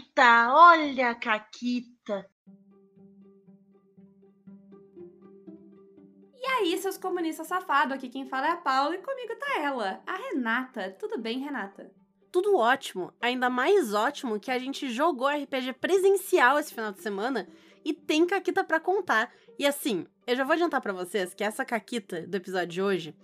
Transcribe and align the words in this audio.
Caquita, 0.00 0.52
olha 0.52 1.10
a 1.10 1.14
Caquita. 1.14 2.26
E 6.34 6.46
aí, 6.46 6.78
seus 6.78 6.96
comunistas 6.96 7.46
safados, 7.46 7.94
aqui 7.94 8.08
quem 8.08 8.26
fala 8.26 8.48
é 8.48 8.50
a 8.52 8.56
Paula 8.56 8.94
e 8.94 8.98
comigo 8.98 9.34
tá 9.36 9.60
ela, 9.60 10.02
a 10.06 10.16
Renata. 10.16 10.96
Tudo 10.98 11.18
bem, 11.18 11.40
Renata? 11.40 11.90
Tudo 12.32 12.56
ótimo, 12.56 13.12
ainda 13.20 13.50
mais 13.50 13.92
ótimo 13.92 14.40
que 14.40 14.50
a 14.50 14.58
gente 14.58 14.88
jogou 14.88 15.28
RPG 15.28 15.74
presencial 15.74 16.58
esse 16.58 16.72
final 16.72 16.92
de 16.92 17.02
semana 17.02 17.46
e 17.84 17.92
tem 17.92 18.26
Caquita 18.26 18.64
para 18.64 18.80
contar. 18.80 19.30
E 19.58 19.66
assim, 19.66 20.06
eu 20.26 20.36
já 20.36 20.44
vou 20.44 20.54
adiantar 20.54 20.80
para 20.80 20.92
vocês 20.92 21.34
que 21.34 21.44
essa 21.44 21.64
Caquita 21.64 22.26
do 22.26 22.36
episódio 22.36 22.68
de 22.68 22.82
hoje, 22.82 23.14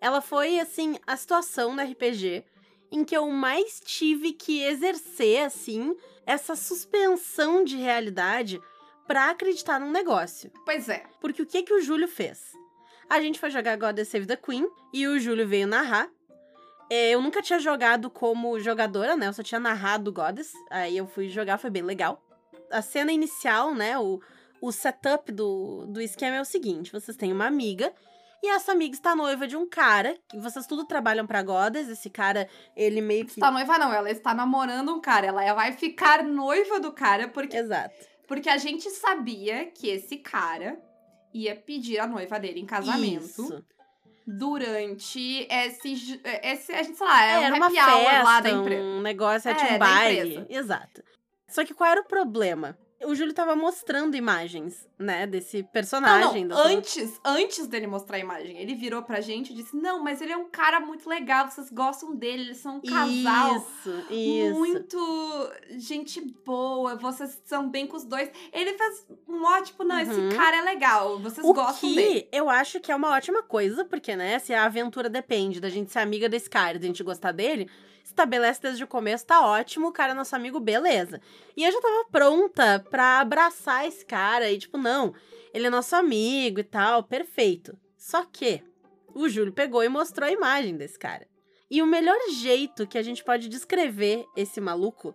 ela 0.00 0.20
foi 0.20 0.58
assim 0.58 0.96
a 1.06 1.16
situação 1.16 1.74
no 1.74 1.82
RPG 1.82 2.44
em 2.90 3.04
que 3.04 3.16
eu 3.16 3.28
mais 3.30 3.80
tive 3.84 4.32
que 4.32 4.62
exercer 4.62 5.44
assim 5.44 5.96
essa 6.26 6.54
suspensão 6.54 7.64
de 7.64 7.76
realidade 7.76 8.60
para 9.06 9.30
acreditar 9.30 9.80
num 9.80 9.90
negócio. 9.90 10.50
Pois 10.64 10.88
é. 10.88 11.04
Porque 11.20 11.42
o 11.42 11.46
que 11.46 11.62
que 11.62 11.72
o 11.72 11.80
Júlio 11.80 12.06
fez? 12.06 12.52
A 13.08 13.20
gente 13.20 13.40
foi 13.40 13.50
jogar 13.50 13.76
God 13.76 13.98
Save 14.00 14.26
the 14.26 14.36
Queen 14.36 14.68
e 14.92 15.06
o 15.06 15.18
Júlio 15.18 15.48
veio 15.48 15.66
narrar. 15.66 16.10
É, 16.90 17.10
eu 17.10 17.22
nunca 17.22 17.40
tinha 17.40 17.58
jogado 17.58 18.10
como 18.10 18.60
jogadora, 18.60 19.16
né? 19.16 19.28
Eu 19.28 19.32
só 19.32 19.42
tinha 19.42 19.60
narrado 19.60 20.12
Goddess. 20.12 20.52
Aí 20.70 20.96
eu 20.96 21.06
fui 21.06 21.28
jogar, 21.28 21.58
foi 21.58 21.70
bem 21.70 21.82
legal. 21.82 22.22
A 22.70 22.82
cena 22.82 23.10
inicial, 23.10 23.74
né? 23.74 23.98
O, 23.98 24.20
o 24.60 24.70
setup 24.70 25.32
do, 25.32 25.86
do 25.86 26.00
esquema 26.00 26.36
é 26.36 26.40
o 26.40 26.46
seguinte: 26.46 26.92
vocês 26.92 27.16
têm 27.16 27.32
uma 27.32 27.46
amiga 27.46 27.92
e 28.42 28.48
essa 28.48 28.72
amiga 28.72 28.94
está 28.94 29.14
noiva 29.16 29.46
de 29.46 29.56
um 29.56 29.68
cara, 29.68 30.16
que 30.28 30.38
vocês 30.38 30.66
tudo 30.66 30.84
trabalham 30.84 31.26
pra 31.26 31.42
Goddess, 31.42 31.88
esse 31.88 32.08
cara, 32.10 32.48
ele 32.76 33.00
meio 33.00 33.24
que... 33.24 33.32
Está 33.32 33.50
noiva 33.50 33.78
não, 33.78 33.92
ela 33.92 34.10
está 34.10 34.32
namorando 34.34 34.94
um 34.94 35.00
cara, 35.00 35.26
ela 35.26 35.54
vai 35.54 35.72
ficar 35.72 36.22
noiva 36.22 36.78
do 36.78 36.92
cara 36.92 37.28
porque... 37.28 37.56
Exato. 37.56 37.94
Porque 38.26 38.48
a 38.50 38.58
gente 38.58 38.90
sabia 38.90 39.66
que 39.66 39.88
esse 39.88 40.18
cara 40.18 40.78
ia 41.32 41.56
pedir 41.56 41.98
a 41.98 42.06
noiva 42.06 42.38
dele 42.38 42.60
em 42.60 42.66
casamento. 42.66 43.24
Isso. 43.24 43.64
Durante 44.26 45.46
esse, 45.50 46.20
esse. 46.42 46.72
A 46.74 46.82
gente, 46.82 46.98
sei 46.98 47.06
lá, 47.06 47.24
é, 47.24 47.44
era 47.44 47.54
um 47.54 47.56
uma 47.56 47.70
festa, 47.70 48.22
lá 48.22 48.40
da 48.42 48.50
empresa. 48.50 48.82
um 48.82 49.00
negócio, 49.00 49.50
É, 49.50 49.54
tinha 49.54 49.70
um 49.70 49.78
da 49.78 49.78
baile. 49.78 50.46
Exato. 50.50 51.02
Só 51.48 51.64
que 51.64 51.72
qual 51.72 51.90
era 51.90 52.02
o 52.02 52.04
problema? 52.04 52.78
O 53.04 53.14
Júlio 53.14 53.32
tava 53.32 53.54
mostrando 53.54 54.16
imagens, 54.16 54.88
né, 54.98 55.24
desse 55.26 55.62
Não, 55.62 55.68
personagem. 55.68 56.44
não, 56.44 56.56
dessa- 56.56 56.68
antes, 56.68 57.20
antes 57.24 57.66
dele 57.68 57.86
mostrar 57.86 58.16
a 58.16 58.20
imagem, 58.20 58.58
ele 58.58 58.74
virou 58.74 59.02
pra 59.02 59.20
gente 59.20 59.52
e 59.52 59.54
disse: 59.54 59.76
Não, 59.76 60.02
mas 60.02 60.20
ele 60.20 60.32
é 60.32 60.36
um 60.36 60.48
cara 60.50 60.80
muito 60.80 61.08
legal, 61.08 61.48
vocês 61.48 61.70
gostam 61.70 62.14
dele, 62.16 62.42
eles 62.42 62.56
são 62.58 62.78
um 62.78 62.80
casal. 62.80 63.56
Isso, 63.56 64.04
isso. 64.10 64.54
Muito 64.58 65.52
gente 65.78 66.20
boa, 66.44 66.96
vocês 66.96 67.40
são 67.44 67.68
bem 67.68 67.86
com 67.86 67.96
os 67.96 68.04
dois. 68.04 68.30
Ele 68.52 68.76
fez 68.76 69.06
um 69.28 69.44
ótimo, 69.44 69.84
não, 69.84 69.96
Uhum. 69.96 70.02
esse 70.02 70.36
cara 70.36 70.56
é 70.56 70.62
legal, 70.62 71.18
vocês 71.20 71.46
O 71.46 71.52
gostam 71.52 71.88
que 71.88 71.94
dele. 71.94 72.28
eu 72.32 72.50
acho 72.50 72.80
que 72.80 72.90
é 72.90 72.96
uma 72.96 73.10
ótima 73.14 73.42
coisa, 73.42 73.84
porque, 73.84 74.16
né, 74.16 74.38
se 74.38 74.52
a 74.52 74.64
aventura 74.64 75.08
depende 75.08 75.60
da 75.60 75.68
gente 75.68 75.92
ser 75.92 76.00
amiga 76.00 76.28
desse 76.28 76.50
cara, 76.50 76.78
da 76.78 76.86
gente 76.86 77.02
gostar 77.04 77.32
dele, 77.32 77.70
estabelece 78.08 78.60
desde 78.62 78.84
o 78.84 78.88
começo, 78.88 79.26
tá 79.26 79.46
ótimo, 79.46 79.88
o 79.88 79.92
cara 79.92 80.12
é 80.12 80.14
nosso 80.14 80.34
amigo, 80.34 80.60
beleza. 80.60 81.20
E 81.56 81.64
eu 81.64 81.72
já 81.72 81.80
tava 81.80 82.04
pronta 82.10 82.84
pra 82.90 83.20
abraçar 83.20 83.86
esse 83.86 84.04
cara 84.04 84.50
e, 84.50 84.58
tipo, 84.58 84.76
não, 84.76 85.14
ele 85.52 85.66
é 85.66 85.70
nosso 85.70 85.94
amigo 85.96 86.60
e 86.60 86.64
tal, 86.64 87.02
perfeito. 87.02 87.78
Só 87.96 88.24
que 88.24 88.62
o 89.14 89.28
Júlio 89.28 89.52
pegou 89.52 89.82
e 89.82 89.88
mostrou 89.88 90.28
a 90.28 90.32
imagem 90.32 90.76
desse 90.76 90.98
cara. 90.98 91.26
E 91.70 91.82
o 91.82 91.86
melhor 91.86 92.18
jeito 92.30 92.86
que 92.86 92.96
a 92.96 93.02
gente 93.02 93.22
pode 93.22 93.48
descrever 93.48 94.24
esse 94.36 94.60
maluco 94.60 95.14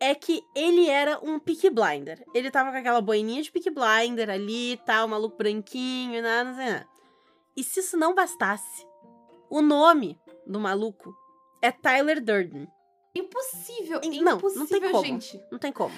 é 0.00 0.14
que 0.14 0.42
ele 0.54 0.88
era 0.88 1.18
um 1.22 1.38
Peaky 1.38 1.70
Blinder. 1.70 2.24
Ele 2.34 2.50
tava 2.50 2.70
com 2.70 2.76
aquela 2.76 3.00
boininha 3.00 3.42
de 3.42 3.50
Peaky 3.50 3.70
Blinder 3.70 4.30
ali 4.30 4.72
e 4.72 4.76
tal, 4.76 5.08
maluco 5.08 5.36
branquinho 5.36 6.22
nada, 6.22 6.54
sei 6.54 6.66
nada. 6.66 6.88
E 7.56 7.64
se 7.64 7.80
isso 7.80 7.96
não 7.96 8.14
bastasse, 8.14 8.86
o 9.50 9.60
nome 9.60 10.20
do 10.46 10.60
maluco 10.60 11.14
é 11.62 11.70
Tyler 11.70 12.22
Durden. 12.22 12.68
Impossível, 13.14 14.00
não, 14.04 14.22
não 14.22 14.36
impossível, 14.36 14.80
tem 14.80 14.92
como. 14.92 15.04
gente. 15.04 15.40
Não 15.50 15.58
tem 15.58 15.72
como. 15.72 15.92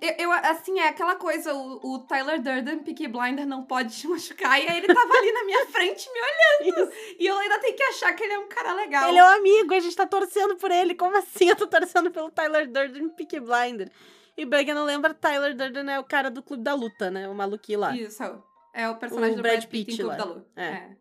Eu, 0.00 0.12
eu, 0.18 0.32
assim, 0.32 0.78
é 0.78 0.88
aquela 0.88 1.16
coisa, 1.16 1.52
o, 1.54 1.94
o 1.94 1.98
Tyler 2.06 2.40
Durden, 2.40 2.80
Peaky 2.80 3.08
Blinder, 3.08 3.46
não 3.46 3.64
pode 3.64 3.96
te 3.96 4.06
machucar. 4.06 4.62
E 4.62 4.68
aí 4.68 4.78
ele 4.78 4.86
tava 4.86 5.12
ali 5.12 5.32
na 5.32 5.44
minha 5.44 5.66
frente 5.72 6.08
me 6.12 6.20
olhando. 6.20 6.92
E 7.18 7.26
eu 7.26 7.36
ainda 7.36 7.58
tenho 7.58 7.74
que 7.74 7.82
achar 7.82 8.12
que 8.12 8.22
ele 8.22 8.34
é 8.34 8.38
um 8.38 8.48
cara 8.48 8.74
legal. 8.74 9.08
Ele 9.08 9.18
é 9.18 9.24
um 9.24 9.34
amigo, 9.34 9.74
a 9.74 9.80
gente 9.80 9.96
tá 9.96 10.06
torcendo 10.06 10.56
por 10.56 10.70
ele. 10.70 10.94
Como 10.94 11.16
assim 11.16 11.48
eu 11.48 11.56
tô 11.56 11.66
torcendo 11.66 12.10
pelo 12.10 12.30
Tyler 12.30 12.70
Durden 12.70 13.08
Peaky 13.08 13.40
Blinder? 13.40 13.90
E 14.36 14.44
pra 14.46 14.62
quem 14.62 14.74
não 14.74 14.84
lembra, 14.84 15.14
Tyler 15.14 15.56
Durden 15.56 15.90
é 15.90 15.98
o 15.98 16.04
cara 16.04 16.30
do 16.30 16.42
Clube 16.42 16.62
da 16.62 16.74
Luta, 16.74 17.10
né? 17.10 17.28
O 17.28 17.34
maluquinho 17.34 17.80
lá. 17.80 17.96
Isso, 17.96 18.22
é 18.74 18.88
o 18.88 18.96
personagem 18.96 19.32
O 19.32 19.36
do 19.36 19.42
Brad 19.42 19.60
Brad 19.60 19.70
Pitt, 19.70 19.86
Pitt 19.86 19.94
em 19.94 20.04
Clube 20.04 20.18
lá. 20.18 20.24
da 20.24 20.30
Lua. 20.30 20.46
É. 20.54 20.64
É. 20.64 20.96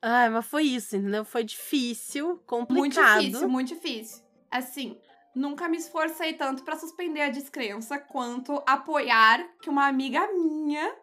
Ai, 0.00 0.28
mas 0.30 0.46
foi 0.46 0.62
isso, 0.64 0.96
entendeu? 0.96 1.24
Foi 1.24 1.42
difícil, 1.44 2.38
complicado. 2.46 2.78
Muito 2.78 3.00
difícil, 3.00 3.48
muito 3.48 3.68
difícil. 3.74 4.22
Assim, 4.50 4.96
nunca 5.34 5.68
me 5.68 5.76
esforcei 5.76 6.34
tanto 6.34 6.62
pra 6.62 6.76
suspender 6.76 7.22
a 7.22 7.28
descrença 7.30 7.98
quanto 7.98 8.62
apoiar 8.66 9.44
que 9.60 9.68
uma 9.68 9.86
amiga 9.88 10.26
minha 10.32 10.94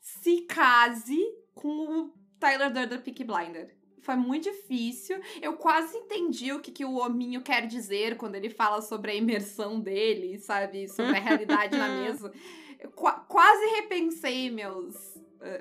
se 0.00 0.42
case 0.42 1.18
com 1.54 1.68
o 1.68 2.14
Tyler 2.38 2.72
Durden 2.72 3.00
Peaky 3.00 3.24
Blinder. 3.24 3.76
Foi 4.02 4.16
muito 4.16 4.44
difícil. 4.50 5.20
Eu 5.42 5.52
quase 5.58 5.96
entendi 5.96 6.52
o 6.52 6.60
que, 6.60 6.72
que 6.72 6.84
o 6.86 6.96
hominho 6.96 7.42
quer 7.42 7.66
dizer 7.66 8.16
quando 8.16 8.34
ele 8.34 8.48
fala 8.48 8.80
sobre 8.80 9.10
a 9.12 9.14
imersão 9.14 9.78
dele, 9.78 10.38
sabe? 10.38 10.88
Sobre 10.88 11.18
a 11.18 11.20
realidade 11.20 11.76
na 11.76 11.86
mesa. 12.00 12.32
Eu 12.78 12.90
qua- 12.92 13.20
quase 13.28 13.62
repensei 13.76 14.50
meus, 14.50 14.94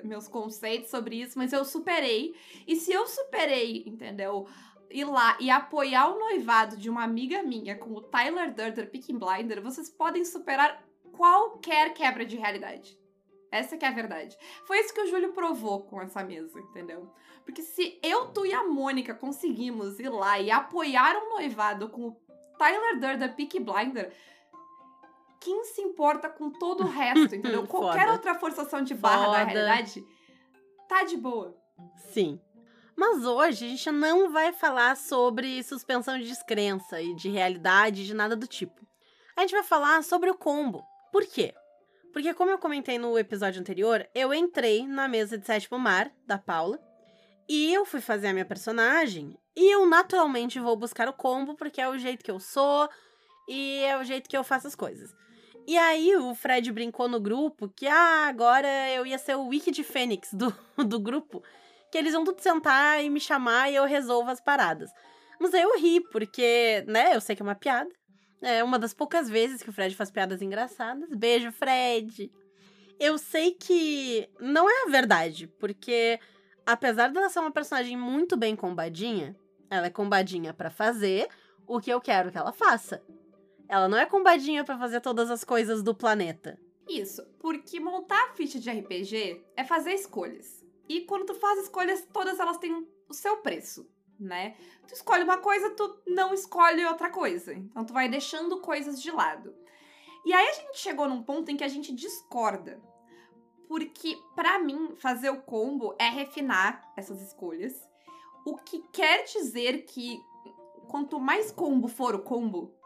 meus 0.03 0.27
conceitos 0.27 0.89
sobre 0.89 1.21
isso, 1.21 1.37
mas 1.37 1.53
eu 1.53 1.63
superei. 1.63 2.35
E 2.67 2.75
se 2.75 2.91
eu 2.91 3.07
superei, 3.07 3.83
entendeu? 3.85 4.47
Ir 4.89 5.05
lá 5.05 5.37
e 5.39 5.49
apoiar 5.49 6.09
o 6.09 6.19
noivado 6.19 6.75
de 6.75 6.89
uma 6.89 7.03
amiga 7.03 7.43
minha 7.43 7.75
com 7.77 7.91
o 7.91 8.01
Tyler 8.01 8.53
Durden 8.53 8.87
Peaky 8.87 9.13
Blinder, 9.13 9.61
vocês 9.61 9.89
podem 9.89 10.25
superar 10.25 10.83
qualquer 11.11 11.93
quebra 11.93 12.25
de 12.25 12.37
realidade. 12.37 12.97
Essa 13.51 13.77
que 13.77 13.85
é 13.85 13.87
a 13.87 13.91
verdade. 13.91 14.37
Foi 14.65 14.79
isso 14.79 14.93
que 14.93 15.01
o 15.01 15.07
Júlio 15.07 15.33
provou 15.33 15.81
com 15.83 16.01
essa 16.01 16.23
mesa, 16.23 16.59
entendeu? 16.59 17.11
Porque 17.43 17.61
se 17.61 17.99
eu, 18.03 18.27
tu 18.27 18.45
e 18.45 18.53
a 18.53 18.63
Mônica 18.63 19.13
conseguimos 19.13 19.99
ir 19.99 20.09
lá 20.09 20.39
e 20.39 20.51
apoiar 20.51 21.15
um 21.17 21.29
noivado 21.31 21.89
com 21.89 22.09
o 22.09 22.17
Tyler 22.57 22.99
Durden 22.99 23.33
Peaky 23.33 23.59
Blinder, 23.59 24.13
quem 25.39 25.63
se 25.65 25.81
importa 25.81 26.29
com 26.29 26.49
todo 26.51 26.83
o 26.83 26.87
resto, 26.87 27.35
entendeu? 27.35 27.65
Qualquer 27.67 28.09
outra 28.09 28.35
forçação 28.35 28.81
de 28.81 28.93
barra 28.93 29.27
da 29.27 29.39
Foda. 29.39 29.45
realidade 29.45 30.03
tá 30.87 31.03
de 31.03 31.15
boa. 31.17 31.55
Sim. 32.11 32.39
Mas 32.95 33.25
hoje 33.25 33.65
a 33.65 33.69
gente 33.69 33.91
não 33.91 34.29
vai 34.31 34.51
falar 34.51 34.97
sobre 34.97 35.63
suspensão 35.63 36.19
de 36.19 36.27
descrença 36.27 37.01
e 37.01 37.15
de 37.15 37.29
realidade, 37.29 38.05
de 38.05 38.13
nada 38.13 38.35
do 38.35 38.45
tipo. 38.45 38.85
A 39.37 39.41
gente 39.41 39.53
vai 39.53 39.63
falar 39.63 40.03
sobre 40.03 40.29
o 40.29 40.37
combo. 40.37 40.83
Por 41.11 41.25
quê? 41.25 41.53
Porque, 42.11 42.33
como 42.33 42.51
eu 42.51 42.57
comentei 42.57 42.97
no 42.97 43.17
episódio 43.17 43.61
anterior, 43.61 44.05
eu 44.13 44.33
entrei 44.33 44.85
na 44.85 45.07
mesa 45.07 45.37
de 45.37 45.45
sétimo 45.45 45.79
mar 45.79 46.11
da 46.25 46.37
Paula 46.37 46.79
e 47.47 47.73
eu 47.73 47.85
fui 47.85 48.01
fazer 48.01 48.27
a 48.27 48.33
minha 48.33 48.45
personagem 48.45 49.37
e 49.55 49.73
eu 49.73 49.85
naturalmente 49.85 50.59
vou 50.59 50.75
buscar 50.75 51.07
o 51.07 51.13
combo 51.13 51.55
porque 51.55 51.79
é 51.79 51.87
o 51.87 51.97
jeito 51.97 52.23
que 52.23 52.31
eu 52.31 52.39
sou 52.39 52.89
e 53.47 53.79
é 53.83 53.97
o 53.97 54.03
jeito 54.03 54.29
que 54.29 54.37
eu 54.37 54.43
faço 54.43 54.67
as 54.67 54.75
coisas. 54.75 55.09
E 55.69 55.77
aí 55.77 56.15
o 56.15 56.33
Fred 56.33 56.71
brincou 56.71 57.07
no 57.07 57.19
grupo 57.19 57.69
que 57.69 57.85
ah, 57.85 58.25
agora 58.25 58.67
eu 58.89 59.05
ia 59.05 59.19
ser 59.19 59.35
o 59.35 59.49
Wiki 59.49 59.69
de 59.69 59.83
Fênix 59.83 60.33
do, 60.33 60.51
do 60.83 60.99
grupo 60.99 61.43
que 61.91 61.97
eles 61.99 62.11
vão 62.11 62.23
tudo 62.23 62.41
sentar 62.41 63.03
e 63.03 63.07
me 63.07 63.19
chamar 63.19 63.69
e 63.69 63.75
eu 63.75 63.85
resolvo 63.85 64.31
as 64.31 64.41
paradas. 64.41 64.89
Mas 65.39 65.53
aí 65.53 65.61
eu 65.61 65.79
ri, 65.79 66.01
porque, 66.11 66.83
né, 66.87 67.15
eu 67.15 67.21
sei 67.21 67.35
que 67.35 67.43
é 67.43 67.45
uma 67.45 67.53
piada. 67.53 67.87
É 68.41 68.63
uma 68.63 68.79
das 68.79 68.95
poucas 68.95 69.29
vezes 69.29 69.61
que 69.61 69.69
o 69.69 69.71
Fred 69.71 69.95
faz 69.95 70.09
piadas 70.09 70.41
engraçadas. 70.41 71.07
Beijo, 71.15 71.51
Fred! 71.51 72.31
Eu 72.99 73.19
sei 73.19 73.51
que 73.51 74.27
não 74.39 74.67
é 74.67 74.87
a 74.87 74.89
verdade, 74.89 75.45
porque 75.59 76.19
apesar 76.65 77.11
dela 77.11 77.29
ser 77.29 77.41
uma 77.41 77.51
personagem 77.51 77.95
muito 77.95 78.35
bem 78.35 78.55
combadinha, 78.55 79.35
ela 79.69 79.85
é 79.85 79.91
combadinha 79.91 80.51
pra 80.51 80.71
fazer 80.71 81.27
o 81.67 81.79
que 81.79 81.91
eu 81.91 82.01
quero 82.01 82.31
que 82.31 82.39
ela 82.39 82.51
faça. 82.51 83.03
Ela 83.69 83.87
não 83.87 83.99
é 83.99 84.05
combadinha 84.07 84.63
pra 84.63 84.79
fazer 84.79 84.99
todas 84.99 85.29
as 85.29 85.43
coisas 85.43 85.83
do 85.83 85.93
planeta. 85.93 86.59
Isso, 86.87 87.23
porque 87.39 87.79
montar 87.79 88.19
a 88.25 88.33
ficha 88.33 88.59
de 88.59 88.67
RPG 88.67 89.45
é 89.55 89.63
fazer 89.63 89.93
escolhas. 89.93 90.65
E 90.87 91.01
quando 91.01 91.27
tu 91.27 91.35
faz 91.35 91.59
escolhas, 91.59 92.03
todas 92.11 92.39
elas 92.39 92.57
têm 92.57 92.87
o 93.07 93.13
seu 93.13 93.37
preço, 93.37 93.87
né? 94.19 94.57
Tu 94.87 94.95
escolhe 94.95 95.23
uma 95.23 95.37
coisa, 95.37 95.69
tu 95.69 96.01
não 96.07 96.33
escolhe 96.33 96.83
outra 96.83 97.11
coisa. 97.11 97.53
Então 97.53 97.85
tu 97.85 97.93
vai 97.93 98.09
deixando 98.09 98.59
coisas 98.59 98.99
de 98.99 99.11
lado. 99.11 99.55
E 100.25 100.33
aí 100.33 100.47
a 100.47 100.53
gente 100.53 100.79
chegou 100.79 101.07
num 101.07 101.21
ponto 101.21 101.51
em 101.51 101.55
que 101.55 101.63
a 101.63 101.67
gente 101.67 101.93
discorda. 101.93 102.81
Porque, 103.67 104.17
pra 104.33 104.57
mim, 104.57 104.95
fazer 104.97 105.29
o 105.29 105.43
combo 105.43 105.95
é 105.99 106.09
refinar 106.09 106.91
essas 106.97 107.21
escolhas. 107.21 107.87
O 108.43 108.57
que 108.57 108.79
quer 108.91 109.25
dizer 109.25 109.85
que 109.85 110.19
quanto 110.87 111.19
mais 111.19 111.51
combo 111.51 111.87
for 111.87 112.15
o 112.15 112.23
combo, 112.23 112.78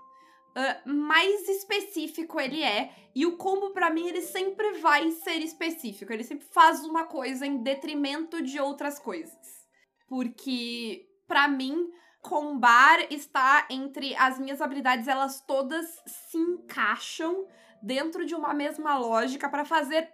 uh, 0.55 0.89
mais 0.89 1.47
específico 1.47 2.39
ele 2.39 2.63
é. 2.63 2.93
E 3.15 3.25
o 3.25 3.37
combo, 3.37 3.71
para 3.71 3.89
mim, 3.89 4.07
ele 4.07 4.21
sempre 4.21 4.79
vai 4.79 5.11
ser 5.11 5.37
específico. 5.37 6.11
Ele 6.11 6.23
sempre 6.23 6.47
faz 6.47 6.83
uma 6.83 7.05
coisa 7.05 7.45
em 7.45 7.61
detrimento 7.61 8.41
de 8.41 8.59
outras 8.59 8.97
coisas. 8.97 9.63
Porque, 10.07 11.05
para 11.27 11.47
mim, 11.47 11.89
combar 12.21 13.11
está 13.11 13.67
entre 13.69 14.15
as 14.15 14.39
minhas 14.39 14.61
habilidades, 14.61 15.07
elas 15.07 15.41
todas 15.41 15.85
se 16.07 16.37
encaixam 16.37 17.45
dentro 17.81 18.25
de 18.25 18.33
uma 18.33 18.53
mesma 18.53 18.97
lógica 18.97 19.49
para 19.49 19.65
fazer 19.65 20.09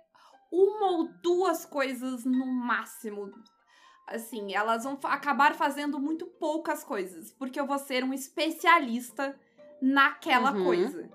uma 0.52 0.92
ou 0.92 1.08
duas 1.22 1.66
coisas 1.66 2.26
no 2.26 2.48
máximo. 2.48 3.32
Assim, 4.08 4.56
elas 4.56 4.84
vão 4.84 5.00
acabar 5.04 5.54
fazendo 5.54 6.00
muito 6.00 6.26
poucas 6.26 6.84
coisas, 6.84 7.32
porque 7.32 7.60
eu 7.60 7.68
vou 7.68 7.78
ser 7.78 8.04
um 8.04 8.12
especialista 8.12 9.40
naquela 9.82 10.52
uhum. 10.52 10.64
coisa, 10.64 11.10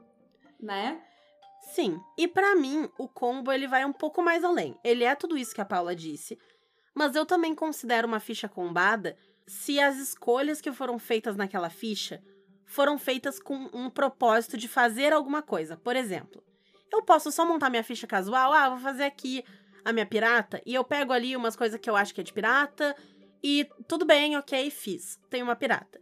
né? 0.61 1.01
Sim. 1.73 2.01
E 2.17 2.29
para 2.29 2.55
mim, 2.55 2.89
o 2.99 3.09
combo 3.09 3.51
ele 3.51 3.67
vai 3.67 3.85
um 3.85 3.93
pouco 3.93 4.23
mais 4.23 4.45
além. 4.45 4.79
Ele 4.85 5.05
é 5.05 5.15
tudo 5.15 5.37
isso 5.37 5.55
que 5.55 5.61
a 5.61 5.65
Paula 5.65 5.95
disse, 5.95 6.39
mas 6.95 7.17
eu 7.17 7.25
também 7.27 7.55
considero 7.55 8.07
uma 8.07 8.21
ficha 8.21 8.49
combada 8.49 9.17
se 9.47 9.81
as 9.81 9.97
escolhas 9.97 10.61
que 10.61 10.73
foram 10.73 10.99
feitas 10.99 11.37
naquela 11.37 11.69
ficha 11.69 12.23
foram 12.65 12.99
feitas 12.99 13.39
com 13.39 13.69
um 13.73 13.91
propósito 13.91 14.57
de 14.57 14.69
fazer 14.69 15.13
alguma 15.13 15.43
coisa. 15.43 15.77
Por 15.77 15.97
exemplo, 15.97 16.43
eu 16.93 17.03
posso 17.03 17.31
só 17.31 17.45
montar 17.45 17.71
minha 17.71 17.85
ficha 17.85 18.07
casual, 18.07 18.53
ah, 18.53 18.71
vou 18.71 18.79
fazer 18.79 19.05
aqui 19.05 19.45
a 19.85 19.93
minha 19.93 20.07
pirata, 20.07 20.63
e 20.65 20.75
eu 20.75 20.83
pego 20.83 21.13
ali 21.13 21.37
umas 21.37 21.57
coisas 21.57 21.79
que 21.79 21.91
eu 21.91 21.97
acho 21.97 22.15
que 22.15 22.21
é 22.21 22.25
de 22.25 22.33
pirata, 22.33 22.97
e 23.43 23.69
tudo 23.87 24.07
bem, 24.07 24.37
ok, 24.39 24.71
fiz. 24.71 25.21
Tenho 25.29 25.45
uma 25.45 25.55
pirata. 25.55 26.01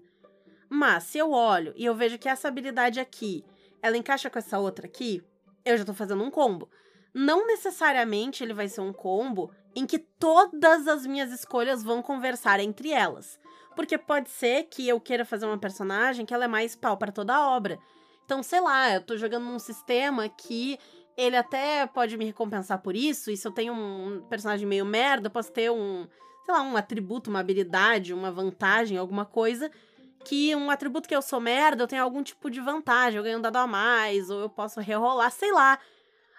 Mas 0.74 1.04
se 1.04 1.18
eu 1.18 1.32
olho 1.32 1.74
e 1.76 1.84
eu 1.84 1.94
vejo 1.94 2.18
que 2.18 2.26
essa 2.26 2.48
habilidade 2.48 2.98
aqui, 2.98 3.44
ela 3.82 3.94
encaixa 3.94 4.30
com 4.30 4.38
essa 4.38 4.58
outra 4.58 4.86
aqui, 4.86 5.22
eu 5.66 5.76
já 5.76 5.84
tô 5.84 5.92
fazendo 5.92 6.24
um 6.24 6.30
combo. 6.30 6.66
Não 7.12 7.46
necessariamente 7.46 8.42
ele 8.42 8.54
vai 8.54 8.66
ser 8.68 8.80
um 8.80 8.90
combo 8.90 9.52
em 9.76 9.84
que 9.84 9.98
todas 9.98 10.88
as 10.88 11.06
minhas 11.06 11.30
escolhas 11.30 11.84
vão 11.84 12.00
conversar 12.00 12.58
entre 12.58 12.90
elas. 12.90 13.38
Porque 13.76 13.98
pode 13.98 14.30
ser 14.30 14.62
que 14.62 14.88
eu 14.88 14.98
queira 14.98 15.26
fazer 15.26 15.44
uma 15.44 15.58
personagem 15.58 16.24
que 16.24 16.32
ela 16.32 16.46
é 16.46 16.48
mais 16.48 16.74
pau 16.74 16.96
para 16.96 17.12
toda 17.12 17.34
a 17.34 17.50
obra. 17.54 17.78
Então, 18.24 18.42
sei 18.42 18.62
lá, 18.62 18.94
eu 18.94 19.02
tô 19.02 19.14
jogando 19.18 19.44
num 19.44 19.58
sistema 19.58 20.26
que 20.26 20.78
ele 21.18 21.36
até 21.36 21.86
pode 21.86 22.16
me 22.16 22.24
recompensar 22.24 22.78
por 22.78 22.96
isso, 22.96 23.30
e 23.30 23.36
se 23.36 23.46
eu 23.46 23.52
tenho 23.52 23.74
um 23.74 24.22
personagem 24.30 24.66
meio 24.66 24.86
merda, 24.86 25.26
eu 25.26 25.30
posso 25.30 25.52
ter 25.52 25.70
um, 25.70 26.08
sei 26.46 26.54
lá, 26.54 26.62
um 26.62 26.78
atributo, 26.78 27.28
uma 27.28 27.40
habilidade, 27.40 28.14
uma 28.14 28.32
vantagem, 28.32 28.96
alguma 28.96 29.26
coisa, 29.26 29.70
que 30.24 30.54
um 30.54 30.70
atributo 30.70 31.08
que 31.08 31.14
eu 31.14 31.22
sou 31.22 31.40
merda, 31.40 31.82
eu 31.82 31.88
tenho 31.88 32.02
algum 32.02 32.22
tipo 32.22 32.50
de 32.50 32.60
vantagem, 32.60 33.18
eu 33.18 33.22
ganho 33.22 33.38
um 33.38 33.42
dado 33.42 33.56
a 33.56 33.66
mais, 33.66 34.30
ou 34.30 34.40
eu 34.40 34.48
posso 34.48 34.80
rerolar, 34.80 35.30
sei 35.30 35.52
lá. 35.52 35.78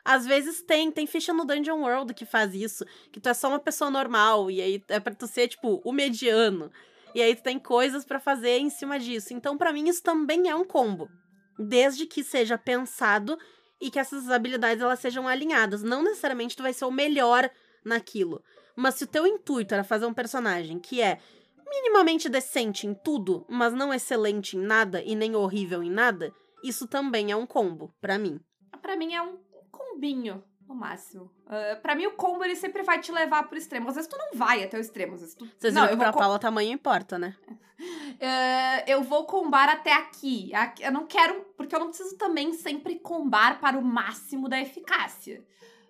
Às 0.05 0.25
vezes 0.25 0.61
tem, 0.61 0.91
tem 0.91 1.07
ficha 1.07 1.33
no 1.33 1.45
Dungeon 1.45 1.81
World 1.81 2.13
que 2.13 2.25
faz 2.25 2.53
isso, 2.53 2.85
que 3.11 3.19
tu 3.19 3.29
é 3.29 3.33
só 3.33 3.47
uma 3.47 3.59
pessoa 3.59 3.89
normal, 3.89 4.51
e 4.51 4.61
aí 4.61 4.83
é 4.89 4.99
pra 4.99 5.13
tu 5.13 5.27
ser, 5.27 5.47
tipo, 5.47 5.81
o 5.83 5.91
mediano. 5.91 6.71
E 7.15 7.21
aí 7.21 7.35
tu 7.35 7.43
tem 7.43 7.59
coisas 7.59 8.03
para 8.03 8.19
fazer 8.19 8.57
em 8.57 8.69
cima 8.69 8.99
disso. 8.99 9.33
Então, 9.33 9.57
para 9.57 9.71
mim, 9.71 9.87
isso 9.87 10.01
também 10.01 10.49
é 10.49 10.55
um 10.55 10.65
combo. 10.65 11.09
Desde 11.57 12.05
que 12.05 12.23
seja 12.23 12.57
pensado 12.57 13.37
e 13.79 13.91
que 13.91 13.99
essas 13.99 14.29
habilidades 14.29 14.81
elas 14.81 14.99
sejam 14.99 15.27
alinhadas. 15.27 15.83
Não 15.83 16.01
necessariamente 16.01 16.55
tu 16.55 16.63
vai 16.63 16.73
ser 16.73 16.85
o 16.85 16.91
melhor 16.91 17.49
naquilo. 17.85 18.43
Mas 18.75 18.95
se 18.95 19.03
o 19.03 19.07
teu 19.07 19.27
intuito 19.27 19.73
era 19.73 19.83
fazer 19.83 20.05
um 20.05 20.13
personagem 20.13 20.79
que 20.79 21.01
é 21.01 21.19
minimamente 21.67 22.29
decente 22.29 22.87
em 22.87 22.93
tudo, 22.93 23.45
mas 23.49 23.73
não 23.73 23.93
excelente 23.93 24.57
em 24.57 24.61
nada 24.61 25.01
e 25.03 25.15
nem 25.15 25.35
horrível 25.35 25.83
em 25.83 25.89
nada, 25.89 26.33
isso 26.63 26.87
também 26.87 27.31
é 27.31 27.35
um 27.35 27.45
combo, 27.45 27.93
para 27.99 28.17
mim. 28.17 28.39
Para 28.81 28.95
mim 28.95 29.13
é 29.13 29.21
um 29.21 29.37
combinho, 29.71 30.43
no 30.67 30.75
máximo. 30.75 31.31
Uh, 31.45 31.81
pra 31.81 31.95
mim, 31.95 32.05
o 32.05 32.11
combo, 32.11 32.43
ele 32.43 32.55
sempre 32.55 32.83
vai 32.83 32.99
te 32.99 33.11
levar 33.11 33.43
pro 33.47 33.57
extremo. 33.57 33.89
Às 33.89 33.95
vezes 33.95 34.09
tu 34.09 34.17
não 34.17 34.37
vai 34.37 34.63
até 34.63 34.77
o 34.77 34.81
extremo. 34.81 35.13
Às 35.13 35.21
vezes 35.21 35.35
tu... 35.35 35.45
Vocês 35.57 35.73
não, 35.73 35.83
viram 35.83 35.97
que 35.97 36.03
pra 36.03 36.13
com... 36.13 36.19
Paula 36.19 36.39
tamanho 36.39 36.71
importa, 36.71 37.19
né? 37.19 37.35
Uh, 37.49 38.83
eu 38.87 39.03
vou 39.03 39.25
combar 39.25 39.69
até 39.69 39.93
aqui. 39.93 40.51
Eu 40.79 40.91
não 40.91 41.05
quero... 41.05 41.41
Porque 41.57 41.75
eu 41.75 41.79
não 41.79 41.87
preciso 41.87 42.17
também 42.17 42.53
sempre 42.53 42.99
combar 42.99 43.59
para 43.59 43.77
o 43.77 43.83
máximo 43.83 44.49
da 44.49 44.59
eficácia. 44.59 45.45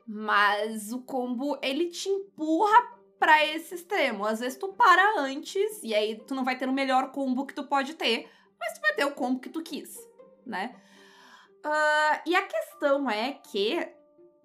Mas 0.06 0.92
o 0.92 1.02
combo, 1.02 1.58
ele 1.62 1.90
te 1.90 2.10
empurra 2.10 3.03
para 3.24 3.46
esse 3.46 3.76
extremo. 3.76 4.26
Às 4.26 4.42
vezes 4.42 4.58
tu 4.58 4.74
para 4.74 5.22
antes, 5.22 5.82
e 5.82 5.96
aí 5.96 6.20
tu 6.28 6.36
não 6.36 6.44
vai 6.44 6.58
ter 6.58 6.68
o 6.68 6.74
melhor 6.74 7.14
combo 7.14 7.46
que 7.46 7.54
tu 7.54 7.64
pode 7.64 7.94
ter, 7.94 8.30
mas 8.60 8.74
tu 8.74 8.82
vai 8.82 8.94
ter 8.94 9.06
o 9.06 9.14
combo 9.14 9.40
que 9.40 9.48
tu 9.48 9.64
quis, 9.64 9.98
né? 10.46 10.76
Uh, 11.66 12.20
e 12.26 12.36
a 12.36 12.46
questão 12.46 13.10
é 13.10 13.40
que, 13.50 13.80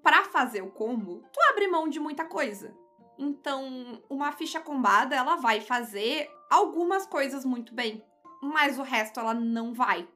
para 0.00 0.22
fazer 0.26 0.62
o 0.62 0.70
combo, 0.70 1.24
tu 1.32 1.40
abre 1.50 1.66
mão 1.66 1.88
de 1.88 1.98
muita 1.98 2.24
coisa. 2.24 2.72
Então, 3.18 4.00
uma 4.08 4.30
ficha 4.30 4.60
combada, 4.60 5.16
ela 5.16 5.34
vai 5.34 5.60
fazer 5.60 6.30
algumas 6.48 7.04
coisas 7.04 7.44
muito 7.44 7.74
bem, 7.74 8.04
mas 8.40 8.78
o 8.78 8.82
resto 8.82 9.18
ela 9.18 9.34
não 9.34 9.74
vai. 9.74 10.06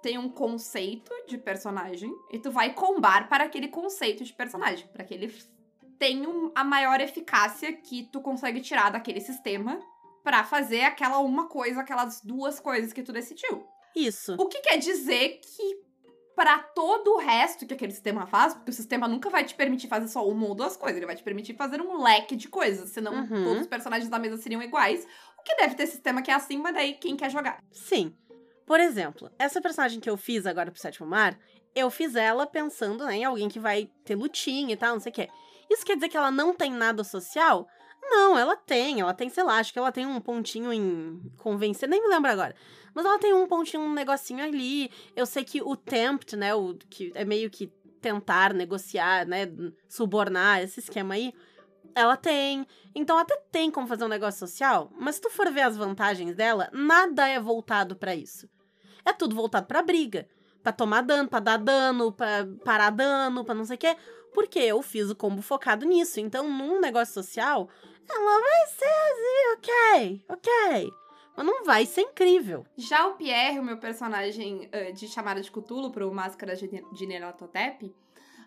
Tem 0.00 0.18
um 0.18 0.28
conceito 0.28 1.12
de 1.26 1.36
personagem 1.36 2.14
e 2.30 2.38
tu 2.38 2.52
vai 2.52 2.74
combar 2.74 3.28
para 3.28 3.42
aquele 3.42 3.66
conceito 3.66 4.22
de 4.22 4.32
personagem, 4.32 4.86
para 4.86 5.02
que 5.02 5.14
ele 6.02 6.20
tenha 6.20 6.50
a 6.54 6.64
maior 6.64 7.00
eficácia 7.00 7.72
que 7.72 8.04
tu 8.04 8.20
consegue 8.20 8.60
tirar 8.60 8.90
daquele 8.90 9.20
sistema 9.20 9.80
para 10.22 10.44
fazer 10.44 10.82
aquela 10.82 11.18
uma 11.18 11.48
coisa, 11.48 11.80
aquelas 11.80 12.20
duas 12.20 12.60
coisas 12.60 12.92
que 12.92 13.02
tu 13.02 13.12
decidiu. 13.12 13.66
Isso. 13.94 14.34
O 14.38 14.48
que 14.48 14.60
quer 14.60 14.78
dizer 14.78 15.40
que 15.40 15.82
para 16.34 16.58
todo 16.58 17.14
o 17.14 17.18
resto 17.18 17.66
que 17.66 17.74
aquele 17.74 17.92
sistema 17.92 18.26
faz, 18.26 18.54
porque 18.54 18.70
o 18.70 18.74
sistema 18.74 19.06
nunca 19.06 19.28
vai 19.28 19.44
te 19.44 19.54
permitir 19.54 19.86
fazer 19.86 20.08
só 20.08 20.26
uma 20.26 20.46
ou 20.46 20.54
duas 20.54 20.76
coisas, 20.76 20.96
ele 20.96 21.06
vai 21.06 21.14
te 21.14 21.22
permitir 21.22 21.54
fazer 21.54 21.80
um 21.80 22.02
leque 22.02 22.34
de 22.34 22.48
coisas, 22.48 22.90
senão 22.90 23.12
uhum. 23.12 23.44
todos 23.44 23.60
os 23.62 23.66
personagens 23.66 24.08
da 24.08 24.18
mesa 24.18 24.38
seriam 24.38 24.62
iguais. 24.62 25.06
O 25.38 25.42
que 25.42 25.54
deve 25.56 25.74
ter 25.74 25.86
sistema 25.86 26.22
que 26.22 26.30
é 26.30 26.34
assim, 26.34 26.56
mas 26.56 26.74
daí 26.74 26.94
quem 26.94 27.16
quer 27.16 27.30
jogar? 27.30 27.62
Sim. 27.70 28.14
Por 28.64 28.80
exemplo, 28.80 29.30
essa 29.38 29.60
personagem 29.60 30.00
que 30.00 30.08
eu 30.08 30.16
fiz 30.16 30.46
agora 30.46 30.70
pro 30.70 30.80
Sétimo 30.80 31.06
Mar, 31.06 31.38
eu 31.74 31.90
fiz 31.90 32.14
ela 32.14 32.46
pensando 32.46 33.04
né, 33.04 33.16
em 33.16 33.24
alguém 33.24 33.48
que 33.48 33.58
vai 33.58 33.90
ter 34.04 34.14
lutinha 34.14 34.72
e 34.72 34.76
tal, 34.76 34.94
não 34.94 35.00
sei 35.00 35.10
o 35.10 35.14
quê. 35.14 35.28
Isso 35.70 35.84
quer 35.84 35.94
dizer 35.94 36.08
que 36.08 36.16
ela 36.16 36.30
não 36.30 36.54
tem 36.54 36.72
nada 36.72 37.04
social? 37.04 37.66
Não, 38.02 38.38
ela 38.38 38.56
tem. 38.56 39.00
Ela 39.00 39.14
tem, 39.14 39.28
sei 39.28 39.44
lá, 39.44 39.58
acho 39.58 39.72
que 39.72 39.78
ela 39.78 39.92
tem 39.92 40.06
um 40.06 40.20
pontinho 40.20 40.72
em 40.72 41.20
convencer, 41.38 41.88
nem 41.88 42.02
me 42.02 42.08
lembro 42.08 42.30
agora. 42.30 42.54
Mas 42.94 43.04
ela 43.04 43.18
tem 43.18 43.32
um 43.32 43.46
pontinho, 43.46 43.82
um 43.82 43.92
negocinho 43.92 44.42
ali. 44.42 44.90
Eu 45.16 45.24
sei 45.24 45.44
que 45.44 45.62
o 45.62 45.76
tempt, 45.76 46.36
né, 46.36 46.54
o 46.54 46.74
que 46.90 47.12
é 47.14 47.24
meio 47.24 47.48
que 47.48 47.72
tentar 48.00 48.52
negociar, 48.52 49.24
né, 49.24 49.46
subornar 49.88 50.60
esse 50.60 50.80
esquema 50.80 51.14
aí, 51.14 51.32
ela 51.94 52.16
tem. 52.16 52.66
Então 52.94 53.16
até 53.16 53.36
tem 53.50 53.70
como 53.70 53.86
fazer 53.86 54.04
um 54.04 54.08
negócio 54.08 54.40
social, 54.40 54.90
mas 54.98 55.14
se 55.14 55.20
tu 55.22 55.30
for 55.30 55.50
ver 55.50 55.62
as 55.62 55.76
vantagens 55.76 56.34
dela, 56.34 56.68
nada 56.72 57.28
é 57.28 57.40
voltado 57.40 57.96
para 57.96 58.14
isso. 58.14 58.48
É 59.04 59.12
tudo 59.12 59.34
voltado 59.34 59.66
para 59.66 59.82
briga, 59.82 60.28
para 60.62 60.72
tomar 60.72 61.02
dano, 61.02 61.28
para 61.28 61.40
dar 61.40 61.56
dano, 61.58 62.12
para 62.12 62.46
parar 62.64 62.90
dano, 62.90 63.44
para 63.44 63.54
não 63.54 63.64
sei 63.64 63.76
o 63.76 63.78
quê, 63.78 63.96
porque 64.32 64.58
eu 64.58 64.82
fiz 64.82 65.10
o 65.10 65.16
combo 65.16 65.42
focado 65.42 65.84
nisso. 65.84 66.20
Então, 66.20 66.48
num 66.48 66.80
negócio 66.80 67.14
social, 67.14 67.68
ela 68.08 68.40
vai 68.40 68.66
ser 68.68 68.84
assim, 68.84 69.52
ok, 69.56 70.24
ok. 70.28 70.92
Mas 71.36 71.46
não 71.46 71.64
vai 71.64 71.86
ser 71.86 72.02
incrível. 72.02 72.64
Já 72.76 73.06
o 73.06 73.14
Pierre, 73.14 73.58
o 73.58 73.64
meu 73.64 73.78
personagem 73.78 74.68
uh, 74.68 74.92
de 74.92 75.08
chamada 75.08 75.40
de 75.40 75.50
Cthulhu 75.50 75.90
pro 75.90 76.12
Máscara 76.12 76.54
de 76.54 77.06
Neratotep, 77.06 77.94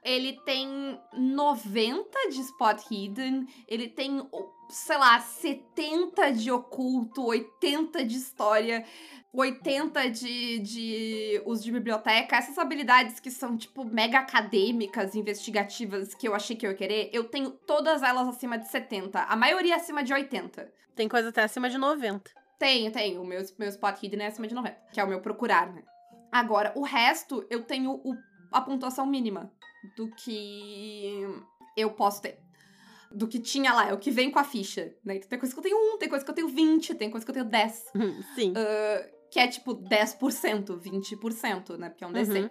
ele 0.04 0.34
tem 0.46 1.00
90 1.18 2.30
de 2.30 2.42
Spot 2.42 2.80
Hidden, 2.92 3.48
ele 3.68 3.90
tem, 3.90 4.22
sei 4.70 4.98
lá, 4.98 5.20
70 5.20 6.32
de 6.34 6.52
oculto, 6.52 7.26
80 7.26 8.04
de 8.06 8.16
história, 8.16 8.86
80 9.34 10.10
de, 10.10 10.60
de 10.60 11.42
uso 11.46 11.64
de 11.64 11.72
biblioteca. 11.72 12.38
Essas 12.38 12.58
habilidades 12.58 13.20
que 13.20 13.30
são, 13.30 13.58
tipo, 13.58 13.84
mega 13.84 14.20
acadêmicas, 14.20 15.16
investigativas, 15.16 16.14
que 16.14 16.28
eu 16.28 16.34
achei 16.34 16.56
que 16.56 16.66
eu 16.66 16.72
ia 16.72 16.78
querer, 16.78 17.10
eu 17.14 17.26
tenho 17.26 17.52
todas 17.52 18.02
elas 18.02 18.28
acima 18.28 18.58
de 18.58 18.68
70. 18.68 19.22
A 19.22 19.36
maioria 19.36 19.76
acima 19.76 20.04
de 20.04 20.14
80. 20.14 20.72
Tem 20.96 21.10
coisa 21.10 21.30
até 21.30 21.44
acima 21.44 21.70
de 21.70 21.78
90. 21.78 22.32
Tenho, 22.58 22.92
tenho. 22.92 23.22
O 23.22 23.26
meu, 23.26 23.42
meu 23.60 23.70
spot 23.70 24.02
hidden 24.02 24.22
é 24.22 24.28
acima 24.28 24.48
de 24.48 24.56
90, 24.56 24.76
que 24.94 25.00
é 25.00 25.04
o 25.04 25.08
meu 25.08 25.20
procurar, 25.20 25.72
né? 25.74 25.84
Agora, 26.32 26.74
o 26.76 26.84
resto, 26.84 27.46
eu 27.50 27.64
tenho 27.64 27.92
o, 27.92 28.16
a 28.52 28.62
pontuação 28.62 29.06
mínima 29.06 29.52
do 29.96 30.10
que 30.16 31.22
eu 31.76 31.92
posso 31.92 32.22
ter. 32.22 32.45
Do 33.16 33.28
que 33.28 33.40
tinha 33.40 33.74
lá, 33.74 33.90
é 33.90 33.94
o 33.94 33.98
que 33.98 34.12
vem 34.12 34.30
com 34.30 34.40
a 34.40 34.44
ficha, 34.44 34.94
né? 35.04 35.16
Então, 35.16 35.30
tem 35.30 35.40
coisa 35.40 35.54
que 35.54 35.60
eu 35.60 35.64
tenho 35.64 35.96
1, 35.96 35.98
tem 35.98 36.10
coisa 36.10 36.26
que 36.26 36.32
eu 36.32 36.36
tenho 36.36 36.48
20, 36.50 36.96
tem 36.96 37.10
coisa 37.10 37.26
que 37.26 37.30
eu 37.32 37.34
tenho 37.34 37.46
10. 37.46 37.86
Sim. 38.36 38.52
Uh, 38.52 39.16
que 39.32 39.40
é 39.40 39.48
tipo 39.48 39.76
10%, 39.76 40.80
20%, 40.80 41.78
né? 41.78 41.90
Porque 41.90 42.04
é 42.04 42.08
um 42.08 42.12
DC. 42.12 42.40
Uhum. 42.40 42.50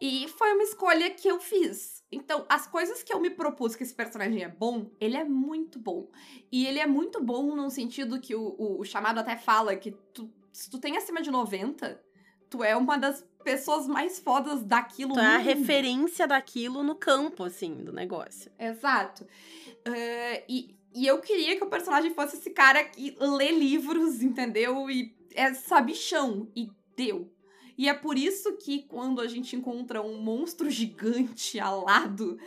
E 0.00 0.28
foi 0.28 0.52
uma 0.54 0.62
escolha 0.62 1.10
que 1.10 1.28
eu 1.28 1.38
fiz. 1.38 2.02
Então, 2.10 2.46
as 2.48 2.66
coisas 2.66 3.02
que 3.02 3.12
eu 3.12 3.20
me 3.20 3.28
propus 3.30 3.76
que 3.76 3.82
esse 3.82 3.94
personagem 3.94 4.42
é 4.42 4.48
bom, 4.48 4.90
ele 4.98 5.16
é 5.16 5.24
muito 5.24 5.78
bom. 5.78 6.10
E 6.50 6.66
ele 6.66 6.78
é 6.78 6.86
muito 6.86 7.22
bom 7.22 7.54
no 7.54 7.68
sentido 7.68 8.18
que 8.18 8.34
o, 8.34 8.56
o, 8.58 8.80
o 8.80 8.84
chamado 8.84 9.18
até 9.18 9.36
fala 9.36 9.76
que 9.76 9.90
tu, 9.90 10.32
se 10.50 10.70
tu 10.70 10.78
tem 10.78 10.96
acima 10.96 11.20
de 11.20 11.30
90, 11.30 12.02
tu 12.48 12.64
é 12.64 12.74
uma 12.74 12.96
das 12.96 13.24
pessoas 13.42 13.86
mais 13.86 14.18
fodas 14.18 14.62
daquilo 14.62 15.14
Tu 15.14 15.20
é 15.20 15.36
a 15.36 15.38
referência 15.38 16.26
daquilo 16.26 16.82
no 16.82 16.94
campo, 16.94 17.44
assim, 17.44 17.74
do 17.74 17.92
negócio. 17.92 18.50
Exato. 18.58 19.26
Eh, 19.84 20.44
e, 20.48 20.76
e 20.94 21.06
eu 21.06 21.20
queria 21.20 21.56
que 21.56 21.64
o 21.64 21.68
personagem 21.68 22.12
fosse 22.12 22.36
esse 22.36 22.50
cara 22.50 22.84
que 22.84 23.16
lê 23.18 23.50
livros, 23.50 24.22
entendeu? 24.22 24.90
E 24.90 25.14
é 25.34 25.52
sabichão. 25.54 26.48
E 26.54 26.70
deu. 26.96 27.32
E 27.78 27.88
é 27.88 27.94
por 27.94 28.18
isso 28.18 28.58
que 28.58 28.82
quando 28.82 29.22
a 29.22 29.26
gente 29.26 29.56
encontra 29.56 30.02
um 30.02 30.20
monstro 30.20 30.68
gigante 30.68 31.58
alado, 31.58 32.38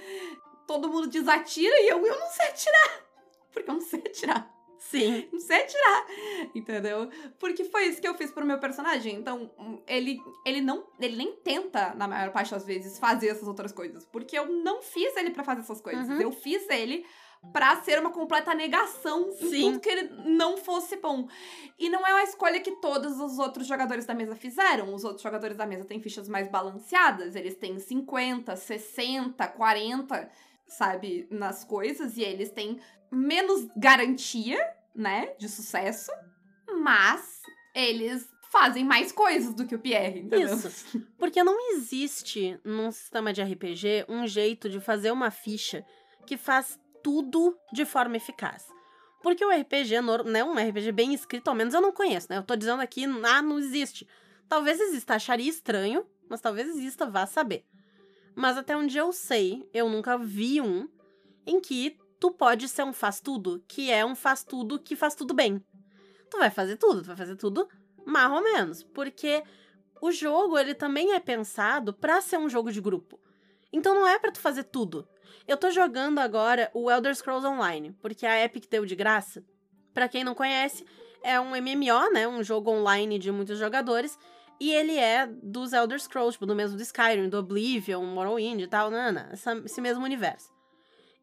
todo 0.68 0.90
mundo 0.90 1.08
desatira 1.08 1.74
e 1.80 1.90
eu, 1.90 2.06
eu 2.06 2.20
não 2.20 2.30
sei 2.30 2.48
atirar. 2.50 3.06
Porque 3.52 3.70
eu 3.70 3.74
não 3.74 3.82
sei 3.82 4.00
atirar. 4.00 4.53
Sim. 4.90 5.28
Não 5.32 5.40
sei 5.40 5.62
atirar. 5.64 6.06
Entendeu? 6.54 7.10
Porque 7.40 7.64
foi 7.64 7.86
isso 7.86 8.02
que 8.02 8.08
eu 8.08 8.14
fiz 8.16 8.32
pro 8.32 8.46
meu 8.46 8.60
personagem. 8.60 9.16
Então, 9.16 9.50
hum, 9.58 9.82
ele, 9.88 10.20
ele 10.46 10.62
não. 10.62 10.86
Ele 11.00 11.16
nem 11.16 11.36
tenta, 11.38 11.94
na 11.96 12.08
maior 12.08 12.32
parte 12.32 12.52
das 12.52 12.66
vezes, 12.66 13.00
fazer 13.00 13.30
essas 13.30 13.48
outras 13.48 13.72
coisas. 13.72 14.06
Porque 14.06 14.38
eu 14.38 14.48
não 14.48 14.82
fiz 14.82 15.16
ele 15.16 15.32
pra 15.32 15.44
fazer 15.44 15.62
essas 15.62 15.82
coisas. 15.82 16.08
Uhum. 16.08 16.22
Eu 16.22 16.32
fiz 16.32 16.70
ele 16.70 17.06
pra 17.52 17.82
ser 17.82 18.00
uma 18.00 18.12
completa 18.12 18.54
negação 18.54 19.30
em 19.30 19.50
Sim. 19.50 19.62
tudo 19.62 19.80
que 19.80 19.90
ele 19.90 20.10
não 20.26 20.58
fosse 20.58 20.96
bom. 20.98 21.28
E 21.78 21.90
não 21.90 22.06
é 22.06 22.14
uma 22.14 22.24
escolha 22.24 22.60
que 22.60 22.72
todos 22.78 23.20
os 23.20 23.40
outros 23.40 23.68
jogadores 23.68 24.06
da 24.06 24.14
mesa 24.14 24.36
fizeram. 24.36 24.94
Os 24.94 25.04
outros 25.04 25.22
jogadores 25.22 25.58
da 25.58 25.66
mesa 25.66 25.86
têm 25.86 26.02
fichas 26.02 26.30
mais 26.30 26.48
balanceadas. 26.48 27.36
Eles 27.36 27.56
têm 27.56 27.80
50, 27.80 28.56
60, 28.56 29.48
40, 29.48 30.30
sabe, 30.74 31.28
nas 31.30 31.64
coisas. 31.64 32.18
E 32.18 32.22
eles 32.22 32.52
têm 32.52 32.80
menos 33.12 33.68
garantia, 33.76 34.60
né, 34.96 35.34
de 35.38 35.48
sucesso. 35.48 36.12
Mas 36.82 37.42
eles 37.76 38.30
fazem 38.52 38.84
mais 38.84 39.12
coisas 39.12 39.54
do 39.56 39.66
que 39.66 39.74
o 39.74 39.80
Pierre, 39.80 40.20
entendeu? 40.20 40.56
Isso. 40.56 41.00
Porque 41.18 41.44
não 41.44 41.72
existe 41.72 42.60
num 42.64 42.92
sistema 42.92 43.34
de 43.34 43.42
RPG 43.42 44.06
um 44.08 44.28
jeito 44.28 44.70
de 44.70 44.80
fazer 44.80 45.12
uma 45.12 45.32
ficha 45.32 45.84
que 46.28 46.38
faz 46.38 46.80
tudo 47.02 47.58
de 47.74 47.84
forma 47.84 48.16
eficaz. 48.16 48.68
Porque 49.24 49.44
o 49.44 49.50
RPG, 49.50 50.02
né, 50.26 50.44
um 50.44 50.54
RPG 50.54 50.92
bem 50.92 51.14
escrito, 51.14 51.48
ao 51.48 51.56
menos 51.56 51.74
eu 51.74 51.82
não 51.82 51.92
conheço, 51.92 52.28
né? 52.30 52.38
Eu 52.38 52.44
tô 52.44 52.56
dizendo 52.56 52.82
aqui, 52.82 53.06
ah, 53.06 53.42
não 53.42 53.58
existe. 53.58 54.08
Talvez 54.48 54.80
exista, 54.80 55.16
acharia 55.16 55.50
estranho, 55.50 56.06
mas 56.30 56.42
talvez 56.42 56.68
exista, 56.70 57.10
vá 57.10 57.26
saber. 57.26 57.66
Mas 58.36 58.58
até 58.58 58.76
onde 58.76 58.98
eu 58.98 59.12
sei, 59.12 59.68
eu 59.74 59.90
nunca 59.90 60.18
vi 60.18 60.62
um 60.62 60.88
em 61.46 61.60
que 61.60 61.98
tu 62.20 62.32
pode 62.32 62.68
ser 62.68 62.84
um 62.84 62.94
faz 62.94 63.20
tudo, 63.20 63.64
que 63.68 63.92
é 63.92 64.06
um 64.06 64.16
faz 64.16 64.44
tudo 64.44 64.80
que 64.80 64.96
faz 64.96 65.14
tudo 65.16 65.34
bem. 65.34 65.64
Tu 66.30 66.38
vai 66.38 66.50
fazer 66.50 66.78
tudo, 66.78 67.02
tu 67.02 67.08
vai 67.08 67.16
fazer 67.18 67.36
tudo 67.36 67.68
mais 68.06 68.32
ou 68.32 68.42
menos, 68.42 68.84
porque 68.84 69.44
o 70.02 70.12
jogo 70.12 70.58
ele 70.58 70.74
também 70.74 71.14
é 71.14 71.20
pensado 71.20 71.94
pra 71.94 72.22
ser 72.22 72.38
um 72.38 72.50
jogo 72.50 72.72
de 72.72 72.82
grupo. 72.82 73.20
Então 73.72 73.96
não 73.96 74.08
é 74.08 74.20
pra 74.20 74.32
tu 74.32 74.40
fazer 74.40 74.64
tudo. 74.64 75.08
Eu 75.48 75.58
tô 75.58 75.72
jogando 75.72 76.20
agora 76.20 76.70
o 76.74 76.90
Elder 76.90 77.16
Scrolls 77.16 77.48
Online, 77.48 77.96
porque 78.02 78.26
a 78.26 78.44
Epic 78.44 78.70
deu 78.70 78.86
de 78.86 78.96
graça. 78.96 79.44
Pra 79.94 80.08
quem 80.08 80.24
não 80.24 80.36
conhece, 80.36 80.86
é 81.24 81.40
um 81.40 81.56
MMO, 81.56 82.12
né, 82.14 82.28
um 82.28 82.44
jogo 82.44 82.72
online 82.72 83.18
de 83.18 83.32
muitos 83.32 83.60
jogadores, 83.60 84.18
e 84.60 84.72
ele 84.72 84.98
é 84.98 85.28
dos 85.28 85.74
Elder 85.74 86.00
Scrolls, 86.00 86.34
tipo, 86.34 86.46
do 86.46 86.56
mesmo 86.56 86.78
do 86.78 86.84
Skyrim, 86.84 87.30
do 87.30 87.38
Oblivion, 87.38 88.04
Morrowind 88.06 88.62
e 88.62 88.68
tal, 88.68 88.90
nana, 88.90 89.30
essa, 89.32 89.54
esse 89.66 89.82
mesmo 89.82 90.04
universo. 90.04 90.52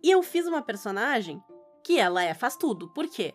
E 0.03 0.11
eu 0.11 0.23
fiz 0.23 0.47
uma 0.47 0.63
personagem 0.63 1.43
que 1.85 1.99
ela 1.99 2.23
é 2.23 2.35
faz 2.35 2.57
tudo. 2.57 2.89
Por 2.93 3.09
quê? 3.09 3.35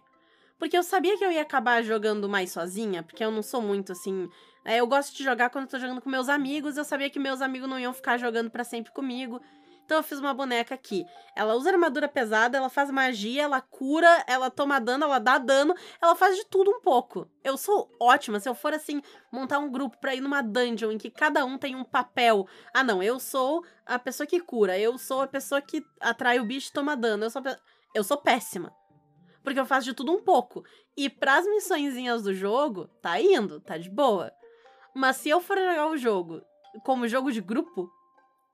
Porque 0.58 0.78
eu 0.78 0.84
sabia 0.84 1.18
que 1.18 1.24
eu 1.24 1.32
ia 1.32 1.42
acabar 1.42 1.84
jogando 1.84 2.30
mais 2.30 2.52
sozinha, 2.52 3.04
porque 3.04 3.24
eu 3.24 3.32
não 3.32 3.42
sou 3.42 3.62
muito 3.62 3.92
assim. 3.92 4.30
é, 4.64 4.80
eu 4.80 4.88
gosto 4.88 5.16
de 5.16 5.24
jogar 5.24 5.50
quando 5.50 5.66
eu 5.66 5.72
tô 5.72 5.80
jogando 5.80 6.02
com 6.02 6.10
meus 6.10 6.30
amigos, 6.30 6.78
eu 6.78 6.86
sabia 6.86 7.10
que 7.10 7.20
meus 7.20 7.42
amigos 7.42 7.70
não 7.70 7.80
iam 7.80 7.94
ficar 7.94 8.18
jogando 8.18 8.50
pra 8.50 8.64
sempre 8.64 8.92
comigo. 8.94 9.42
Então 9.86 9.98
eu 9.98 10.04
fiz 10.04 10.18
uma 10.20 10.34
boneca 10.34 10.74
aqui. 10.74 11.06
Ela 11.36 11.54
usa 11.54 11.70
armadura 11.70 12.08
pesada, 12.08 12.58
ela 12.58 12.70
faz 12.70 12.89
magia, 12.89 13.44
ela 13.44 13.62
cura, 13.62 14.24
ela 14.27 14.50
toma 14.50 14.82
dano, 14.82 15.04
ela 15.04 15.20
dá 15.20 15.38
dano, 15.38 15.75
ela 16.01 16.15
faz 16.15 16.36
de 16.36 16.46
tudo 16.48 16.72
um 16.72 16.82
pouco. 16.82 17.30
Eu 17.44 17.56
sou 17.56 17.96
ótima. 18.00 18.39
Se 18.39 18.50
eu 18.50 18.56
for 18.56 18.74
assim, 18.74 19.00
montar 19.32 19.60
um 19.60 19.70
grupo 19.72 19.98
pra 20.00 20.15
ir 20.15 20.22
numa 20.22 20.42
dungeon 20.42 20.92
em 20.94 20.98
que 20.98 21.12
cada 21.12 21.46
um 21.46 21.56
tem 21.58 21.75
um 21.75 21.84
papel. 21.84 22.48
Ah, 22.74 22.84
não, 22.84 23.04
eu 23.04 23.20
sou 23.20 23.63
a 23.86 24.00
pessoa 24.00 24.25
que 24.25 24.39
cura, 24.39 24.77
eu 24.80 24.98
sou 24.98 25.22
a 25.22 25.27
pessoa 25.27 25.62
que 25.62 25.86
atrai 26.01 26.39
o 26.39 26.46
bicho 26.46 26.70
e 26.70 26.74
toma 26.74 26.98
dano. 26.98 27.24
Eu 27.25 27.30
sou, 27.30 27.44
pe- 27.44 27.58
eu 27.94 28.04
sou 28.04 28.18
péssima. 28.18 28.74
Porque 29.44 29.60
eu 29.60 29.65
faço 29.68 29.86
de 29.86 29.94
tudo 29.94 30.12
um 30.12 30.24
pouco. 30.24 30.63
E 30.98 31.08
pras 31.12 31.46
missõezinhas 31.46 32.24
do 32.24 32.34
jogo, 32.34 32.88
tá 33.04 33.22
indo, 33.22 33.60
tá 33.62 33.77
de 33.77 33.92
boa. 33.92 34.32
Mas 34.96 35.18
se 35.18 35.30
eu 35.30 35.39
for 35.39 35.56
jogar 35.56 35.88
o 35.92 35.98
jogo 35.98 36.42
como 36.84 37.08
jogo 37.08 37.32
de 37.32 37.39
grupo, 37.42 37.88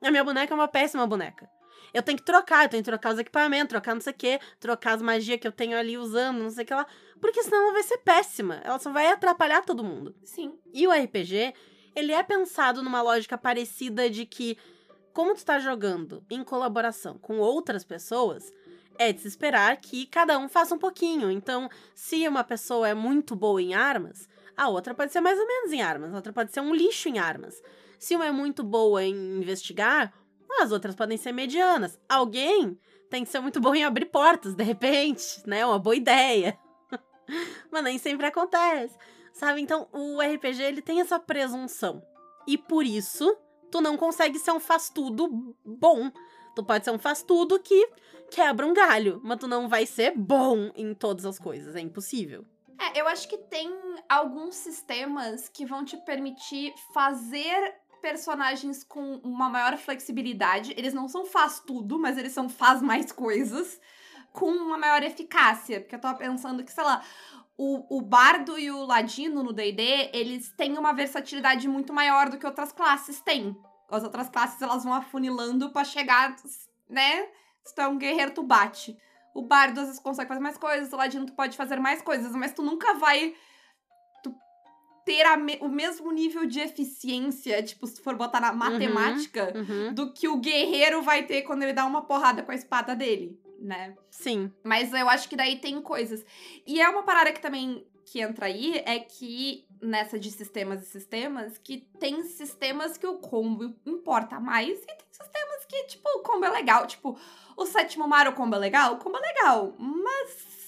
a 0.07 0.11
minha 0.11 0.23
boneca 0.23 0.53
é 0.53 0.55
uma 0.55 0.67
péssima 0.67 1.05
boneca. 1.05 1.49
Eu 1.93 2.01
tenho 2.01 2.17
que 2.17 2.23
trocar, 2.23 2.63
eu 2.63 2.69
tenho 2.69 2.83
que 2.83 2.89
trocar 2.89 3.13
os 3.13 3.19
equipamentos, 3.19 3.69
trocar 3.69 3.93
não 3.93 4.01
sei 4.01 4.13
o 4.13 4.15
que, 4.15 4.39
trocar 4.59 4.93
as 4.93 5.01
magias 5.01 5.39
que 5.39 5.47
eu 5.47 5.51
tenho 5.51 5.77
ali 5.77 5.97
usando, 5.97 6.39
não 6.39 6.49
sei 6.49 6.63
o 6.63 6.67
que 6.67 6.73
lá. 6.73 6.85
Porque 7.19 7.43
senão 7.43 7.63
ela 7.63 7.73
vai 7.73 7.83
ser 7.83 7.97
péssima. 7.99 8.61
Ela 8.63 8.79
só 8.79 8.91
vai 8.91 9.07
atrapalhar 9.07 9.63
todo 9.63 9.83
mundo. 9.83 10.15
Sim. 10.23 10.57
E 10.73 10.87
o 10.87 10.91
RPG, 10.91 11.53
ele 11.95 12.13
é 12.13 12.23
pensado 12.23 12.81
numa 12.81 13.01
lógica 13.01 13.37
parecida 13.37 14.09
de 14.09 14.25
que, 14.25 14.57
como 15.13 15.35
tu 15.35 15.45
tá 15.45 15.59
jogando 15.59 16.23
em 16.29 16.43
colaboração 16.43 17.17
com 17.17 17.39
outras 17.39 17.83
pessoas, 17.83 18.51
é 18.97 19.11
de 19.11 19.21
se 19.21 19.27
esperar 19.27 19.77
que 19.77 20.05
cada 20.05 20.37
um 20.37 20.47
faça 20.47 20.73
um 20.73 20.79
pouquinho. 20.79 21.29
Então, 21.29 21.69
se 21.93 22.27
uma 22.27 22.43
pessoa 22.43 22.87
é 22.87 22.93
muito 22.93 23.35
boa 23.35 23.61
em 23.61 23.73
armas, 23.73 24.29
a 24.55 24.69
outra 24.69 24.93
pode 24.93 25.11
ser 25.11 25.21
mais 25.21 25.39
ou 25.39 25.47
menos 25.47 25.73
em 25.73 25.81
armas, 25.81 26.13
a 26.13 26.15
outra 26.15 26.31
pode 26.31 26.51
ser 26.51 26.61
um 26.61 26.73
lixo 26.73 27.09
em 27.09 27.19
armas. 27.19 27.61
Se 28.01 28.15
uma 28.15 28.25
é 28.25 28.31
muito 28.31 28.63
boa 28.63 29.03
em 29.03 29.13
investigar, 29.13 30.11
as 30.59 30.71
outras 30.71 30.95
podem 30.95 31.17
ser 31.17 31.31
medianas. 31.31 31.99
Alguém 32.09 32.75
tem 33.11 33.23
que 33.23 33.29
ser 33.29 33.39
muito 33.39 33.61
bom 33.61 33.75
em 33.75 33.83
abrir 33.83 34.05
portas, 34.05 34.55
de 34.55 34.63
repente, 34.63 35.43
né? 35.45 35.63
Uma 35.63 35.77
boa 35.77 35.95
ideia. 35.95 36.57
Mas 37.69 37.83
nem 37.83 37.99
sempre 37.99 38.25
acontece. 38.25 38.97
Sabe? 39.31 39.61
Então, 39.61 39.87
o 39.93 40.19
RPG 40.19 40.63
ele 40.63 40.81
tem 40.81 40.99
essa 40.99 41.19
presunção. 41.19 42.01
E 42.47 42.57
por 42.57 42.83
isso, 42.83 43.37
tu 43.69 43.79
não 43.79 43.95
consegue 43.95 44.39
ser 44.39 44.51
um 44.51 44.59
faz-tudo 44.59 45.55
bom. 45.63 46.11
Tu 46.55 46.63
pode 46.63 46.83
ser 46.83 46.89
um 46.89 46.97
faz-tudo 46.97 47.59
que 47.59 47.87
quebra 48.31 48.65
um 48.65 48.73
galho, 48.73 49.21
mas 49.23 49.37
tu 49.37 49.47
não 49.47 49.69
vai 49.69 49.85
ser 49.85 50.17
bom 50.17 50.71
em 50.75 50.95
todas 50.95 51.23
as 51.23 51.37
coisas. 51.37 51.75
É 51.75 51.79
impossível. 51.79 52.47
É, 52.81 52.99
eu 52.99 53.07
acho 53.07 53.27
que 53.27 53.37
tem 53.37 53.71
alguns 54.09 54.55
sistemas 54.55 55.47
que 55.47 55.67
vão 55.67 55.85
te 55.85 55.97
permitir 55.97 56.73
fazer 56.91 57.79
personagens 58.01 58.83
com 58.83 59.15
uma 59.17 59.49
maior 59.49 59.77
flexibilidade. 59.77 60.73
Eles 60.75 60.93
não 60.93 61.07
são 61.07 61.25
faz 61.25 61.59
tudo, 61.59 61.99
mas 61.99 62.17
eles 62.17 62.33
são 62.33 62.49
faz 62.49 62.81
mais 62.81 63.11
coisas 63.11 63.79
com 64.33 64.51
uma 64.51 64.77
maior 64.77 65.03
eficácia. 65.03 65.79
Porque 65.79 65.95
eu 65.95 65.99
tava 65.99 66.17
pensando 66.17 66.63
que, 66.63 66.71
sei 66.71 66.83
lá, 66.83 67.03
o, 67.57 67.97
o 67.97 68.01
bardo 68.01 68.57
e 68.57 68.71
o 68.71 68.85
ladino 68.85 69.43
no 69.43 69.53
D&D, 69.53 70.09
eles 70.13 70.49
têm 70.49 70.77
uma 70.77 70.93
versatilidade 70.93 71.67
muito 71.67 71.93
maior 71.93 72.29
do 72.29 72.37
que 72.37 72.45
outras 72.45 72.71
classes 72.71 73.21
têm. 73.21 73.55
As 73.89 74.03
outras 74.03 74.29
classes, 74.29 74.61
elas 74.61 74.83
vão 74.83 74.93
afunilando 74.93 75.69
pra 75.69 75.83
chegar, 75.83 76.35
né? 76.89 77.27
Se 77.63 77.75
tu 77.75 77.81
é 77.81 77.87
um 77.87 77.97
guerreiro, 77.97 78.33
tu 78.33 78.41
bate. 78.41 78.97
O 79.33 79.43
bardo 79.43 79.79
às 79.79 79.87
vezes 79.87 80.01
consegue 80.01 80.27
fazer 80.27 80.41
mais 80.41 80.57
coisas, 80.57 80.91
o 80.91 80.97
ladino 80.97 81.25
tu 81.25 81.33
pode 81.33 81.55
fazer 81.55 81.79
mais 81.79 82.01
coisas, 82.01 82.33
mas 82.33 82.53
tu 82.53 82.61
nunca 82.61 82.95
vai 82.95 83.35
ter 85.05 85.23
a 85.25 85.35
o 85.61 85.69
mesmo 85.69 86.11
nível 86.11 86.45
de 86.45 86.59
eficiência, 86.59 87.61
tipo, 87.63 87.87
se 87.87 88.01
for 88.01 88.15
botar 88.15 88.39
na 88.39 88.51
matemática, 88.53 89.51
Uhum. 89.55 89.93
do 89.93 90.13
que 90.13 90.27
o 90.27 90.37
guerreiro 90.37 91.01
vai 91.01 91.23
ter 91.25 91.41
quando 91.43 91.63
ele 91.63 91.73
dá 91.73 91.85
uma 91.85 92.03
porrada 92.03 92.43
com 92.43 92.51
a 92.51 92.55
espada 92.55 92.95
dele, 92.95 93.39
né? 93.59 93.95
Sim. 94.09 94.51
Mas 94.63 94.93
eu 94.93 95.09
acho 95.09 95.27
que 95.29 95.35
daí 95.35 95.57
tem 95.59 95.81
coisas. 95.81 96.23
E 96.65 96.81
é 96.81 96.87
uma 96.89 97.03
parada 97.03 97.31
que 97.31 97.39
também 97.41 97.85
que 98.05 98.19
entra 98.19 98.47
aí 98.47 98.81
é 98.85 98.99
que 98.99 99.65
nessa 99.81 100.19
de 100.19 100.29
sistemas 100.31 100.83
e 100.83 100.85
sistemas, 100.85 101.57
que 101.57 101.77
tem 101.99 102.23
sistemas 102.23 102.97
que 102.97 103.07
o 103.07 103.17
combo 103.19 103.73
importa 103.85 104.39
mais 104.39 104.77
e 104.83 104.85
tem 104.85 104.97
sistemas 105.11 105.65
que, 105.67 105.83
tipo, 105.85 106.09
o 106.17 106.19
combo 106.21 106.43
é 106.45 106.49
legal. 106.49 106.85
Tipo, 106.85 107.17
o 107.55 107.65
sétimo 107.65 108.07
mar, 108.07 108.27
o 108.27 108.33
combo 108.33 108.55
é 108.55 108.59
legal? 108.59 108.95
O 108.95 108.97
combo 108.97 109.17
é 109.17 109.21
legal, 109.21 109.75
mas 109.79 110.60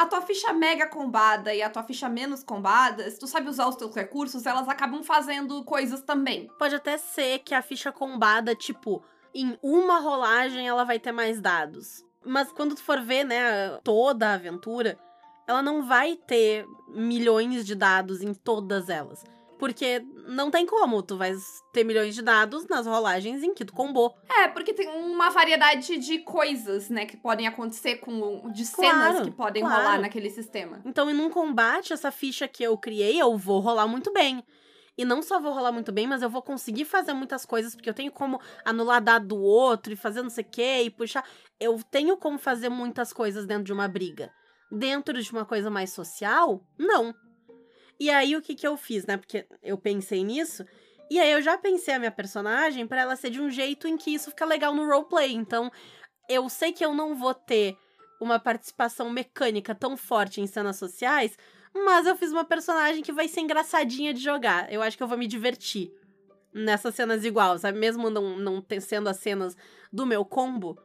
a 0.00 0.06
tua 0.06 0.22
ficha 0.22 0.50
mega 0.54 0.86
combada 0.86 1.54
e 1.54 1.60
a 1.60 1.68
tua 1.68 1.82
ficha 1.82 2.08
menos 2.08 2.42
combada, 2.42 3.08
se 3.10 3.18
tu 3.18 3.26
sabe 3.26 3.50
usar 3.50 3.68
os 3.68 3.76
teus 3.76 3.94
recursos, 3.94 4.46
elas 4.46 4.66
acabam 4.66 5.02
fazendo 5.02 5.62
coisas 5.62 6.00
também. 6.00 6.48
Pode 6.58 6.74
até 6.74 6.96
ser 6.96 7.40
que 7.40 7.54
a 7.54 7.60
ficha 7.60 7.92
combada, 7.92 8.54
tipo, 8.54 9.02
em 9.34 9.58
uma 9.62 10.00
rolagem 10.00 10.66
ela 10.66 10.84
vai 10.84 10.98
ter 10.98 11.12
mais 11.12 11.38
dados. 11.38 12.02
Mas 12.24 12.50
quando 12.50 12.74
tu 12.74 12.82
for 12.82 13.02
ver, 13.02 13.24
né, 13.24 13.78
toda 13.84 14.30
a 14.30 14.34
aventura, 14.34 14.98
ela 15.46 15.62
não 15.62 15.86
vai 15.86 16.16
ter 16.16 16.64
milhões 16.88 17.66
de 17.66 17.74
dados 17.74 18.22
em 18.22 18.32
todas 18.32 18.88
elas. 18.88 19.22
Porque 19.60 20.02
não 20.26 20.50
tem 20.50 20.64
como, 20.64 21.02
tu 21.02 21.18
vai 21.18 21.34
ter 21.70 21.84
milhões 21.84 22.14
de 22.14 22.22
dados 22.22 22.66
nas 22.66 22.86
rolagens 22.86 23.42
em 23.42 23.52
que 23.52 23.64
tu 23.64 23.74
combou. 23.74 24.16
É, 24.28 24.48
porque 24.48 24.72
tem 24.72 24.88
uma 24.88 25.28
variedade 25.28 25.98
de 25.98 26.18
coisas, 26.20 26.88
né, 26.88 27.04
que 27.04 27.18
podem 27.18 27.46
acontecer 27.46 27.96
com. 27.96 28.50
de 28.50 28.64
cenas 28.64 29.12
Claro, 29.12 29.24
que 29.24 29.30
podem 29.30 29.62
claro. 29.62 29.82
rolar 29.82 30.00
naquele 30.00 30.30
sistema. 30.30 30.80
Então, 30.86 31.10
em 31.10 31.20
um 31.20 31.28
combate, 31.28 31.92
essa 31.92 32.10
ficha 32.10 32.48
que 32.48 32.62
eu 32.62 32.76
criei, 32.78 33.20
eu 33.20 33.36
vou 33.36 33.60
rolar 33.60 33.86
muito 33.86 34.10
bem. 34.12 34.42
E 34.96 35.04
não 35.04 35.22
só 35.22 35.38
vou 35.38 35.52
rolar 35.52 35.72
muito 35.72 35.92
bem, 35.92 36.06
mas 36.06 36.22
eu 36.22 36.28
vou 36.28 36.42
conseguir 36.42 36.84
fazer 36.84 37.12
muitas 37.12 37.46
coisas, 37.46 37.74
porque 37.74 37.88
eu 37.88 37.94
tenho 37.94 38.10
como 38.10 38.40
anular 38.64 39.02
dado 39.02 39.28
do 39.28 39.38
outro 39.38 39.92
e 39.92 39.96
fazer 39.96 40.22
não 40.22 40.30
sei 40.30 40.44
o 40.44 40.50
quê 40.50 40.82
e 40.84 40.90
puxar. 40.90 41.24
Eu 41.58 41.80
tenho 41.90 42.16
como 42.16 42.38
fazer 42.38 42.68
muitas 42.68 43.12
coisas 43.12 43.46
dentro 43.46 43.64
de 43.64 43.72
uma 43.72 43.88
briga. 43.88 44.30
Dentro 44.70 45.20
de 45.20 45.32
uma 45.32 45.44
coisa 45.44 45.70
mais 45.70 45.90
social, 45.92 46.62
não. 46.78 47.14
E 48.00 48.08
aí 48.08 48.34
o 48.34 48.40
que, 48.40 48.54
que 48.54 48.66
eu 48.66 48.78
fiz, 48.78 49.04
né? 49.04 49.18
Porque 49.18 49.46
eu 49.62 49.76
pensei 49.76 50.24
nisso. 50.24 50.64
E 51.10 51.20
aí 51.20 51.30
eu 51.30 51.42
já 51.42 51.58
pensei 51.58 51.92
a 51.92 51.98
minha 51.98 52.10
personagem 52.10 52.86
para 52.86 53.02
ela 53.02 53.14
ser 53.14 53.28
de 53.28 53.40
um 53.40 53.50
jeito 53.50 53.86
em 53.86 53.98
que 53.98 54.14
isso 54.14 54.30
fica 54.30 54.46
legal 54.46 54.74
no 54.74 54.86
roleplay. 54.86 55.32
Então, 55.32 55.70
eu 56.26 56.48
sei 56.48 56.72
que 56.72 56.84
eu 56.84 56.94
não 56.94 57.14
vou 57.14 57.34
ter 57.34 57.76
uma 58.18 58.38
participação 58.38 59.10
mecânica 59.10 59.74
tão 59.74 59.98
forte 59.98 60.40
em 60.40 60.46
cenas 60.46 60.76
sociais, 60.76 61.36
mas 61.74 62.06
eu 62.06 62.16
fiz 62.16 62.32
uma 62.32 62.44
personagem 62.44 63.02
que 63.02 63.12
vai 63.12 63.28
ser 63.28 63.40
engraçadinha 63.40 64.14
de 64.14 64.20
jogar. 64.20 64.72
Eu 64.72 64.80
acho 64.80 64.96
que 64.96 65.02
eu 65.02 65.08
vou 65.08 65.18
me 65.18 65.26
divertir 65.26 65.92
nessas 66.54 66.94
cenas 66.94 67.24
igual, 67.24 67.58
sabe? 67.58 67.78
Mesmo 67.78 68.08
não, 68.08 68.38
não 68.38 68.64
sendo 68.80 69.08
as 69.08 69.18
cenas 69.18 69.56
do 69.92 70.06
meu 70.06 70.24
combo, 70.24 70.78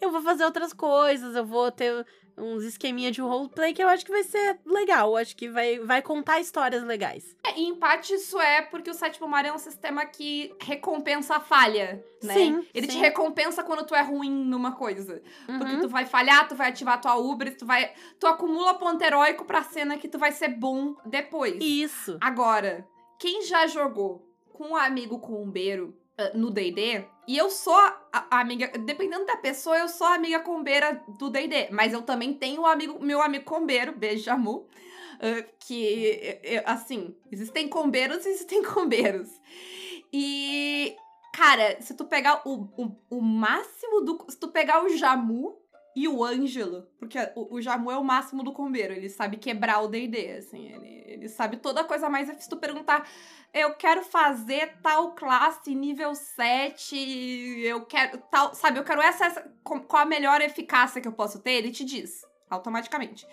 eu 0.00 0.10
vou 0.10 0.22
fazer 0.22 0.44
outras 0.44 0.72
coisas, 0.72 1.34
eu 1.36 1.44
vou 1.44 1.70
ter 1.70 2.06
uns 2.40 2.64
esqueminha 2.64 3.10
de 3.10 3.20
roleplay 3.20 3.72
que 3.72 3.82
eu 3.82 3.88
acho 3.88 4.04
que 4.04 4.10
vai 4.10 4.22
ser 4.24 4.58
legal. 4.64 5.16
Acho 5.16 5.36
que 5.36 5.48
vai, 5.48 5.78
vai 5.78 6.00
contar 6.02 6.40
histórias 6.40 6.82
legais. 6.82 7.36
É, 7.44 7.58
e 7.58 7.64
em 7.64 7.74
parte 7.74 8.14
isso 8.14 8.40
é 8.40 8.62
porque 8.62 8.90
o 8.90 8.94
sétimo 8.94 9.28
mar 9.28 9.44
é 9.44 9.52
um 9.52 9.58
sistema 9.58 10.04
que 10.06 10.54
recompensa 10.60 11.36
a 11.36 11.40
falha, 11.40 12.04
né? 12.22 12.34
Sim, 12.34 12.66
Ele 12.74 12.86
sim. 12.90 12.92
te 12.96 12.98
recompensa 12.98 13.62
quando 13.62 13.84
tu 13.86 13.94
é 13.94 14.02
ruim 14.02 14.30
numa 14.30 14.72
coisa. 14.72 15.22
Porque 15.46 15.74
Uhum. 15.74 15.80
tu 15.80 15.88
vai 15.88 16.06
falhar, 16.06 16.48
tu 16.48 16.54
vai 16.54 16.68
ativar 16.70 17.00
tua 17.00 17.16
Uber, 17.16 17.56
tu 17.56 17.66
vai. 17.66 17.92
Tu 18.18 18.26
acumula 18.26 18.74
ponto 18.74 19.02
heróico 19.02 19.44
pra 19.44 19.62
cena 19.62 19.96
que 19.98 20.08
tu 20.08 20.18
vai 20.18 20.32
ser 20.32 20.48
bom 20.48 20.94
depois. 21.04 21.56
Isso. 21.62 22.16
Agora, 22.20 22.86
quem 23.18 23.42
já 23.44 23.66
jogou 23.66 24.26
com 24.52 24.68
um 24.70 24.76
amigo 24.76 25.18
combeiro 25.18 25.96
no 26.34 26.50
D&D, 26.50 27.04
e 27.26 27.36
eu 27.38 27.48
sou 27.50 27.74
a, 27.74 28.40
amiga, 28.40 28.70
dependendo 28.78 29.24
da 29.24 29.36
pessoa, 29.36 29.78
eu 29.78 29.88
sou 29.88 30.06
a 30.06 30.14
amiga 30.14 30.40
combeira 30.40 31.02
do 31.18 31.30
D&D, 31.30 31.68
mas 31.70 31.92
eu 31.92 32.02
também 32.02 32.34
tenho 32.34 32.62
um 32.62 32.66
amigo, 32.66 32.98
meu 33.02 33.22
amigo 33.22 33.44
combeiro, 33.44 33.92
beijo, 33.92 34.24
Jamu, 34.24 34.66
ah, 35.20 35.44
que, 35.60 36.06
eh, 36.08 36.40
eh, 36.42 36.62
assim, 36.66 37.14
existem 37.30 37.68
combeiros 37.68 38.24
e 38.24 38.30
existem 38.30 38.62
combeiros. 38.64 39.28
E, 40.12 40.96
cara, 41.32 41.80
se 41.80 41.94
tu 41.94 42.04
pegar 42.06 42.42
o, 42.44 42.68
o, 42.76 42.96
o 43.10 43.20
máximo 43.20 44.00
do... 44.00 44.26
Se 44.28 44.38
tu 44.38 44.48
pegar 44.48 44.82
o 44.82 44.88
Jamu 44.88 45.56
e 45.94 46.06
o 46.06 46.24
Ângelo, 46.24 46.88
porque 46.98 47.18
o, 47.34 47.56
o 47.56 47.62
Jamu 47.62 47.90
é 47.90 47.96
o 47.96 48.04
máximo 48.04 48.42
do 48.42 48.52
combeiro, 48.52 48.92
ele 48.92 49.08
sabe 49.08 49.36
quebrar 49.36 49.80
o 49.80 49.88
D&D, 49.88 50.36
assim, 50.36 50.72
ele, 50.72 51.04
ele 51.06 51.28
sabe 51.28 51.56
toda 51.56 51.84
coisa 51.84 52.08
mais, 52.08 52.28
se 52.42 52.48
tu 52.48 52.56
perguntar, 52.56 53.08
eu 53.52 53.74
quero 53.74 54.02
fazer 54.02 54.78
tal 54.82 55.14
classe 55.14 55.74
nível 55.74 56.14
7, 56.14 56.96
eu 57.64 57.84
quero 57.86 58.18
tal, 58.30 58.54
sabe, 58.54 58.78
eu 58.78 58.84
quero 58.84 59.00
essa, 59.02 59.26
essa 59.26 59.52
qual 59.62 60.02
a 60.02 60.06
melhor 60.06 60.40
eficácia 60.40 61.00
que 61.00 61.08
eu 61.08 61.12
posso 61.12 61.40
ter, 61.40 61.52
ele 61.52 61.72
te 61.72 61.84
diz, 61.84 62.24
automaticamente. 62.50 63.26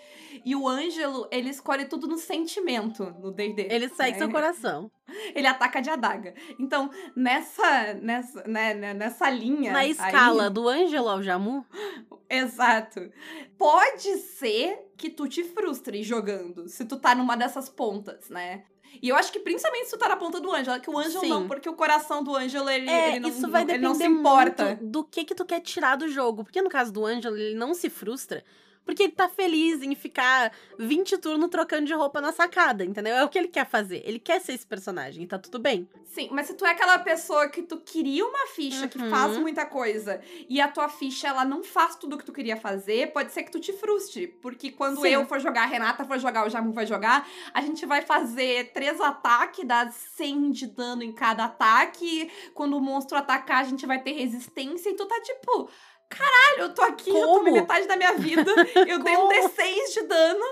E 0.44 0.54
o 0.54 0.68
Ângelo, 0.68 1.28
ele 1.30 1.50
escolhe 1.50 1.84
tudo 1.84 2.06
no 2.06 2.16
sentimento, 2.16 3.04
no 3.20 3.32
D&D. 3.32 3.66
Ele 3.68 3.88
segue 3.88 4.12
né? 4.12 4.18
seu 4.18 4.30
coração. 4.30 4.90
Ele 5.34 5.46
ataca 5.46 5.80
de 5.80 5.88
adaga. 5.88 6.34
Então, 6.58 6.90
nessa, 7.16 7.94
nessa, 7.94 8.46
né, 8.46 8.74
né, 8.74 8.92
nessa 8.92 9.30
linha... 9.30 9.72
Na 9.72 9.78
aí- 9.78 9.92
escala 9.92 10.50
do 10.50 10.68
Ângelo 10.68 11.08
ao 11.08 11.22
Jamu, 11.22 11.64
Exato. 12.28 13.10
Pode 13.56 14.16
ser 14.18 14.90
que 14.96 15.08
tu 15.08 15.26
te 15.26 15.42
frustre 15.42 16.02
jogando, 16.02 16.68
se 16.68 16.84
tu 16.84 16.98
tá 16.98 17.14
numa 17.14 17.36
dessas 17.36 17.68
pontas, 17.68 18.28
né? 18.28 18.64
E 19.02 19.08
eu 19.08 19.16
acho 19.16 19.30
que 19.32 19.38
principalmente 19.38 19.86
se 19.86 19.92
tu 19.92 19.98
tá 19.98 20.08
na 20.08 20.16
ponta 20.16 20.40
do 20.40 20.52
Ângelo, 20.52 20.80
que 20.80 20.90
o 20.90 20.98
Ângelo 20.98 21.20
Sim. 21.20 21.28
não, 21.28 21.46
porque 21.46 21.68
o 21.68 21.74
coração 21.74 22.22
do 22.22 22.34
Ângelo, 22.34 22.68
ele, 22.68 22.88
é, 22.88 23.10
ele 23.10 23.20
não, 23.20 23.28
isso 23.28 23.48
vai 23.48 23.64
depender 23.64 23.86
não 23.86 23.94
se 23.94 24.04
importa. 24.04 24.64
muito 24.64 24.84
do 24.84 25.04
que 25.04 25.24
que 25.24 25.34
tu 25.34 25.44
quer 25.44 25.60
tirar 25.60 25.96
do 25.96 26.08
jogo. 26.08 26.42
Porque 26.42 26.60
no 26.60 26.70
caso 26.70 26.92
do 26.92 27.04
Ângelo, 27.04 27.36
ele 27.36 27.54
não 27.54 27.74
se 27.74 27.88
frustra, 27.88 28.42
porque 28.88 29.02
ele 29.02 29.12
tá 29.12 29.28
feliz 29.28 29.82
em 29.82 29.94
ficar 29.94 30.50
20 30.78 31.18
turnos 31.18 31.50
trocando 31.50 31.84
de 31.84 31.92
roupa 31.92 32.22
na 32.22 32.32
sacada, 32.32 32.82
entendeu? 32.86 33.14
É 33.14 33.22
o 33.22 33.28
que 33.28 33.36
ele 33.38 33.48
quer 33.48 33.68
fazer. 33.68 34.00
Ele 34.06 34.18
quer 34.18 34.40
ser 34.40 34.54
esse 34.54 34.66
personagem, 34.66 35.24
e 35.24 35.26
tá 35.26 35.38
tudo 35.38 35.58
bem. 35.58 35.86
Sim, 36.06 36.30
mas 36.32 36.46
se 36.46 36.54
tu 36.54 36.64
é 36.64 36.70
aquela 36.70 36.98
pessoa 36.98 37.50
que 37.50 37.60
tu 37.60 37.76
queria 37.76 38.24
uma 38.24 38.46
ficha 38.46 38.88
que 38.88 38.96
Uhum. 38.96 39.10
faz 39.10 39.36
muita 39.36 39.66
coisa 39.66 40.22
e 40.48 40.58
a 40.58 40.68
tua 40.68 40.88
ficha 40.88 41.28
ela 41.28 41.44
não 41.44 41.62
faz 41.62 41.96
tudo 41.96 42.16
o 42.16 42.18
que 42.18 42.24
tu 42.24 42.32
queria 42.32 42.56
fazer, 42.56 43.12
pode 43.12 43.30
ser 43.30 43.42
que 43.42 43.50
tu 43.52 43.60
te 43.60 43.74
frustre. 43.74 44.26
Porque 44.26 44.70
quando 44.72 45.02
Sim. 45.02 45.08
eu 45.08 45.26
for 45.26 45.38
jogar, 45.38 45.64
a 45.64 45.66
Renata 45.66 46.06
for 46.06 46.18
jogar, 46.18 46.46
o 46.46 46.48
Jamu 46.48 46.72
vai 46.72 46.86
jogar, 46.86 47.28
a 47.52 47.60
gente 47.60 47.84
vai 47.84 48.00
fazer 48.00 48.72
três 48.72 48.98
ataques, 49.02 49.66
dar 49.66 49.92
100 49.92 50.50
de 50.50 50.66
dano 50.66 51.02
em 51.02 51.12
cada 51.12 51.44
ataque. 51.44 52.30
Quando 52.54 52.74
o 52.74 52.80
monstro 52.80 53.18
atacar, 53.18 53.58
a 53.60 53.64
gente 53.64 53.84
vai 53.84 54.00
ter 54.02 54.12
resistência 54.12 54.88
e 54.88 54.94
tu 54.94 55.04
tá 55.04 55.20
tipo. 55.20 55.68
Caralho, 56.08 56.60
eu 56.62 56.74
tô 56.74 56.82
aqui, 56.82 57.10
eu 57.10 57.28
tô 57.28 57.42
Como? 57.42 57.52
metade 57.52 57.86
da 57.86 57.96
minha 57.96 58.14
vida, 58.14 58.50
eu 58.86 58.98
dei 58.98 59.14
um 59.16 59.28
Como? 59.28 59.28
D6 59.28 59.92
de 59.94 60.02
dano, 60.06 60.44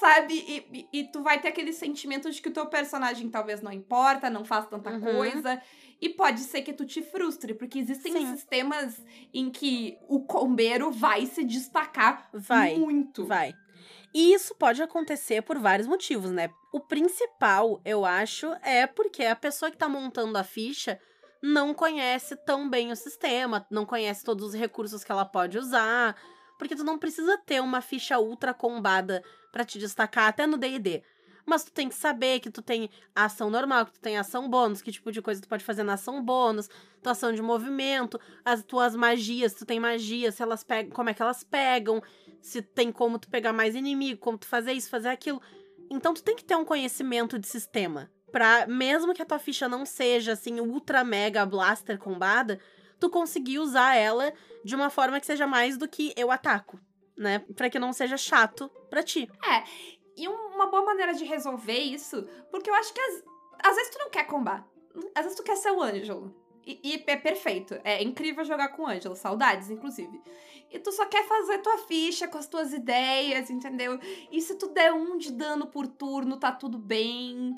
sabe? 0.00 0.34
E, 0.34 0.88
e, 0.92 1.00
e 1.00 1.04
tu 1.10 1.22
vai 1.22 1.40
ter 1.40 1.48
aquele 1.48 1.72
sentimento 1.72 2.30
de 2.30 2.40
que 2.40 2.48
o 2.48 2.52
teu 2.52 2.66
personagem 2.66 3.28
talvez 3.28 3.60
não 3.60 3.72
importa, 3.72 4.30
não 4.30 4.44
faz 4.44 4.66
tanta 4.68 4.90
Uhum. 4.90 5.00
coisa. 5.00 5.60
E 6.00 6.10
pode 6.10 6.40
ser 6.40 6.62
que 6.62 6.72
tu 6.72 6.84
te 6.84 7.02
frustre, 7.02 7.54
porque 7.54 7.78
existem 7.78 8.12
Sim. 8.12 8.36
sistemas 8.36 9.02
em 9.32 9.50
que 9.50 9.96
o 10.08 10.20
combeiro 10.24 10.90
vai 10.90 11.26
se 11.26 11.42
destacar 11.42 12.28
Vai, 12.32 12.74
muito. 12.76 13.26
Vai. 13.26 13.54
E 14.14 14.32
isso 14.32 14.54
pode 14.54 14.82
acontecer 14.82 15.42
por 15.42 15.58
vários 15.58 15.86
motivos, 15.88 16.30
né? 16.30 16.48
O 16.72 16.80
principal, 16.80 17.80
eu 17.84 18.04
acho, 18.04 18.46
é 18.62 18.86
porque 18.86 19.24
a 19.24 19.36
pessoa 19.36 19.70
que 19.70 19.76
tá 19.76 19.88
montando 19.88 20.36
a 20.38 20.44
ficha 20.44 20.98
não 21.42 21.74
conhece 21.74 22.36
tão 22.36 22.68
bem 22.68 22.90
o 22.90 22.96
sistema, 22.96 23.66
não 23.70 23.84
conhece 23.86 24.24
todos 24.24 24.48
os 24.48 24.54
recursos 24.54 25.04
que 25.04 25.12
ela 25.12 25.24
pode 25.24 25.58
usar, 25.58 26.16
porque 26.58 26.76
tu 26.76 26.84
não 26.84 26.98
precisa 26.98 27.38
ter 27.38 27.60
uma 27.60 27.80
ficha 27.80 28.18
ultra 28.18 28.54
combada 28.54 29.22
pra 29.52 29.64
te 29.64 29.78
destacar 29.78 30.28
até 30.28 30.46
no 30.46 30.56
D&D. 30.56 31.02
Mas 31.44 31.62
tu 31.62 31.70
tem 31.70 31.88
que 31.88 31.94
saber 31.94 32.40
que 32.40 32.50
tu 32.50 32.60
tem 32.60 32.90
ação 33.14 33.48
normal, 33.48 33.86
que 33.86 33.92
tu 33.92 34.00
tem 34.00 34.18
ação 34.18 34.50
bônus, 34.50 34.82
que 34.82 34.90
tipo 34.90 35.12
de 35.12 35.22
coisa 35.22 35.40
tu 35.40 35.48
pode 35.48 35.64
fazer 35.64 35.84
na 35.84 35.92
ação 35.92 36.20
bônus, 36.20 36.68
tua 37.00 37.12
ação 37.12 37.32
de 37.32 37.40
movimento, 37.40 38.20
as 38.44 38.64
tuas 38.64 38.96
magias, 38.96 39.54
tu 39.54 39.64
tem 39.64 39.78
magia, 39.78 40.32
se 40.32 40.42
elas 40.42 40.64
pegam, 40.64 40.90
como 40.90 41.08
é 41.08 41.14
que 41.14 41.22
elas 41.22 41.44
pegam, 41.44 42.02
se 42.40 42.60
tem 42.60 42.90
como 42.90 43.16
tu 43.16 43.28
pegar 43.28 43.52
mais 43.52 43.76
inimigo, 43.76 44.20
como 44.20 44.36
tu 44.36 44.46
fazer 44.46 44.72
isso, 44.72 44.90
fazer 44.90 45.08
aquilo. 45.08 45.40
Então 45.88 46.12
tu 46.12 46.22
tem 46.22 46.34
que 46.34 46.44
ter 46.44 46.56
um 46.56 46.64
conhecimento 46.64 47.38
de 47.38 47.46
sistema. 47.46 48.10
Pra, 48.36 48.66
mesmo 48.66 49.14
que 49.14 49.22
a 49.22 49.24
tua 49.24 49.38
ficha 49.38 49.66
não 49.66 49.86
seja 49.86 50.32
assim, 50.32 50.60
ultra 50.60 51.02
mega 51.02 51.46
blaster 51.46 51.98
combada, 51.98 52.60
tu 53.00 53.08
conseguir 53.08 53.58
usar 53.58 53.94
ela 53.96 54.30
de 54.62 54.74
uma 54.76 54.90
forma 54.90 55.18
que 55.18 55.24
seja 55.24 55.46
mais 55.46 55.78
do 55.78 55.88
que 55.88 56.12
eu 56.14 56.30
ataco, 56.30 56.78
né? 57.16 57.38
Pra 57.56 57.70
que 57.70 57.78
não 57.78 57.94
seja 57.94 58.18
chato 58.18 58.70
pra 58.90 59.02
ti. 59.02 59.26
E 60.14 60.28
um- 60.28 60.48
uma 60.54 60.66
boa 60.66 60.84
maneira 60.84 61.14
de 61.14 61.24
resolver 61.24 61.78
isso, 61.78 62.28
porque 62.50 62.68
eu 62.68 62.74
acho 62.74 62.92
que 62.92 63.00
às, 63.00 63.22
às 63.70 63.74
vezes 63.76 63.90
tu 63.92 63.98
não 64.00 64.10
quer 64.10 64.26
combar. 64.26 64.68
Às 65.14 65.22
vezes 65.22 65.38
tu 65.38 65.42
quer 65.42 65.56
ser 65.56 65.70
o 65.70 65.82
Ângelo. 65.82 66.36
E, 66.66 66.78
e 66.84 67.04
é 67.06 67.16
perfeito. 67.16 67.80
É 67.84 68.02
incrível 68.02 68.44
jogar 68.44 68.68
com 68.68 68.82
o 68.82 68.86
Ângelo. 68.86 69.16
Saudades, 69.16 69.70
inclusive. 69.70 70.20
E 70.70 70.78
tu 70.78 70.92
só 70.92 71.06
quer 71.06 71.24
fazer 71.26 71.58
tua 71.58 71.78
ficha 71.78 72.28
com 72.28 72.36
as 72.36 72.48
tuas 72.48 72.72
ideias, 72.74 73.48
entendeu? 73.50 73.98
E 74.30 74.42
se 74.42 74.56
tu 74.56 74.66
der 74.74 74.92
um 74.92 75.16
de 75.16 75.32
dano 75.32 75.68
por 75.68 75.86
turno, 75.86 76.36
tá 76.36 76.50
tudo 76.52 76.76
bem. 76.76 77.54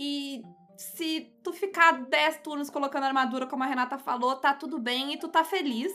E 0.00 0.42
se 0.76 1.32
tu 1.42 1.52
ficar 1.52 2.04
10 2.04 2.36
turnos 2.38 2.70
colocando 2.70 3.02
armadura, 3.02 3.48
como 3.48 3.64
a 3.64 3.66
Renata 3.66 3.98
falou, 3.98 4.36
tá 4.36 4.54
tudo 4.54 4.78
bem 4.78 5.12
e 5.12 5.18
tu 5.18 5.26
tá 5.26 5.42
feliz. 5.42 5.92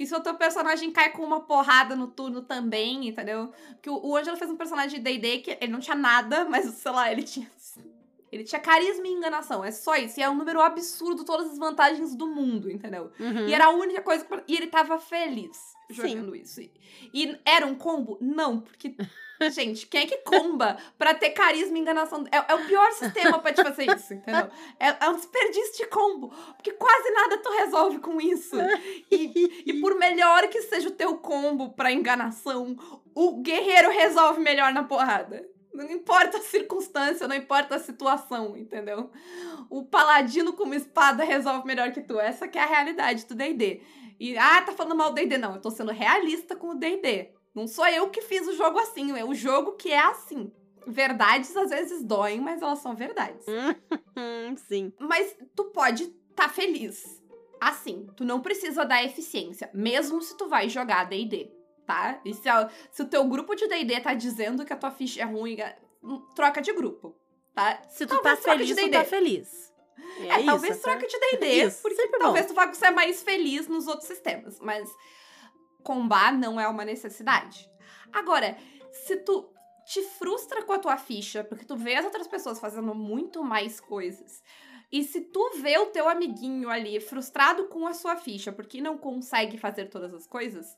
E 0.00 0.04
se 0.04 0.12
o 0.14 0.20
teu 0.20 0.34
personagem 0.34 0.90
cai 0.90 1.12
com 1.12 1.22
uma 1.22 1.40
porrada 1.40 1.94
no 1.94 2.08
turno 2.08 2.42
também, 2.42 3.06
entendeu? 3.06 3.52
Porque 3.74 3.88
o, 3.88 4.04
o 4.04 4.16
Ângelo 4.16 4.36
fez 4.36 4.50
um 4.50 4.56
personagem 4.56 5.00
de 5.00 5.04
D&D 5.04 5.38
que 5.38 5.58
ele 5.60 5.70
não 5.70 5.78
tinha 5.78 5.94
nada, 5.94 6.44
mas, 6.50 6.66
sei 6.66 6.90
lá, 6.90 7.10
ele 7.10 7.22
tinha... 7.22 7.48
Ele 8.32 8.44
tinha 8.44 8.60
carisma 8.60 9.08
e 9.08 9.10
enganação, 9.10 9.64
é 9.64 9.72
só 9.72 9.96
isso. 9.96 10.20
E 10.20 10.22
é 10.22 10.30
um 10.30 10.36
número 10.36 10.60
absurdo, 10.60 11.24
todas 11.24 11.50
as 11.50 11.58
vantagens 11.58 12.14
do 12.14 12.28
mundo, 12.28 12.70
entendeu? 12.70 13.10
Uhum. 13.18 13.48
E 13.48 13.52
era 13.52 13.64
a 13.64 13.70
única 13.70 14.02
coisa 14.02 14.24
que... 14.24 14.44
E 14.46 14.56
ele 14.56 14.68
tava 14.68 15.00
feliz 15.00 15.58
jogando 15.90 16.36
isso. 16.36 16.60
E, 16.60 16.70
e 17.12 17.40
era 17.44 17.66
um 17.66 17.74
combo? 17.74 18.16
Não, 18.20 18.60
porque... 18.60 18.94
Gente, 19.48 19.86
quem 19.86 20.02
é 20.02 20.06
que 20.06 20.18
comba 20.18 20.76
pra 20.98 21.14
ter 21.14 21.30
carisma 21.30 21.78
e 21.78 21.80
enganação? 21.80 22.26
É, 22.30 22.52
é 22.52 22.54
o 22.54 22.66
pior 22.66 22.92
sistema 22.92 23.38
pra 23.38 23.52
te 23.52 23.62
fazer 23.62 23.86
isso, 23.94 24.12
entendeu? 24.12 24.50
É, 24.78 25.04
é 25.06 25.08
um 25.08 25.16
desperdício 25.16 25.78
de 25.78 25.86
combo. 25.86 26.28
Porque 26.56 26.72
quase 26.72 27.10
nada 27.10 27.38
tu 27.38 27.50
resolve 27.50 27.98
com 28.00 28.20
isso. 28.20 28.56
E, 29.10 29.62
e 29.66 29.80
por 29.80 29.96
melhor 29.96 30.46
que 30.48 30.62
seja 30.62 30.88
o 30.88 30.92
teu 30.92 31.16
combo 31.18 31.70
pra 31.70 31.92
enganação, 31.92 32.76
o 33.14 33.40
guerreiro 33.40 33.90
resolve 33.90 34.40
melhor 34.40 34.72
na 34.72 34.84
porrada. 34.84 35.48
Não 35.72 35.90
importa 35.90 36.38
a 36.38 36.42
circunstância, 36.42 37.26
não 37.26 37.36
importa 37.36 37.76
a 37.76 37.78
situação, 37.78 38.56
entendeu? 38.56 39.10
O 39.70 39.84
paladino 39.84 40.52
com 40.52 40.64
uma 40.64 40.76
espada 40.76 41.24
resolve 41.24 41.66
melhor 41.66 41.92
que 41.92 42.02
tu. 42.02 42.18
Essa 42.18 42.46
que 42.46 42.58
é 42.58 42.62
a 42.62 42.66
realidade 42.66 43.24
do 43.26 43.34
D&D. 43.34 43.80
E, 44.18 44.36
ah, 44.36 44.60
tá 44.62 44.72
falando 44.72 44.96
mal 44.96 45.10
do 45.10 45.14
D&D. 45.14 45.38
Não, 45.38 45.54
eu 45.54 45.60
tô 45.60 45.70
sendo 45.70 45.92
realista 45.92 46.54
com 46.54 46.70
o 46.70 46.74
D&D. 46.74 47.30
Não 47.54 47.66
sou 47.66 47.86
eu 47.88 48.08
que 48.10 48.22
fiz 48.22 48.46
o 48.46 48.52
jogo 48.56 48.78
assim, 48.78 49.16
é 49.18 49.24
o 49.24 49.34
jogo 49.34 49.72
que 49.72 49.90
é 49.92 49.98
assim. 49.98 50.52
Verdades 50.86 51.56
às 51.56 51.70
vezes 51.70 52.02
doem, 52.02 52.40
mas 52.40 52.62
elas 52.62 52.78
são 52.78 52.94
verdades. 52.94 53.44
Hum, 54.16 54.56
sim. 54.56 54.92
Mas 54.98 55.36
tu 55.54 55.64
pode 55.66 56.06
tá 56.34 56.48
feliz. 56.48 57.20
Assim, 57.60 58.06
tu 58.16 58.24
não 58.24 58.40
precisa 58.40 58.84
dar 58.86 59.04
eficiência, 59.04 59.68
mesmo 59.74 60.22
se 60.22 60.34
tu 60.36 60.48
vai 60.48 60.68
jogar 60.70 61.04
D&D, 61.04 61.50
tá? 61.86 62.18
E 62.24 62.32
se, 62.32 62.48
a- 62.48 62.70
se 62.90 63.02
o 63.02 63.08
teu 63.08 63.22
grupo 63.24 63.54
de 63.54 63.66
D&D 63.68 64.00
tá 64.00 64.14
dizendo 64.14 64.64
que 64.64 64.72
a 64.72 64.76
tua 64.76 64.90
ficha 64.90 65.20
é 65.20 65.24
ruim, 65.24 65.60
é- 65.60 65.76
hum, 66.02 66.20
troca 66.34 66.62
de 66.62 66.72
grupo, 66.72 67.14
tá? 67.54 67.82
Se 67.90 68.06
tu 68.06 68.14
Talvez 68.14 68.40
tá 68.40 68.54
de 68.56 68.74
feliz, 68.74 68.76
tu 68.76 68.90
tá 68.90 69.04
feliz. 69.04 69.72
E 70.18 70.26
É, 70.26 70.36
isso, 70.38 70.46
talvez 70.46 70.80
tá? 70.80 70.82
troque 70.90 71.06
de 71.06 71.18
D&D, 71.18 71.46
Isso, 71.66 71.82
porque 71.82 71.96
sempre 71.96 72.18
bom. 72.18 72.24
talvez 72.24 72.46
tu 72.46 72.54
vá 72.54 72.72
ser 72.72 72.90
mais 72.92 73.22
feliz 73.22 73.68
nos 73.68 73.86
outros 73.86 74.06
sistemas, 74.08 74.58
mas 74.60 74.88
combar 75.82 76.32
não 76.32 76.60
é 76.60 76.66
uma 76.68 76.84
necessidade. 76.84 77.70
Agora, 78.12 78.56
se 78.92 79.16
tu 79.16 79.52
te 79.84 80.02
frustra 80.02 80.62
com 80.62 80.72
a 80.72 80.78
tua 80.78 80.96
ficha, 80.96 81.42
porque 81.42 81.64
tu 81.64 81.76
vê 81.76 81.96
as 81.96 82.04
outras 82.04 82.26
pessoas 82.26 82.60
fazendo 82.60 82.94
muito 82.94 83.42
mais 83.42 83.80
coisas, 83.80 84.42
e 84.92 85.04
se 85.04 85.20
tu 85.20 85.52
vê 85.60 85.78
o 85.78 85.86
teu 85.86 86.08
amiguinho 86.08 86.68
ali 86.68 86.98
frustrado 87.00 87.64
com 87.68 87.86
a 87.86 87.94
sua 87.94 88.16
ficha, 88.16 88.52
porque 88.52 88.80
não 88.80 88.98
consegue 88.98 89.56
fazer 89.56 89.86
todas 89.86 90.12
as 90.12 90.26
coisas, 90.26 90.76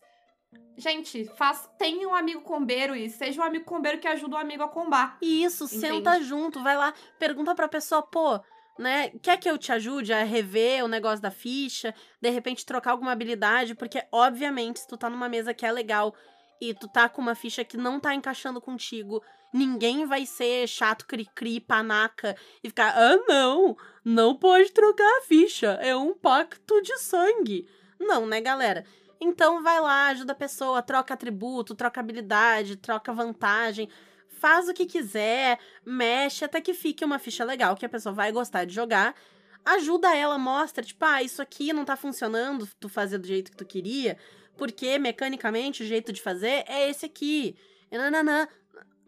gente, 0.76 1.24
faz, 1.36 1.68
tenha 1.78 2.06
um 2.06 2.14
amigo 2.14 2.42
combeiro 2.42 2.94
e 2.94 3.08
seja 3.08 3.40
um 3.40 3.44
amigo 3.44 3.64
combeiro 3.64 3.98
que 3.98 4.08
ajuda 4.08 4.36
o 4.36 4.38
amigo 4.38 4.62
a 4.62 4.68
combar. 4.68 5.16
E 5.22 5.44
Isso, 5.44 5.64
Entende? 5.64 5.80
senta 5.80 6.22
junto, 6.22 6.62
vai 6.62 6.76
lá, 6.76 6.92
pergunta 7.18 7.54
pra 7.54 7.68
pessoa, 7.68 8.02
pô, 8.02 8.38
né, 8.78 9.10
quer 9.22 9.36
que 9.36 9.48
eu 9.48 9.58
te 9.58 9.72
ajude 9.72 10.12
a 10.12 10.24
rever 10.24 10.84
o 10.84 10.88
negócio 10.88 11.22
da 11.22 11.30
ficha, 11.30 11.94
de 12.20 12.30
repente 12.30 12.64
trocar 12.66 12.92
alguma 12.92 13.12
habilidade, 13.12 13.74
porque 13.74 14.02
obviamente 14.10 14.80
se 14.80 14.88
tu 14.88 14.96
tá 14.96 15.10
numa 15.10 15.28
mesa 15.28 15.54
que 15.54 15.66
é 15.66 15.72
legal 15.72 16.14
e 16.60 16.72
tu 16.74 16.88
tá 16.88 17.08
com 17.08 17.20
uma 17.20 17.34
ficha 17.34 17.64
que 17.64 17.76
não 17.76 18.00
tá 18.00 18.14
encaixando 18.14 18.60
contigo, 18.60 19.22
ninguém 19.52 20.06
vai 20.06 20.24
ser 20.24 20.66
chato, 20.66 21.06
cri-cri, 21.06 21.60
panaca 21.60 22.36
e 22.62 22.68
ficar, 22.68 22.94
ah 22.96 23.16
não, 23.28 23.76
não 24.04 24.36
pode 24.36 24.70
trocar 24.72 25.18
a 25.18 25.22
ficha, 25.22 25.78
é 25.82 25.94
um 25.94 26.14
pacto 26.14 26.80
de 26.80 26.96
sangue. 26.98 27.66
Não, 28.00 28.26
né, 28.26 28.40
galera? 28.40 28.84
Então 29.20 29.62
vai 29.62 29.80
lá, 29.80 30.08
ajuda 30.08 30.32
a 30.32 30.36
pessoa, 30.36 30.82
troca 30.82 31.14
atributo, 31.14 31.74
troca 31.74 32.00
habilidade, 32.00 32.76
troca 32.76 33.12
vantagem, 33.12 33.88
faz 34.42 34.68
o 34.68 34.74
que 34.74 34.86
quiser, 34.86 35.60
mexe 35.86 36.44
até 36.44 36.60
que 36.60 36.74
fique 36.74 37.04
uma 37.04 37.20
ficha 37.20 37.44
legal 37.44 37.76
que 37.76 37.86
a 37.86 37.88
pessoa 37.88 38.12
vai 38.12 38.32
gostar 38.32 38.64
de 38.64 38.74
jogar. 38.74 39.14
Ajuda 39.64 40.16
ela, 40.16 40.36
mostra, 40.36 40.82
tipo, 40.82 41.04
ah, 41.04 41.22
isso 41.22 41.40
aqui 41.40 41.72
não 41.72 41.84
tá 41.84 41.94
funcionando, 41.94 42.68
tu 42.80 42.88
fazer 42.88 43.18
do 43.18 43.26
jeito 43.28 43.52
que 43.52 43.56
tu 43.56 43.64
queria, 43.64 44.18
porque 44.56 44.98
mecanicamente 44.98 45.84
o 45.84 45.86
jeito 45.86 46.12
de 46.12 46.20
fazer 46.20 46.64
é 46.66 46.90
esse 46.90 47.06
aqui. 47.06 47.56
E 47.88 47.96
nananã. 47.96 48.48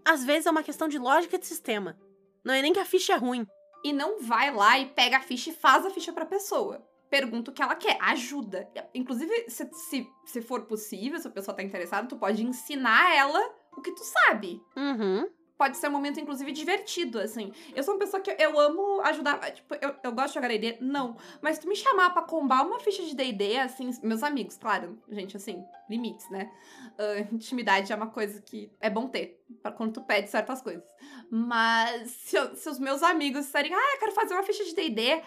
Às 0.05 0.25
vezes 0.25 0.47
é 0.47 0.51
uma 0.53 0.62
questão 0.62 0.87
de 0.87 0.99
lógica 0.99 1.37
de 1.37 1.47
sistema. 1.47 1.99
Não 2.44 2.55
é 2.55 2.62
nem 2.62 2.73
que 2.73 2.79
a 2.79 2.85
ficha 2.85 3.14
é 3.14 3.16
ruim. 3.16 3.44
E 3.85 3.92
não 3.92 4.20
vai 4.20 4.55
lá 4.55 4.79
e 4.79 4.87
pega 4.87 5.16
a 5.16 5.20
ficha 5.20 5.51
e 5.51 5.55
faz 5.55 5.85
a 5.85 5.90
ficha 5.90 6.12
pra 6.12 6.25
pessoa. 6.25 6.87
Pergunta 7.11 7.51
o 7.51 7.55
que 7.55 7.62
ela 7.62 7.75
quer, 7.75 7.99
ajuda. 8.01 8.68
Inclusive, 8.94 9.51
se, 9.51 9.68
se, 9.73 10.07
se 10.27 10.42
for 10.42 10.62
possível, 10.66 11.18
se 11.18 11.27
a 11.27 11.31
pessoa 11.31 11.57
tá 11.57 11.62
interessada, 11.62 12.07
tu 12.07 12.16
pode 12.16 12.44
ensinar 12.44 13.16
ela 13.16 13.63
o 13.76 13.82
que 13.82 13.92
tu 13.92 14.02
sabe. 14.04 14.62
Uhum. 14.76 15.28
Pode 15.56 15.76
ser 15.76 15.88
um 15.88 15.92
momento, 15.92 16.18
inclusive, 16.18 16.50
divertido, 16.50 17.20
assim. 17.20 17.52
Eu 17.76 17.82
sou 17.84 17.94
uma 17.94 18.00
pessoa 18.00 18.20
que 18.20 18.34
eu, 18.42 18.58
amo 18.58 19.00
ajudar. 19.02 19.38
Tipo, 19.52 19.76
eu, 19.80 19.94
eu 20.02 20.10
gosto 20.12 20.28
de 20.28 20.34
jogar 20.34 20.48
D&D? 20.48 20.78
Não. 20.80 21.16
Mas 21.40 21.60
tu 21.60 21.68
me 21.68 21.76
chamar 21.76 22.10
pra 22.10 22.22
combar 22.22 22.66
uma 22.66 22.80
ficha 22.80 23.04
de 23.04 23.14
D&D, 23.14 23.58
assim... 23.58 23.88
Meus 24.02 24.24
amigos, 24.24 24.56
claro. 24.58 24.98
Gente, 25.08 25.37
assim, 25.37 25.64
limites, 25.88 26.28
né? 26.28 26.50
Ah, 26.98 27.20
intimidade 27.32 27.92
é 27.92 27.96
uma 27.96 28.08
coisa 28.08 28.42
que 28.42 28.68
é 28.80 28.90
bom 28.90 29.06
ter. 29.06 29.40
Pra 29.62 29.70
quando 29.70 29.92
tu 29.92 30.02
pede 30.02 30.28
certas 30.28 30.60
coisas. 30.60 30.84
Mas 31.30 32.10
se, 32.10 32.37
eu- 32.37 32.56
se 32.56 32.68
os 32.68 32.80
meus 32.80 33.00
amigos 33.04 33.44
disserem... 33.46 33.72
Ah, 33.72 33.92
eu 33.94 34.00
quero 34.00 34.12
fazer 34.12 34.34
uma 34.34 34.42
ficha 34.42 34.64
de 34.64 34.74
D&D... 34.74 35.22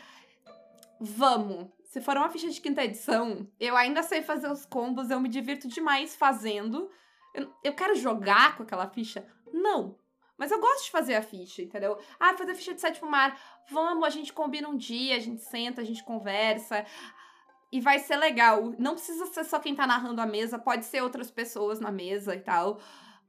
Vamos. 0.99 1.67
Se 1.85 2.01
for 2.01 2.17
uma 2.17 2.29
ficha 2.29 2.49
de 2.49 2.59
quinta 2.59 2.83
edição, 2.83 3.47
eu 3.59 3.77
ainda 3.77 4.03
sei 4.03 4.21
fazer 4.21 4.51
os 4.51 4.65
combos, 4.65 5.09
eu 5.09 5.19
me 5.19 5.29
divirto 5.29 5.67
demais 5.67 6.15
fazendo. 6.15 6.89
Eu, 7.37 7.53
eu 7.63 7.73
quero 7.73 7.95
jogar 7.95 8.57
com 8.57 8.63
aquela 8.63 8.87
ficha? 8.87 9.23
Não. 9.53 9.95
Mas 10.37 10.51
eu 10.51 10.59
gosto 10.59 10.85
de 10.85 10.91
fazer 10.91 11.15
a 11.15 11.21
ficha, 11.21 11.61
entendeu? 11.61 11.97
Ah, 12.19 12.33
fazer 12.35 12.51
a 12.51 12.55
ficha 12.55 12.73
de 12.73 12.81
sétimo 12.81 13.09
mar. 13.09 13.39
Vamos, 13.69 14.03
a 14.03 14.09
gente 14.09 14.33
combina 14.33 14.67
um 14.67 14.75
dia, 14.75 15.15
a 15.15 15.19
gente 15.19 15.41
senta, 15.43 15.81
a 15.81 15.85
gente 15.85 16.03
conversa. 16.03 16.85
E 17.71 17.79
vai 17.79 17.99
ser 17.99 18.17
legal. 18.17 18.73
Não 18.79 18.93
precisa 18.93 19.25
ser 19.27 19.43
só 19.43 19.59
quem 19.59 19.75
tá 19.75 19.85
narrando 19.85 20.19
a 20.19 20.25
mesa, 20.25 20.59
pode 20.59 20.85
ser 20.85 21.01
outras 21.01 21.31
pessoas 21.31 21.79
na 21.79 21.91
mesa 21.91 22.35
e 22.35 22.39
tal. 22.39 22.79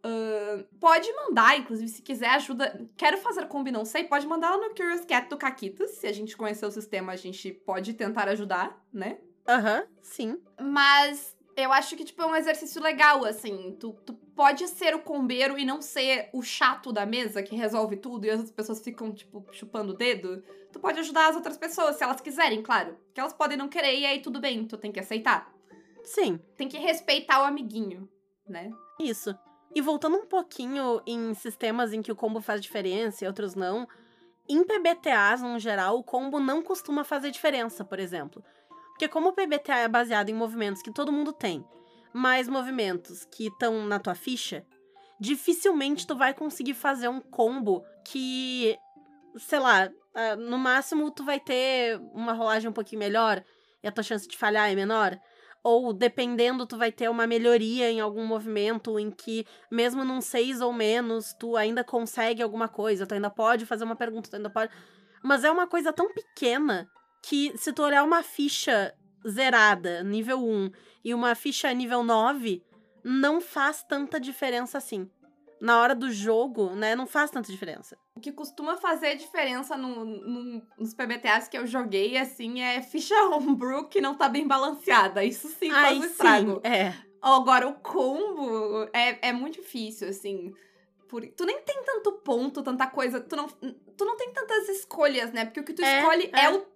Ahn, 0.03 0.64
pode 0.79 1.12
mandar, 1.12 1.59
inclusive, 1.59 1.88
se 1.88 2.03
quiser 2.03 2.31
ajuda. 2.31 2.88
Quero 2.97 3.18
fazer 3.18 3.47
combi, 3.49 3.71
não 3.71 3.85
sei. 3.85 4.05
Pode 4.05 4.27
mandar 4.27 4.51
lá 4.51 4.68
no 4.68 4.75
Curious 4.75 5.05
Cat 5.05 5.29
do 5.29 5.37
Caquitas. 5.37 5.92
Se 5.92 6.07
a 6.07 6.12
gente 6.12 6.37
conhecer 6.37 6.66
o 6.66 6.71
sistema, 6.71 7.12
a 7.12 7.16
gente 7.16 7.53
pode 7.53 7.94
tentar 7.94 8.29
ajudar, 8.29 8.79
né? 8.92 9.18
Aham, 9.47 9.87
sim. 10.03 10.40
Mas 10.61 11.38
eu 11.64 11.73
acho 11.73 11.97
que, 11.97 12.05
tipo, 12.05 12.23
é 12.23 12.27
um 12.27 12.37
exercício 12.37 12.83
legal, 12.83 13.25
assim. 13.25 13.77
Tu, 13.79 13.92
tu 14.05 14.14
pode 14.14 14.66
ser 14.68 14.94
o 14.94 15.01
combeiro 15.01 15.59
e 15.59 15.64
não 15.64 15.83
ser 15.83 16.29
o 16.33 16.42
chato 16.42 16.92
da 16.92 17.05
mesa 17.07 17.42
que 17.42 17.57
resolve 17.57 17.97
tudo 17.97 18.27
e 18.27 18.31
as 18.31 18.38
outras 18.38 18.55
pessoas 18.55 18.81
ficam, 18.81 19.12
tipo, 19.12 19.44
chupando 19.53 19.92
o 19.92 19.97
dedo. 19.97 20.42
Tu 20.73 20.79
pode 20.79 21.01
ajudar 21.01 21.29
as 21.29 21.37
outras 21.37 21.57
pessoas, 21.57 21.97
se 21.97 22.05
elas 22.05 22.21
quiserem, 22.21 22.62
claro. 22.62 22.97
Porque 23.07 23.21
elas 23.21 23.33
podem 23.33 23.57
não 23.57 23.68
querer 23.68 23.99
e 23.99 24.07
aí 24.07 24.21
tudo 24.21 24.40
bem, 24.40 24.64
tu 24.66 24.77
tem 24.77 24.92
que 24.92 25.01
aceitar. 25.01 25.53
Sim, 26.05 26.38
Tem 26.57 26.68
que 26.68 26.79
respeitar 26.79 27.42
o 27.42 27.44
amiguinho, 27.44 28.09
né? 28.49 28.71
isso. 28.99 29.35
E 29.75 29.83
voltando 29.83 30.16
um 30.16 30.27
pouquinho 30.27 31.03
em 31.07 31.35
sistemas 31.35 31.92
em 31.92 32.01
que 32.01 32.11
o 32.11 32.16
combo 32.16 32.40
faz 32.40 32.62
diferença 32.62 33.23
e 33.23 33.29
outros 33.29 33.55
não, 33.55 33.87
em 34.49 34.64
PBTAs, 34.64 35.42
no 35.42 35.59
geral, 35.59 35.99
o 35.99 36.03
combo 36.03 36.40
não 36.40 36.62
costuma 36.62 37.05
fazer 37.05 37.31
diferença, 37.31 37.85
por 37.85 37.99
exemplo. 37.99 38.42
Porque 38.99 39.07
como 39.07 39.29
o 39.29 39.33
PBTA 39.33 39.77
é 39.77 39.87
baseado 39.87 40.29
em 40.29 40.35
movimentos 40.35 40.83
que 40.83 40.91
todo 40.91 41.13
mundo 41.13 41.33
tem, 41.33 41.65
mais 42.13 42.49
movimentos 42.49 43.25
que 43.31 43.47
estão 43.47 43.87
na 43.87 44.01
tua 44.01 44.17
ficha, 44.17 44.67
dificilmente 45.21 46.05
tu 46.05 46.17
vai 46.17 46.35
conseguir 46.35 46.75
fazer 46.75 47.07
um 47.07 47.21
combo 47.21 47.85
que, 48.05 48.77
sei 49.37 49.61
lá, 49.61 49.89
ah, 50.13 50.35
no 50.35 50.59
máximo 50.59 51.13
tu 51.13 51.23
vai 51.23 51.39
ter 51.39 51.97
uma 52.13 52.33
rolagem 52.33 52.69
um 52.69 52.73
pouquinho 52.73 52.99
melhor 52.99 53.41
e 53.85 53.87
a 53.87 53.93
tua 53.93 54.03
chance 54.03 54.27
de 54.27 54.37
falhar 54.37 54.69
é 54.69 54.75
menor. 54.75 55.17
Ou, 55.63 55.93
dependendo, 55.93 56.67
tu 56.67 56.77
vai 56.77 56.91
ter 56.91 57.09
uma 57.09 57.25
melhoria 57.25 57.89
em 57.93 58.01
algum 58.01 58.27
movimento 58.27 58.99
em 58.99 59.13
que, 59.13 59.47
mesmo 59.71 60.05
num 60.05 60.21
seis 60.21 60.61
ou 60.61 60.73
menos, 60.73 61.33
tu 61.39 61.57
ainda 61.57 61.85
consegue 61.85 62.43
alguma 62.43 62.67
coisa, 62.67 63.07
tu 63.07 63.15
ainda 63.15 63.31
pode 63.31 63.65
fazer 63.65 63.85
uma 63.85 63.95
pergunta, 63.95 64.29
tu 64.29 64.35
ainda 64.35 64.51
pode. 64.51 64.73
Mas 65.23 65.45
é 65.45 65.51
uma 65.53 65.69
coisa 65.69 65.93
tão 65.93 66.13
pequena 66.13 66.91
que, 67.22 67.57
se 67.57 67.72
tu 67.72 67.83
olhar 67.83 68.04
uma 68.04 68.22
ficha 68.22 68.94
zerada, 69.26 70.02
nível 70.02 70.44
1, 70.44 70.70
e 71.04 71.12
uma 71.14 71.35
ficha 71.35 71.72
nível 71.72 72.02
9, 72.02 72.62
não 73.04 73.40
faz 73.40 73.83
tanta 73.83 74.18
diferença 74.20 74.78
assim. 74.78 75.09
Na 75.61 75.81
hora 75.81 75.94
do 75.94 76.11
jogo, 76.11 76.70
né, 76.76 76.94
não 76.94 77.07
faz 77.07 77.31
tanta 77.33 77.50
diferença. 77.50 77.98
O 78.16 78.20
que 78.20 78.31
costuma 78.31 78.76
fazer 78.76 79.16
diferença 79.16 79.76
no, 79.76 80.04
no- 80.04 80.62
nos 80.78 80.94
PBTAs 80.94 81.48
que 81.48 81.59
eu 81.59 81.66
joguei, 81.66 82.16
assim, 82.16 82.61
é 82.61 82.81
ficha 82.81 83.14
homebrew 83.26 83.88
que 83.88 84.00
não 84.00 84.14
tá 84.14 84.28
bem 84.28 84.46
balanceada. 84.46 85.24
Isso 85.24 85.48
sim 85.48 85.70
faz 85.70 85.85
Ai, 85.85 85.98
um 85.98 86.04
estrago. 86.04 86.52
sim, 86.54 86.61
é. 86.68 86.94
Agora, 87.20 87.66
o 87.68 87.74
combo 87.74 88.88
é, 88.92 89.28
é 89.31 89.33
muito 89.33 89.61
difícil, 89.61 90.09
assim. 90.09 90.52
Por, 91.09 91.27
tu 91.29 91.44
nem 91.47 91.61
tem 91.62 91.83
tanto 91.85 92.12
ponto, 92.12 92.62
tanta 92.62 92.87
coisa. 92.87 93.18
Tu 93.21 93.35
não, 93.35 93.49
tu 93.49 94.05
não 94.05 94.16
tem 94.16 94.31
tantas 94.33 94.68
escolhas, 94.68 95.33
né? 95.33 95.47
Porque 95.47 95.61
o 95.61 95.64
que 95.64 95.73
tu 95.73 95.83
É, 95.83 95.99
escolhe 95.99 96.31
é, 96.33 96.44
é. 96.44 96.53
o. 96.53 96.66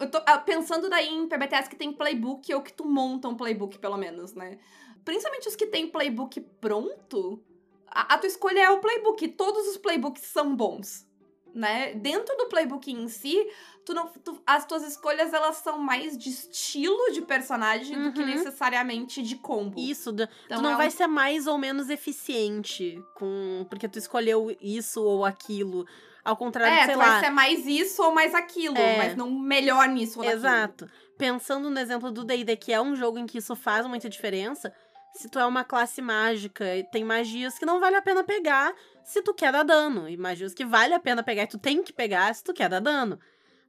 Eu 0.00 0.10
tô 0.10 0.20
ah, 0.26 0.38
pensando 0.38 0.90
daí 0.90 1.08
em 1.08 1.28
PBTS 1.28 1.70
que 1.70 1.76
tem 1.76 1.92
playbook 1.92 2.52
ou 2.54 2.60
que 2.60 2.72
tu 2.72 2.84
monta 2.84 3.28
um 3.28 3.36
playbook, 3.36 3.78
pelo 3.78 3.96
menos, 3.96 4.34
né? 4.34 4.58
Principalmente 5.04 5.48
os 5.48 5.56
que 5.56 5.66
tem 5.66 5.88
playbook 5.88 6.40
pronto, 6.60 7.42
a, 7.86 8.14
a 8.14 8.18
tua 8.18 8.28
escolha 8.28 8.60
é 8.60 8.70
o 8.70 8.80
playbook. 8.80 9.28
Todos 9.28 9.66
os 9.68 9.76
playbooks 9.76 10.22
são 10.22 10.54
bons. 10.54 11.06
Né? 11.54 11.94
Dentro 11.94 12.36
do 12.36 12.46
playbook 12.46 12.92
em 12.92 13.08
si, 13.08 13.48
tu 13.88 13.94
não, 13.94 14.06
tu- 14.08 14.42
as 14.46 14.66
tuas 14.66 14.82
escolhas 14.86 15.32
elas 15.32 15.56
são 15.56 15.78
mais 15.78 16.16
de 16.18 16.28
estilo 16.28 17.10
de 17.12 17.22
personagem 17.22 18.00
do 18.02 18.12
que 18.12 18.20
Uhum. 18.20 18.26
necessariamente 18.26 19.22
de 19.22 19.36
combo. 19.36 19.78
Isso, 19.80 20.10
Então 20.10 20.28
tu 20.58 20.62
não 20.62 20.70
é 20.70 20.74
um- 20.74 20.76
vai 20.76 20.90
ser 20.90 21.06
mais 21.06 21.46
ou 21.46 21.56
menos 21.56 21.88
eficiente 21.88 23.02
com 23.14 23.66
porque 23.68 23.88
tu 23.88 23.98
escolheu 23.98 24.54
isso 24.60 25.02
ou 25.02 25.24
aquilo. 25.24 25.86
Ao 26.24 26.36
contrário, 26.36 26.76
É, 26.76 26.84
sei 26.84 26.94
tu 26.94 26.98
lá. 26.98 27.04
vai 27.12 27.20
ser 27.24 27.30
mais 27.30 27.66
isso 27.66 28.02
ou 28.02 28.12
mais 28.12 28.34
aquilo, 28.34 28.76
É. 28.76 28.98
mas 28.98 29.16
não 29.16 29.30
melhor 29.30 29.88
nisso 29.88 30.18
ou 30.18 30.24
naquilo. 30.24 30.40
Exato. 30.46 30.90
Pensando 31.16 31.70
no 31.70 31.78
exemplo 31.80 32.10
do 32.10 32.22
D&D, 32.24 32.56
que 32.56 32.72
é 32.72 32.80
um 32.80 32.94
jogo 32.94 33.18
em 33.18 33.26
que 33.26 33.38
isso 33.38 33.56
faz 33.56 33.86
muita 33.86 34.08
diferença, 34.08 34.72
se 35.14 35.28
tu 35.30 35.38
é 35.38 35.46
uma 35.46 35.64
classe 35.64 36.02
mágica 36.02 36.76
e 36.76 36.84
tem 36.84 37.02
magias 37.02 37.58
que 37.58 37.64
não 37.64 37.80
vale 37.80 37.96
a 37.96 38.02
pena 38.02 38.22
pegar 38.22 38.74
se 39.02 39.22
tu 39.22 39.32
quer 39.32 39.50
dar 39.50 39.62
dano, 39.62 40.06
e 40.06 40.18
magias 40.18 40.52
que 40.52 40.66
vale 40.66 40.92
a 40.92 41.00
pena 41.00 41.22
pegar 41.22 41.44
e 41.44 41.46
tu 41.46 41.56
tem 41.58 41.82
que 41.82 41.94
pegar 41.94 42.32
se 42.34 42.44
tu 42.44 42.52
quer 42.52 42.68
dar 42.68 42.80
dano. 42.80 43.18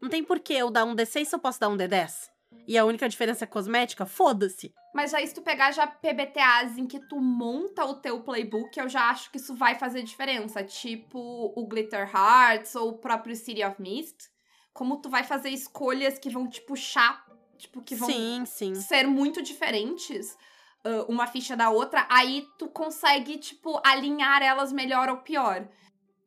Não 0.01 0.09
tem 0.09 0.23
porquê 0.23 0.53
eu 0.53 0.69
dar 0.69 0.85
um 0.85 0.95
D6 0.95 1.25
se 1.25 1.35
eu 1.35 1.39
posso 1.39 1.59
dar 1.59 1.69
um 1.69 1.77
D10. 1.77 2.29
e 2.67 2.77
a 2.77 2.85
única 2.85 3.07
diferença 3.07 3.43
é 3.43 3.47
cosmética, 3.47 4.05
foda-se. 4.05 4.73
Mas 4.93 5.13
aí, 5.13 5.27
se 5.27 5.35
tu 5.35 5.41
pegar 5.41 5.71
já 5.71 5.85
PBTAs 5.85 6.77
em 6.77 6.87
que 6.87 6.99
tu 6.99 7.19
monta 7.19 7.85
o 7.85 7.95
teu 7.95 8.21
playbook, 8.21 8.77
eu 8.79 8.89
já 8.89 9.09
acho 9.09 9.29
que 9.29 9.37
isso 9.37 9.53
vai 9.53 9.75
fazer 9.75 10.01
diferença. 10.01 10.63
Tipo 10.63 11.53
o 11.55 11.67
Glitter 11.67 12.09
Hearts 12.13 12.75
ou 12.75 12.89
o 12.89 12.97
próprio 12.97 13.35
City 13.35 13.63
of 13.63 13.79
Mist. 13.79 14.29
Como 14.73 14.97
tu 14.97 15.09
vai 15.09 15.23
fazer 15.23 15.49
escolhas 15.49 16.17
que 16.17 16.29
vão 16.29 16.47
te 16.47 16.61
puxar, 16.61 17.25
tipo, 17.57 17.81
que 17.81 17.95
vão 17.95 18.09
Sim, 18.09 18.43
sim. 18.45 18.75
ser 18.75 19.05
muito 19.05 19.41
diferentes 19.41 20.37
uh, 20.85 21.11
uma 21.11 21.27
ficha 21.27 21.55
da 21.55 21.69
outra, 21.69 22.07
aí 22.09 22.47
tu 22.57 22.67
consegue, 22.67 23.37
tipo, 23.37 23.79
alinhar 23.83 24.41
elas 24.41 24.71
melhor 24.71 25.09
ou 25.09 25.17
pior. 25.17 25.67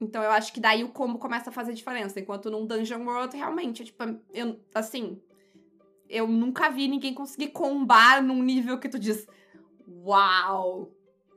Então 0.03 0.23
eu 0.23 0.31
acho 0.31 0.53
que 0.53 0.61
daí 0.61 0.83
o 0.83 0.88
combo 0.88 1.19
começa 1.19 1.51
a 1.51 1.53
fazer 1.53 1.73
diferença. 1.73 2.19
Enquanto 2.19 2.51
num 2.51 2.67
Dungeon 2.67 3.05
World, 3.05 3.37
realmente, 3.37 3.85
tipo, 3.85 4.03
eu, 4.33 4.59
assim, 4.75 5.21
eu 6.09 6.27
nunca 6.27 6.69
vi 6.69 6.88
ninguém 6.88 7.15
conseguir 7.15 7.49
combar 7.49 8.23
num 8.23 8.43
nível 8.43 8.79
que 8.79 8.88
tu 8.88 8.99
diz, 8.99 9.27
uau! 9.88 10.91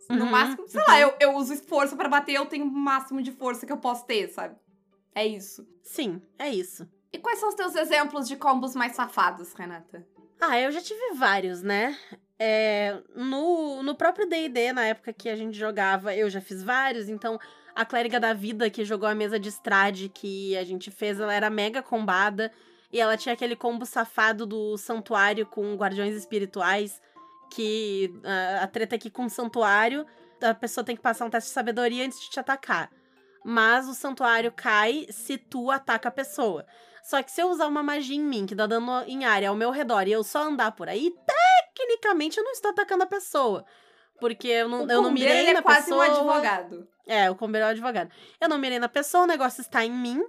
No 0.09 0.25
Uhum, 0.25 0.31
máximo, 0.31 0.67
sei 0.67 0.81
lá, 0.87 0.99
eu, 0.99 1.13
eu 1.19 1.35
uso 1.35 1.55
força 1.63 1.95
pra 1.95 2.07
bater, 2.07 2.33
eu 2.35 2.45
tenho 2.45 2.65
o 2.65 2.71
máximo 2.71 3.21
de 3.23 3.31
força 3.31 3.65
que 3.65 3.71
eu 3.71 3.77
posso 3.77 4.05
ter, 4.05 4.27
sabe? 4.29 4.55
É 5.15 5.25
isso. 5.25 5.67
Sim, 5.81 6.21
é 6.37 6.49
isso. 6.49 6.87
E 7.11 7.17
quais 7.17 7.39
são 7.39 7.49
os 7.49 7.55
teus 7.55 7.75
exemplos 7.75 8.27
de 8.27 8.35
combos 8.35 8.75
mais 8.75 8.95
safados, 8.95 9.53
Renata? 9.53 10.05
Ah, 10.39 10.59
eu 10.59 10.71
já 10.71 10.81
tive 10.81 11.13
vários, 11.15 11.63
né? 11.63 11.97
É, 12.37 13.01
no, 13.15 13.81
no 13.81 13.95
próprio 13.95 14.27
D&D, 14.27 14.73
na 14.73 14.85
época 14.85 15.13
que 15.13 15.29
a 15.29 15.35
gente 15.35 15.57
jogava, 15.57 16.13
eu 16.13 16.29
já 16.29 16.41
fiz 16.41 16.61
vários, 16.61 17.07
então 17.07 17.39
a 17.75 17.83
Clériga 17.83 18.19
da 18.19 18.33
Vida, 18.33 18.69
que 18.69 18.85
jogou 18.85 19.07
a 19.07 19.13
mesa 19.13 19.37
de 19.37 19.49
Strade 19.49 20.07
que 20.07 20.55
a 20.55 20.63
gente 20.63 20.89
fez, 20.89 21.19
ela 21.19 21.33
era 21.33 21.49
mega 21.49 21.83
combada, 21.83 22.51
e 22.91 22.99
ela 22.99 23.17
tinha 23.17 23.33
aquele 23.33 23.55
combo 23.55 23.85
safado 23.85 24.45
do 24.45 24.77
santuário 24.77 25.45
com 25.45 25.75
guardiões 25.75 26.15
espirituais, 26.15 27.01
que 27.51 28.13
a, 28.23 28.63
a 28.63 28.67
treta 28.67 28.95
aqui 28.95 29.09
com 29.09 29.25
o 29.25 29.29
santuário, 29.29 30.05
a 30.41 30.53
pessoa 30.53 30.85
tem 30.85 30.95
que 30.95 31.01
passar 31.01 31.25
um 31.25 31.29
teste 31.29 31.49
de 31.49 31.53
sabedoria 31.53 32.05
antes 32.05 32.19
de 32.21 32.29
te 32.29 32.39
atacar. 32.39 32.89
Mas 33.43 33.87
o 33.87 33.93
santuário 33.93 34.51
cai 34.51 35.05
se 35.09 35.37
tu 35.37 35.69
ataca 35.69 36.09
a 36.09 36.11
pessoa. 36.11 36.65
Só 37.03 37.21
que 37.21 37.31
se 37.31 37.41
eu 37.41 37.49
usar 37.49 37.67
uma 37.67 37.83
magia 37.83 38.15
em 38.15 38.21
mim, 38.21 38.45
que 38.45 38.55
dá 38.55 38.65
dano 38.65 39.03
em 39.05 39.25
área 39.25 39.49
ao 39.49 39.55
meu 39.55 39.69
redor, 39.69 40.07
e 40.07 40.11
eu 40.11 40.23
só 40.23 40.43
andar 40.43 40.71
por 40.71 40.87
aí, 40.89 41.13
tecnicamente 41.75 42.37
eu 42.37 42.43
não 42.43 42.51
estou 42.51 42.71
atacando 42.71 43.03
a 43.03 43.07
pessoa. 43.07 43.65
Porque 44.19 44.47
eu 44.47 44.69
não, 44.69 44.85
o 44.85 44.91
eu 44.91 45.01
não 45.01 45.11
mirei 45.11 45.41
ele 45.41 45.53
na 45.53 45.59
é 45.59 45.61
quase 45.61 45.85
pessoa. 45.85 46.07
um 46.07 46.11
advogado. 46.11 46.87
É, 47.07 47.29
o 47.29 47.35
combeiro 47.35 47.65
é 47.65 47.69
o 47.69 47.71
advogado. 47.71 48.09
Eu 48.39 48.49
não 48.49 48.57
mirei 48.57 48.79
na 48.79 48.89
pessoa, 48.89 49.23
o 49.23 49.27
negócio 49.27 49.61
está 49.61 49.83
em 49.85 49.91
mim. 49.91 50.23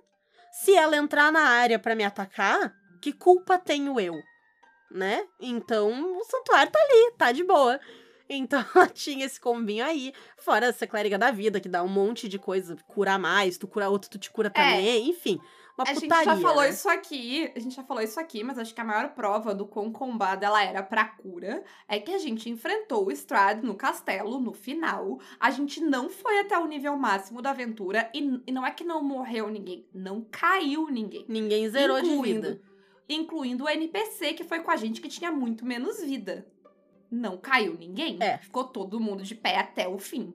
Se 0.52 0.74
ela 0.74 0.96
entrar 0.96 1.30
na 1.30 1.40
área 1.40 1.78
pra 1.78 1.94
me 1.94 2.04
atacar, 2.04 2.74
que 3.00 3.12
culpa 3.12 3.58
tenho 3.58 3.98
eu? 4.00 4.14
Né? 4.90 5.24
Então, 5.40 6.18
o 6.18 6.24
santuário 6.24 6.70
tá 6.70 6.78
ali, 6.78 7.12
tá 7.18 7.32
de 7.32 7.44
boa. 7.44 7.80
Então, 8.28 8.64
ela 8.74 8.88
tinha 8.88 9.24
esse 9.24 9.40
combinho 9.40 9.84
aí. 9.84 10.12
Fora 10.36 10.66
essa 10.66 10.86
clériga 10.86 11.18
da 11.18 11.30
vida, 11.30 11.60
que 11.60 11.68
dá 11.68 11.82
um 11.82 11.88
monte 11.88 12.28
de 12.28 12.38
coisa. 12.38 12.76
Cura 12.86 13.18
mais, 13.18 13.58
tu 13.58 13.66
cura 13.68 13.88
outro, 13.88 14.10
tu 14.10 14.18
te 14.18 14.30
cura 14.30 14.50
também. 14.50 15.08
Enfim, 15.08 15.40
uma 15.76 15.84
É. 15.86 15.90
a 15.90 15.94
putaria. 15.94 16.24
gente 16.24 16.24
já 16.24 16.36
falou 16.48 16.62
né? 16.62 16.70
isso 16.70 16.88
aqui, 16.88 17.52
a 17.54 17.60
gente 17.60 17.76
já 17.76 17.82
falou 17.82 18.02
isso 18.02 18.18
aqui, 18.18 18.42
mas 18.42 18.58
acho 18.58 18.74
que 18.74 18.80
a 18.80 18.84
maior 18.84 19.10
prova 19.10 19.54
do 19.54 19.66
quão 19.66 19.92
combada 19.92 20.46
ela 20.46 20.64
era 20.64 20.82
pra 20.82 21.04
cura 21.04 21.62
é 21.86 22.00
que 22.00 22.12
a 22.12 22.18
gente 22.18 22.48
enfrentou 22.48 23.06
o 23.06 23.12
Strad 23.12 23.62
no 23.62 23.74
castelo, 23.74 24.40
no 24.40 24.54
final. 24.54 25.20
A 25.38 25.50
gente 25.50 25.80
não 25.80 26.08
foi 26.08 26.40
até 26.40 26.58
o 26.58 26.66
nível 26.66 26.96
máximo 26.96 27.42
da 27.42 27.50
aventura 27.50 28.10
e, 28.14 28.40
e 28.46 28.52
não 28.52 28.66
é 28.66 28.70
que 28.70 28.84
não 28.84 29.02
morreu 29.04 29.48
ninguém, 29.50 29.86
não 29.92 30.26
caiu 30.30 30.88
ninguém. 30.90 31.26
Ninguém 31.28 31.68
zerou 31.68 32.00
de 32.00 32.22
vida. 32.22 32.60
Incluindo 33.08 33.64
o 33.64 33.68
NPC 33.68 34.32
que 34.32 34.44
foi 34.44 34.60
com 34.60 34.70
a 34.70 34.76
gente 34.76 35.00
que 35.00 35.08
tinha 35.08 35.30
muito 35.30 35.64
menos 35.64 36.00
vida. 36.00 36.46
Não 37.16 37.38
caiu 37.38 37.74
ninguém. 37.74 38.18
É. 38.20 38.38
Ficou 38.38 38.64
todo 38.64 39.00
mundo 39.00 39.22
de 39.22 39.34
pé 39.34 39.58
até 39.58 39.88
o 39.88 39.98
fim. 39.98 40.34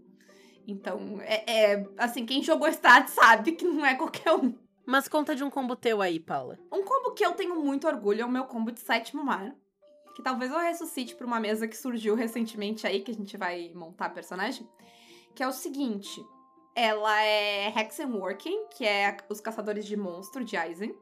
Então, 0.67 1.19
é, 1.21 1.73
é 1.73 1.87
assim, 1.97 2.25
quem 2.25 2.41
jogou 2.41 2.67
Strad 2.67 3.07
sabe 3.07 3.51
que 3.51 3.65
não 3.65 3.85
é 3.85 3.95
qualquer 3.95 4.33
um. 4.33 4.53
Mas 4.85 5.07
conta 5.07 5.35
de 5.35 5.43
um 5.43 5.49
combo 5.49 5.75
teu 5.75 6.01
aí, 6.01 6.19
Paula. 6.19 6.57
Um 6.71 6.83
combo 6.83 7.11
que 7.11 7.25
eu 7.25 7.33
tenho 7.33 7.61
muito 7.61 7.87
orgulho 7.87 8.21
é 8.21 8.25
o 8.25 8.31
meu 8.31 8.45
combo 8.45 8.71
de 8.71 8.79
sétimo 8.79 9.23
mar. 9.23 9.55
Que 10.15 10.23
talvez 10.23 10.51
eu 10.51 10.57
ressuscite 10.57 11.15
pra 11.15 11.25
uma 11.25 11.39
mesa 11.39 11.67
que 11.67 11.77
surgiu 11.77 12.15
recentemente 12.15 12.85
aí, 12.85 13.01
que 13.01 13.11
a 13.11 13.13
gente 13.13 13.37
vai 13.37 13.71
montar 13.73 14.09
personagem. 14.09 14.67
Que 15.35 15.43
é 15.43 15.47
o 15.47 15.53
seguinte: 15.53 16.21
ela 16.75 17.23
é 17.23 17.67
Hexenworking, 17.69 18.67
que 18.75 18.85
é 18.85 19.15
os 19.29 19.39
caçadores 19.39 19.85
de 19.85 19.95
monstro 19.95 20.43
de 20.43 20.57
Aizen. 20.57 20.95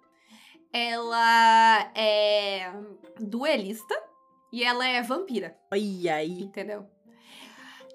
Ela 0.72 1.92
é 1.96 2.72
duelista 3.20 4.09
e 4.52 4.64
ela 4.64 4.88
é 4.88 5.02
vampira, 5.02 5.58
Olha 5.72 6.16
aí. 6.16 6.42
entendeu? 6.42 6.86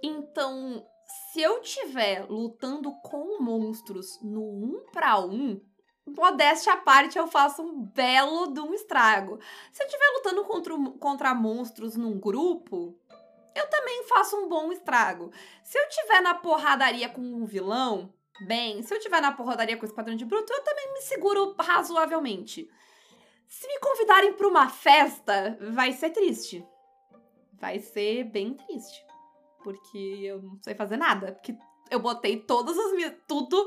Então, 0.03 0.87
se 1.33 1.40
eu 1.40 1.61
tiver 1.61 2.27
lutando 2.29 2.93
com 3.03 3.43
monstros 3.43 4.21
no 4.23 4.43
um 4.43 4.85
pra 4.93 5.19
um, 5.19 5.61
modéstia 6.07 6.75
à 6.75 6.77
parte, 6.77 7.19
eu 7.19 7.27
faço 7.27 7.62
um 7.62 7.83
belo 7.83 8.53
de 8.53 8.61
um 8.61 8.75
estrago. 8.75 9.38
Se 9.73 9.83
eu 9.83 9.87
estiver 9.87 10.11
lutando 10.17 10.45
contra, 10.45 10.75
contra 10.99 11.35
monstros 11.35 11.97
num 11.97 12.19
grupo, 12.19 12.99
eu 13.55 13.69
também 13.71 14.05
faço 14.05 14.37
um 14.37 14.49
bom 14.49 14.71
estrago. 14.73 15.31
Se 15.62 15.79
eu 15.79 15.88
tiver 15.88 16.21
na 16.21 16.35
porradaria 16.35 17.09
com 17.09 17.23
um 17.23 17.45
vilão, 17.47 18.12
bem. 18.47 18.83
Se 18.83 18.95
eu 18.95 19.01
tiver 19.01 19.21
na 19.21 19.33
porradaria 19.33 19.77
com 19.77 19.85
o 19.85 19.88
esquadrão 19.88 20.17
de 20.17 20.25
bruto, 20.25 20.53
eu 20.53 20.62
também 20.62 20.93
me 20.93 21.01
seguro 21.03 21.55
razoavelmente. 21.59 22.69
Se 23.61 23.69
me 23.69 23.79
convidarem 23.79 24.33
pra 24.33 24.49
uma 24.49 24.69
festa, 24.69 25.57
vai 25.73 25.93
ser 25.93 26.11
triste. 26.11 26.67
Vai 27.53 27.79
ser 27.79 28.25
bem 28.25 28.55
triste. 28.55 29.05
Porque 29.62 29.97
eu 30.25 30.43
não 30.43 30.59
sei 30.61 30.75
fazer 30.75 30.97
nada. 30.97 31.33
Porque 31.33 31.55
eu 31.90 32.01
botei 32.01 32.37
todas 32.40 32.77
as 32.77 32.93
minhas. 32.95 33.14
Tudo 33.29 33.67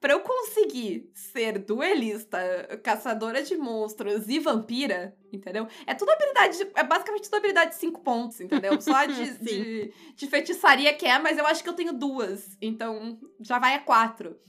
pra 0.00 0.14
eu 0.14 0.20
conseguir 0.20 1.10
ser 1.14 1.58
duelista, 1.58 2.38
caçadora 2.82 3.42
de 3.42 3.56
monstros 3.58 4.26
e 4.28 4.38
vampira, 4.38 5.14
entendeu? 5.32 5.68
É 5.86 5.94
tudo 5.94 6.10
habilidade. 6.12 6.56
de- 6.56 6.70
É 6.74 6.82
basicamente 6.82 7.24
tudo 7.24 7.36
habilidade 7.36 7.70
de 7.72 7.76
5 7.76 8.00
pontos, 8.00 8.40
entendeu? 8.40 8.72
Só 8.80 9.04
de, 9.04 9.38
de, 9.38 9.92
de 10.16 10.26
feitiçaria 10.28 10.94
que 10.94 11.04
é, 11.06 11.18
mas 11.18 11.36
eu 11.36 11.46
acho 11.46 11.62
que 11.62 11.68
eu 11.68 11.74
tenho 11.74 11.92
duas. 11.92 12.56
Então 12.60 13.18
já 13.40 13.58
vai 13.58 13.74
a 13.74 13.80
quatro. 13.80 14.40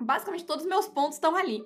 Basicamente 0.00 0.44
todos 0.44 0.64
os 0.64 0.68
meus 0.68 0.88
pontos 0.88 1.14
estão 1.14 1.36
ali. 1.36 1.64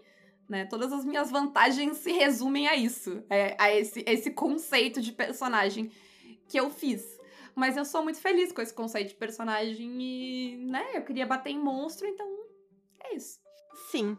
Né? 0.51 0.65
Todas 0.65 0.93
as 0.93 1.05
minhas 1.05 1.31
vantagens 1.31 1.99
se 1.99 2.11
resumem 2.11 2.67
a 2.67 2.75
isso. 2.75 3.23
é, 3.31 3.57
a 3.57 3.73
esse, 3.73 4.03
esse 4.05 4.33
conceito 4.33 5.01
de 5.01 5.13
personagem 5.13 5.93
que 6.49 6.59
eu 6.59 6.69
fiz. 6.69 7.21
Mas 7.55 7.77
eu 7.77 7.85
sou 7.85 8.03
muito 8.03 8.19
feliz 8.19 8.51
com 8.51 8.61
esse 8.61 8.75
conceito 8.75 9.11
de 9.11 9.15
personagem 9.15 10.03
e, 10.03 10.57
né, 10.69 10.85
eu 10.95 11.03
queria 11.03 11.25
bater 11.25 11.51
em 11.51 11.59
monstro, 11.59 12.05
então 12.05 12.27
é 13.05 13.15
isso. 13.15 13.39
Sim. 13.93 14.19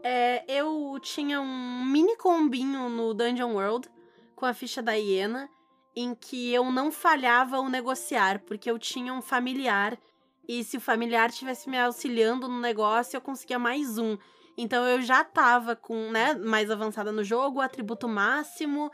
É, 0.00 0.44
eu 0.46 0.96
tinha 1.02 1.40
um 1.40 1.84
mini 1.84 2.16
combinho 2.18 2.88
no 2.88 3.12
Dungeon 3.12 3.54
World 3.54 3.90
com 4.36 4.46
a 4.46 4.54
ficha 4.54 4.80
da 4.80 4.92
hiena, 4.92 5.50
em 5.96 6.14
que 6.14 6.52
eu 6.52 6.70
não 6.70 6.92
falhava 6.92 7.58
o 7.58 7.68
negociar, 7.68 8.40
porque 8.40 8.70
eu 8.70 8.78
tinha 8.78 9.12
um 9.12 9.22
familiar, 9.22 9.98
e 10.46 10.62
se 10.62 10.76
o 10.76 10.80
familiar 10.80 11.30
estivesse 11.30 11.68
me 11.68 11.78
auxiliando 11.78 12.46
no 12.46 12.60
negócio, 12.60 13.16
eu 13.16 13.20
conseguia 13.20 13.58
mais 13.58 13.98
um. 13.98 14.16
Então 14.56 14.86
eu 14.86 15.02
já 15.02 15.24
tava 15.24 15.74
com, 15.74 16.10
né, 16.10 16.34
mais 16.34 16.70
avançada 16.70 17.10
no 17.10 17.24
jogo, 17.24 17.60
atributo 17.60 18.08
máximo, 18.08 18.90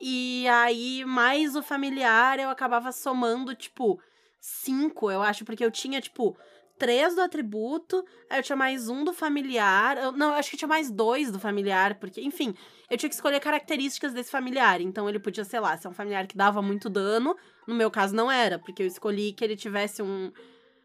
e 0.00 0.46
aí 0.48 1.04
mais 1.04 1.56
o 1.56 1.62
familiar 1.62 2.38
eu 2.38 2.50
acabava 2.50 2.90
somando, 2.92 3.54
tipo, 3.54 4.00
cinco, 4.40 5.10
eu 5.10 5.22
acho, 5.22 5.44
porque 5.44 5.64
eu 5.64 5.70
tinha, 5.70 6.00
tipo, 6.00 6.36
três 6.78 7.14
do 7.14 7.20
atributo, 7.20 8.04
Aí 8.30 8.38
eu 8.38 8.42
tinha 8.42 8.56
mais 8.56 8.88
um 8.88 9.04
do 9.04 9.12
familiar. 9.12 9.96
eu- 9.96 10.12
não, 10.12 10.28
eu 10.28 10.34
acho 10.34 10.50
que 10.50 10.56
tinha 10.56 10.68
mais 10.68 10.90
dois 10.90 11.30
do 11.32 11.40
familiar, 11.40 11.94
porque, 11.98 12.20
enfim, 12.20 12.54
eu 12.90 12.96
tinha 12.98 13.08
que 13.08 13.14
escolher 13.14 13.40
características 13.40 14.12
desse 14.12 14.30
familiar. 14.30 14.80
Então 14.80 15.08
ele 15.08 15.18
podia, 15.18 15.44
sei 15.44 15.58
lá, 15.60 15.76
ser 15.76 15.88
um 15.88 15.92
familiar 15.92 16.26
que 16.26 16.36
dava 16.36 16.60
muito 16.62 16.88
dano. 16.90 17.34
No 17.66 17.74
meu 17.74 17.90
caso, 17.90 18.14
não 18.14 18.30
era, 18.30 18.58
porque 18.58 18.82
eu 18.82 18.86
escolhi 18.86 19.32
que 19.32 19.42
ele 19.42 19.56
tivesse 19.56 20.02
um, 20.02 20.30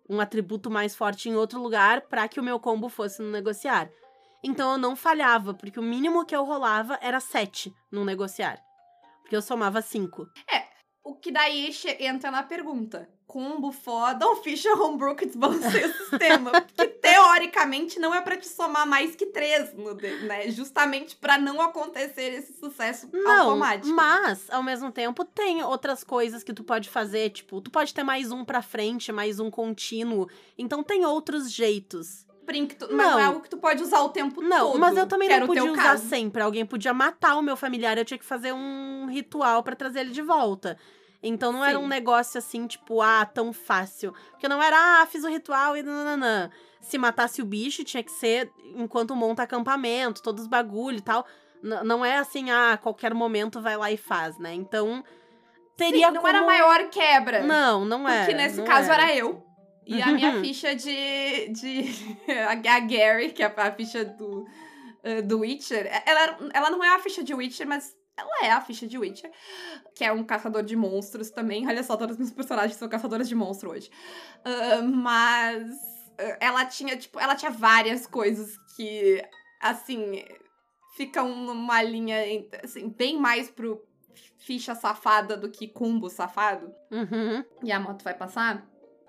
um 0.10 0.19
atributo 0.21 0.71
mais 0.71 0.95
forte 0.95 1.30
em 1.30 1.36
outro 1.36 1.62
lugar 1.62 2.02
para 2.02 2.28
que 2.28 2.39
o 2.39 2.43
meu 2.43 2.60
combo 2.60 2.88
fosse 2.89 3.21
no 3.21 3.30
negociar. 3.30 3.89
Então 4.43 4.73
eu 4.73 4.77
não 4.77 4.95
falhava, 4.95 5.53
porque 5.53 5.79
o 5.79 5.84
mínimo 5.84 6.25
que 6.25 6.36
eu 6.36 6.43
rolava 6.43 6.99
era 7.01 7.19
sete 7.19 7.73
no 7.91 8.03
negociar. 8.03 8.60
Porque 9.21 9.36
eu 9.36 9.41
somava 9.41 9.82
cinco. 9.82 10.27
O 11.06 11.15
que 11.15 11.32
daí 11.32 11.69
entra 11.99 12.32
na 12.32 12.43
pergunta: 12.43 13.10
combo 13.27 13.71
foda 13.73 14.25
ou 14.25 14.38
ficha 14.38 14.73
homebrew 14.73 15.15
que 15.15 15.25
desbalanceia 15.25 15.88
o 15.89 15.93
sistema? 15.93 16.51
Porque 16.62 16.88
teoricamente 16.88 17.99
não 17.99 18.13
é 18.15 18.21
pra 18.21 18.38
te 18.38 18.47
somar 18.47 18.88
mais 18.88 19.13
que 19.15 19.25
três, 19.25 19.73
no 19.73 19.93
de- 19.95 20.25
né? 20.25 20.49
Justamente 20.49 21.15
pra 21.17 21.38
não 21.38 21.62
acontecer 21.62 22.34
esse 22.34 22.53
sucesso 22.53 23.10
Não, 23.12 23.49
automático. 23.49 23.93
mas 23.93 24.49
ao 24.49 24.63
mesmo 24.63 24.91
tempo 24.91 25.25
tem 25.25 25.62
outras 25.63 26.03
coisas 26.06 26.41
que 26.43 26.53
tu 26.53 26.63
pode 26.63 26.89
fazer, 26.89 27.29
tipo, 27.32 27.60
tu 27.62 27.69
pode 27.71 27.93
ter 27.93 28.03
mais 28.03 28.32
um 28.32 28.45
pra 28.45 28.62
frente, 28.62 29.12
mais 29.12 29.39
um 29.41 29.51
contínuo. 29.51 30.29
Então 30.58 30.84
tem 30.84 31.06
outros 31.06 31.51
jeitos. 31.51 32.25
Que 32.67 32.75
tu- 32.75 32.88
mas 32.91 33.08
não 33.08 33.19
é 33.19 33.21
Não. 33.21 33.27
algo 33.29 33.41
que 33.41 33.49
tu 33.49 33.58
pode 33.58 33.82
usar 33.82 34.01
o 34.01 34.10
tempo 34.10 34.41
Não, 34.41 34.71
todo. 34.71 34.79
mas 34.79 34.97
eu 34.97 35.08
também 35.08 35.27
não 35.29 35.36
era 35.36 35.45
podia 35.45 35.63
usar 35.63 35.82
caso. 35.84 36.08
sempre. 36.08 36.41
Alguém 36.41 36.65
podia 36.65 36.93
matar 36.93 37.36
o 37.38 37.41
meu 37.41 37.56
familiar, 37.56 37.97
eu 37.97 38.06
tinha 38.06 38.17
que 38.17 38.25
fazer 38.25 38.51
um 38.53 39.08
ritual 39.10 39.63
pra 39.63 39.75
trazer 39.75 40.01
ele 40.01 40.12
de 40.12 40.21
volta. 40.21 40.77
Então 41.25 41.53
não 41.53 41.63
era 41.63 41.77
Sim. 41.79 41.86
um 41.86 41.88
negócio 41.88 42.38
assim, 42.38 42.67
tipo, 42.67 43.01
ah, 43.01 43.25
tão 43.25 43.53
fácil. 43.53 44.13
Porque 44.32 44.47
não 44.47 44.62
era, 44.62 44.75
ah, 45.01 45.06
fiz 45.06 45.23
o 45.23 45.29
ritual 45.29 45.77
e 45.77 45.82
nananã. 45.82 46.49
Se 46.82 46.97
matasse 46.97 47.41
o 47.41 47.45
bicho, 47.45 47.84
tinha 47.86 48.03
que 48.03 48.12
ser 48.12 48.51
enquanto 48.75 49.15
monta 49.15 49.43
acampamento, 49.43 50.21
todos 50.21 50.41
os 50.43 50.47
bagulho 50.49 50.97
e 50.97 51.01
tal. 51.01 51.25
N- 51.63 51.82
não 51.86 52.03
é 52.03 52.17
assim, 52.17 52.51
ah, 52.51 52.73
a 52.73 52.77
qualquer 52.77 53.13
momento 53.13 53.62
vai 53.62 53.77
lá 53.77 53.89
e 53.89 53.95
faz, 53.95 54.38
né? 54.38 54.53
Então, 54.53 55.01
teria 55.77 56.08
Sim, 56.08 56.13
não 56.13 56.21
como... 56.21 56.27
era 56.27 56.39
a 56.43 56.45
maior 56.45 56.89
quebra. 56.89 57.41
Não, 57.41 57.86
não 57.86 58.08
é. 58.08 58.19
Porque 58.25 58.34
nesse 58.34 58.58
não 58.58 58.65
caso 58.65 58.91
era. 58.91 59.03
era 59.03 59.15
eu. 59.15 59.41
E 59.85 60.01
a 60.01 60.11
minha 60.11 60.33
Uhum. 60.33 60.41
ficha 60.41 60.75
de. 60.75 61.49
de 61.49 61.83
a, 62.47 62.79
Gary, 62.79 63.31
que 63.31 63.43
é 63.43 63.45
a 63.55 63.71
ficha 63.73 64.05
do, 64.05 64.45
eh, 65.03 65.21
do 65.21 65.39
Witcher, 65.39 65.87
ela, 66.05 66.37
ela 66.53 66.69
não 66.69 66.83
é 66.83 66.89
a 66.95 66.99
ficha 66.99 67.23
de 67.23 67.33
Witcher, 67.33 67.67
mas 67.67 67.95
ela 68.15 68.45
é 68.45 68.51
a 68.51 68.61
ficha 68.61 68.87
de 68.87 68.97
Witcher, 68.97 69.31
que 69.95 70.03
é 70.03 70.11
um 70.11 70.23
caçador 70.23 70.63
de 70.63 70.75
monstros 70.75 71.29
também. 71.31 71.67
Olha 71.67 71.83
só, 71.83 71.97
todos 71.97 72.13
os 72.13 72.19
meus 72.19 72.31
personagens 72.31 72.75
são 72.77 72.87
caçadores 72.87 73.27
de 73.27 73.35
monstro 73.35 73.71
hoje. 73.71 73.89
Ah, 74.45 74.81
mas 74.83 75.67
ah, 76.19 76.37
ela 76.39 76.65
tinha, 76.65 76.95
tipo, 76.95 77.19
ela 77.19 77.35
tinha 77.35 77.51
várias 77.51 78.05
coisas 78.05 78.55
que, 78.75 79.23
assim, 79.59 80.23
ficam 80.95 81.35
numa 81.35 81.81
linha, 81.81 82.17
assim, 82.63 82.87
bem 82.89 83.17
mais 83.19 83.49
pro 83.49 83.83
ficha 84.37 84.75
safada 84.75 85.35
do 85.35 85.49
que 85.49 85.67
combo 85.67 86.07
safado 86.09 86.71
Uhum. 86.91 87.43
e 87.63 87.71
a 87.71 87.79
moto 87.79 88.03
vai 88.03 88.13
passar. 88.13 88.63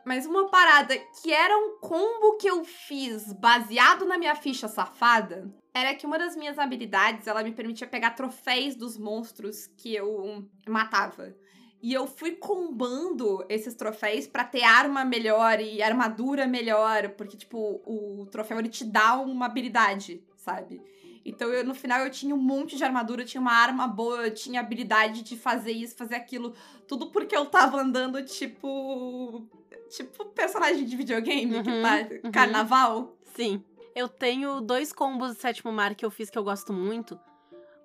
Mas 0.04 0.26
uma 0.26 0.48
parada 0.48 0.96
que 1.22 1.32
era 1.32 1.56
um 1.56 1.78
combo 1.80 2.36
que 2.36 2.48
eu 2.48 2.64
fiz 2.64 3.32
baseado 3.32 4.04
na 4.04 4.18
minha 4.18 4.34
ficha 4.34 4.68
safada 4.68 5.50
era 5.72 5.94
que 5.94 6.06
uma 6.06 6.18
das 6.18 6.36
minhas 6.36 6.58
habilidades 6.58 7.26
ela 7.26 7.42
me 7.42 7.52
permitia 7.52 7.86
pegar 7.86 8.10
troféus 8.10 8.76
dos 8.76 8.98
monstros 8.98 9.66
que 9.66 9.94
eu 9.94 10.46
matava. 10.68 11.34
E 11.82 11.92
eu 11.92 12.06
fui 12.06 12.32
combando 12.32 13.44
esses 13.48 13.74
troféus 13.74 14.26
pra 14.26 14.44
ter 14.44 14.62
arma 14.62 15.04
melhor 15.04 15.60
e 15.60 15.82
armadura 15.82 16.46
melhor, 16.46 17.10
porque 17.10 17.36
tipo, 17.36 17.82
o 17.84 18.26
troféu 18.30 18.58
ele 18.58 18.68
te 18.68 18.84
dá 18.84 19.16
uma 19.16 19.46
habilidade, 19.46 20.22
sabe? 20.36 20.80
Então 21.24 21.48
eu, 21.48 21.64
no 21.64 21.74
final 21.74 22.00
eu 22.00 22.10
tinha 22.10 22.34
um 22.34 22.38
monte 22.38 22.76
de 22.76 22.84
armadura, 22.84 23.24
tinha 23.24 23.40
uma 23.40 23.52
arma 23.52 23.88
boa, 23.88 24.26
eu 24.26 24.34
tinha 24.34 24.60
habilidade 24.60 25.22
de 25.22 25.36
fazer 25.36 25.72
isso, 25.72 25.96
fazer 25.96 26.14
aquilo. 26.14 26.54
Tudo 26.86 27.10
porque 27.10 27.34
eu 27.34 27.46
tava 27.46 27.80
andando, 27.80 28.22
tipo. 28.24 29.48
Tipo 29.90 30.24
personagem 30.26 30.84
de 30.84 30.96
videogame 30.96 31.62
que 31.62 31.70
Uhum, 31.70 31.82
tá. 31.82 32.08
uhum. 32.24 32.32
Carnaval. 32.32 33.16
Sim. 33.36 33.62
Eu 33.94 34.08
tenho 34.08 34.60
dois 34.60 34.92
combos 34.92 35.34
do 35.34 35.40
sétimo 35.40 35.72
mar 35.72 35.94
que 35.94 36.04
eu 36.04 36.10
fiz 36.10 36.28
que 36.30 36.38
eu 36.38 36.42
gosto 36.44 36.72
muito. 36.72 37.18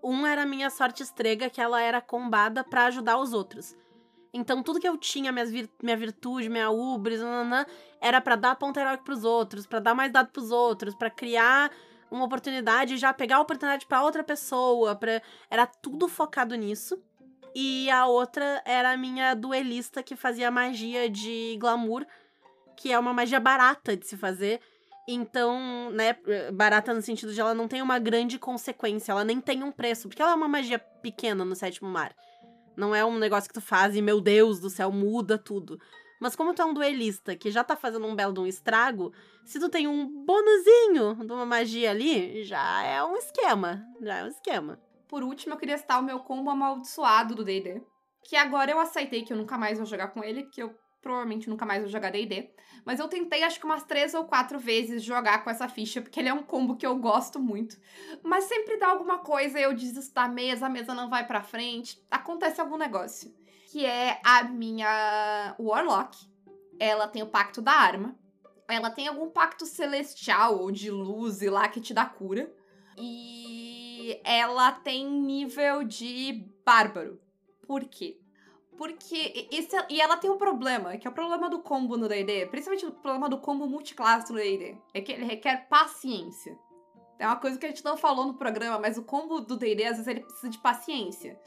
Um 0.04 0.26
era 0.26 0.44
a 0.44 0.46
minha 0.46 0.70
sorte 0.70 1.04
estrega, 1.04 1.50
que 1.50 1.60
ela 1.62 1.82
era 1.82 2.02
combada 2.02 2.64
pra 2.64 2.86
ajudar 2.86 3.18
os 3.20 3.34
outros. 3.34 3.76
Então, 4.34 4.62
tudo 4.64 4.80
que 4.80 4.88
eu 4.88 4.96
tinha, 4.98 5.32
minhas 5.32 5.50
vir- 5.52 5.70
minha 5.82 5.98
virtude, 5.98 6.50
minha 6.50 6.70
ubris, 6.70 7.20
nananã, 7.20 7.66
era 8.00 8.22
pra 8.22 8.36
dar 8.36 8.56
ponto 8.56 8.80
heróico 8.80 9.04
pros 9.04 9.24
outros, 9.24 9.66
pra 9.66 9.80
dar 9.80 9.94
mais 9.96 10.12
dado 10.12 10.30
pros 10.32 10.52
outros, 10.52 10.94
pra 10.96 11.10
criar 11.10 11.72
uma 12.12 12.26
oportunidade 12.26 12.94
e 12.94 12.98
já 12.98 13.12
pegar 13.14 13.38
a 13.38 13.42
oportunidade 13.42 13.86
pra 13.88 14.02
outra 14.04 14.24
pessoa. 14.24 14.96
Pra... 14.96 15.22
Era 15.50 15.66
tudo 15.68 16.08
focado 16.08 16.56
nisso. 16.56 16.98
E 17.56 17.90
a 17.90 18.06
outra 18.06 18.62
era 18.66 18.92
a 18.92 18.98
minha 18.98 19.34
duelista, 19.34 20.04
que 20.04 20.16
fazia 20.16 20.52
magia 20.52 21.10
de 21.10 21.58
glamour, 21.60 22.06
que 22.78 22.92
é 22.92 23.00
uma 23.00 23.14
magia 23.14 23.40
barata 23.40 23.98
de 23.98 24.08
se 24.08 24.16
fazer. 24.16 24.62
Então, 25.08 25.90
né, 25.92 26.16
barata 26.54 26.94
no 26.94 27.02
sentido 27.02 27.34
de 27.34 27.42
ela 27.42 27.56
não 27.56 27.68
tem 27.68 27.82
uma 27.82 27.98
grande 27.98 28.38
consequência, 28.38 29.12
ela 29.12 29.24
nem 29.24 29.42
tem 29.42 29.64
um 29.64 29.72
preço, 29.72 30.08
porque 30.08 30.22
ela 30.22 30.34
é 30.34 30.36
uma 30.36 30.48
magia 30.48 30.78
pequena 30.78 31.44
no 31.44 31.56
sétimo 31.56 31.90
mar. 31.90 32.16
Não 32.78 32.94
é 32.94 33.04
um 33.04 33.18
negócio 33.18 33.50
que 33.50 33.54
tu 33.54 33.62
faz 33.62 33.96
e, 33.96 34.02
meu 34.02 34.22
Deus 34.22 34.60
do 34.60 34.70
céu, 34.70 34.92
muda 34.92 35.38
tudo. 35.38 35.80
Mas 36.20 36.36
como 36.36 36.54
tu 36.54 36.62
é 36.62 36.66
um 36.66 36.74
duelista 36.74 37.36
que 37.36 37.50
já 37.50 37.64
tá 37.64 37.76
fazendo 37.76 38.06
um 38.06 38.16
belo 38.16 38.34
de 38.34 38.40
um 38.40 38.46
estrago, 38.46 39.12
se 39.44 39.60
tu 39.60 39.68
tem 39.68 39.88
um 39.88 40.26
bonuzinho 40.26 41.16
de 41.26 41.34
uma 41.34 41.46
magia 41.46 41.90
ali, 41.90 42.44
já 42.44 42.84
é 42.84 43.04
um 43.04 43.16
esquema. 43.16 43.84
Já 44.02 44.18
é 44.18 44.24
um 44.26 44.28
esquema. 44.28 44.80
Por 45.10 45.24
último, 45.24 45.56
eu 45.56 45.58
queria 45.58 45.78
citar 45.78 46.00
o 46.00 46.06
meu 46.06 46.20
combo 46.20 46.52
amaldiçoado 46.52 47.34
do 47.34 47.44
DD. 47.44 47.82
Que 48.24 48.36
agora 48.36 48.70
eu 48.70 48.80
aceitei 48.80 49.24
que 49.24 49.34
eu 49.34 49.38
nunca 49.38 49.58
mais 49.58 49.80
vou 49.80 49.88
jogar 49.88 50.10
com 50.10 50.24
ele, 50.24 50.44
que 50.44 50.62
eu 50.62 50.74
provavelmente 51.02 51.50
nunca 51.50 51.66
mais 51.66 51.82
vou 51.82 51.90
jogar 51.90 52.12
DD. 52.12 52.52
Mas 52.86 53.00
eu 53.00 53.08
tentei, 53.08 53.44
acho 53.44 53.60
que 53.60 53.66
umas 53.66 53.84
três 53.84 54.14
ou 54.14 54.26
quatro 54.26 54.60
vezes 54.60 55.04
jogar 55.04 55.44
com 55.44 55.50
essa 55.50 55.68
ficha, 55.68 56.00
porque 56.00 56.20
ele 56.20 56.30
é 56.30 56.34
um 56.34 56.44
combo 56.44 56.78
que 56.78 56.86
eu 56.86 56.96
gosto 56.98 57.40
muito. 57.40 57.76
Mas 58.24 58.44
sempre 58.44 58.78
dá 58.78 58.90
alguma 58.90 59.18
coisa, 59.18 59.60
eu 59.60 59.74
desisto 59.74 60.14
da 60.14 60.28
mesa, 60.28 60.68
a 60.68 60.70
mesa 60.70 60.94
não 60.94 61.10
vai 61.10 61.26
pra 61.26 61.42
frente, 61.42 61.98
acontece 62.12 62.62
algum 62.62 62.78
negócio. 62.78 63.34
Que 63.72 63.86
é 63.86 64.20
a 64.24 64.44
minha 64.44 65.56
Warlock. 65.60 66.18
Ela 66.80 67.08
tem 67.08 67.24
o 67.24 67.28
Pacto 67.28 67.62
da 67.62 67.72
Arma. 67.72 68.16
Ela 68.68 68.92
tem 68.92 69.08
algum 69.08 69.30
pacto 69.32 69.66
celestial 69.66 70.60
ou 70.60 70.72
de 70.72 70.92
luz 70.92 71.42
e 71.42 71.50
lá 71.50 71.68
que 71.68 71.82
te 71.82 71.94
dá 71.94 72.06
cura. 72.06 72.54
E 72.96 73.59
ela 74.24 74.72
tem 74.72 75.10
nível 75.10 75.84
de 75.84 76.46
bárbaro. 76.66 77.20
Por 77.68 77.86
quê? 77.86 78.20
Porque 78.78 79.48
esse, 79.52 79.76
e 79.90 80.00
ela 80.00 80.16
tem 80.16 80.30
um 80.30 80.38
problema, 80.38 80.98
que 80.98 81.06
é 81.06 81.12
o 81.12 81.14
problema 81.14 81.50
do 81.50 81.60
combo 81.60 81.98
no 81.98 82.08
D&D, 82.08 82.46
principalmente 82.46 82.86
o 82.86 82.92
problema 82.94 83.28
do 83.28 83.38
combo 83.38 83.68
multiclasse 83.68 84.32
no 84.32 84.40
D&D, 84.40 84.78
é 84.94 85.02
que 85.02 85.12
ele 85.12 85.26
requer 85.26 85.68
paciência. 85.68 86.58
É 87.20 87.28
uma 87.28 87.36
coisa 87.36 87.60
que 87.60 87.66
a 87.66 87.70
gente 87.70 87.84
não 87.84 87.98
falou 87.98 88.26
no 88.26 88.36
programa, 88.36 88.80
mas 88.80 88.98
o 88.98 89.04
combo 89.04 89.42
do 89.42 89.58
D&D 89.58 89.84
às 89.84 89.98
vezes 89.98 90.08
ele 90.08 90.22
precisa 90.22 90.50
de 90.50 90.58
paciência. 90.60 91.38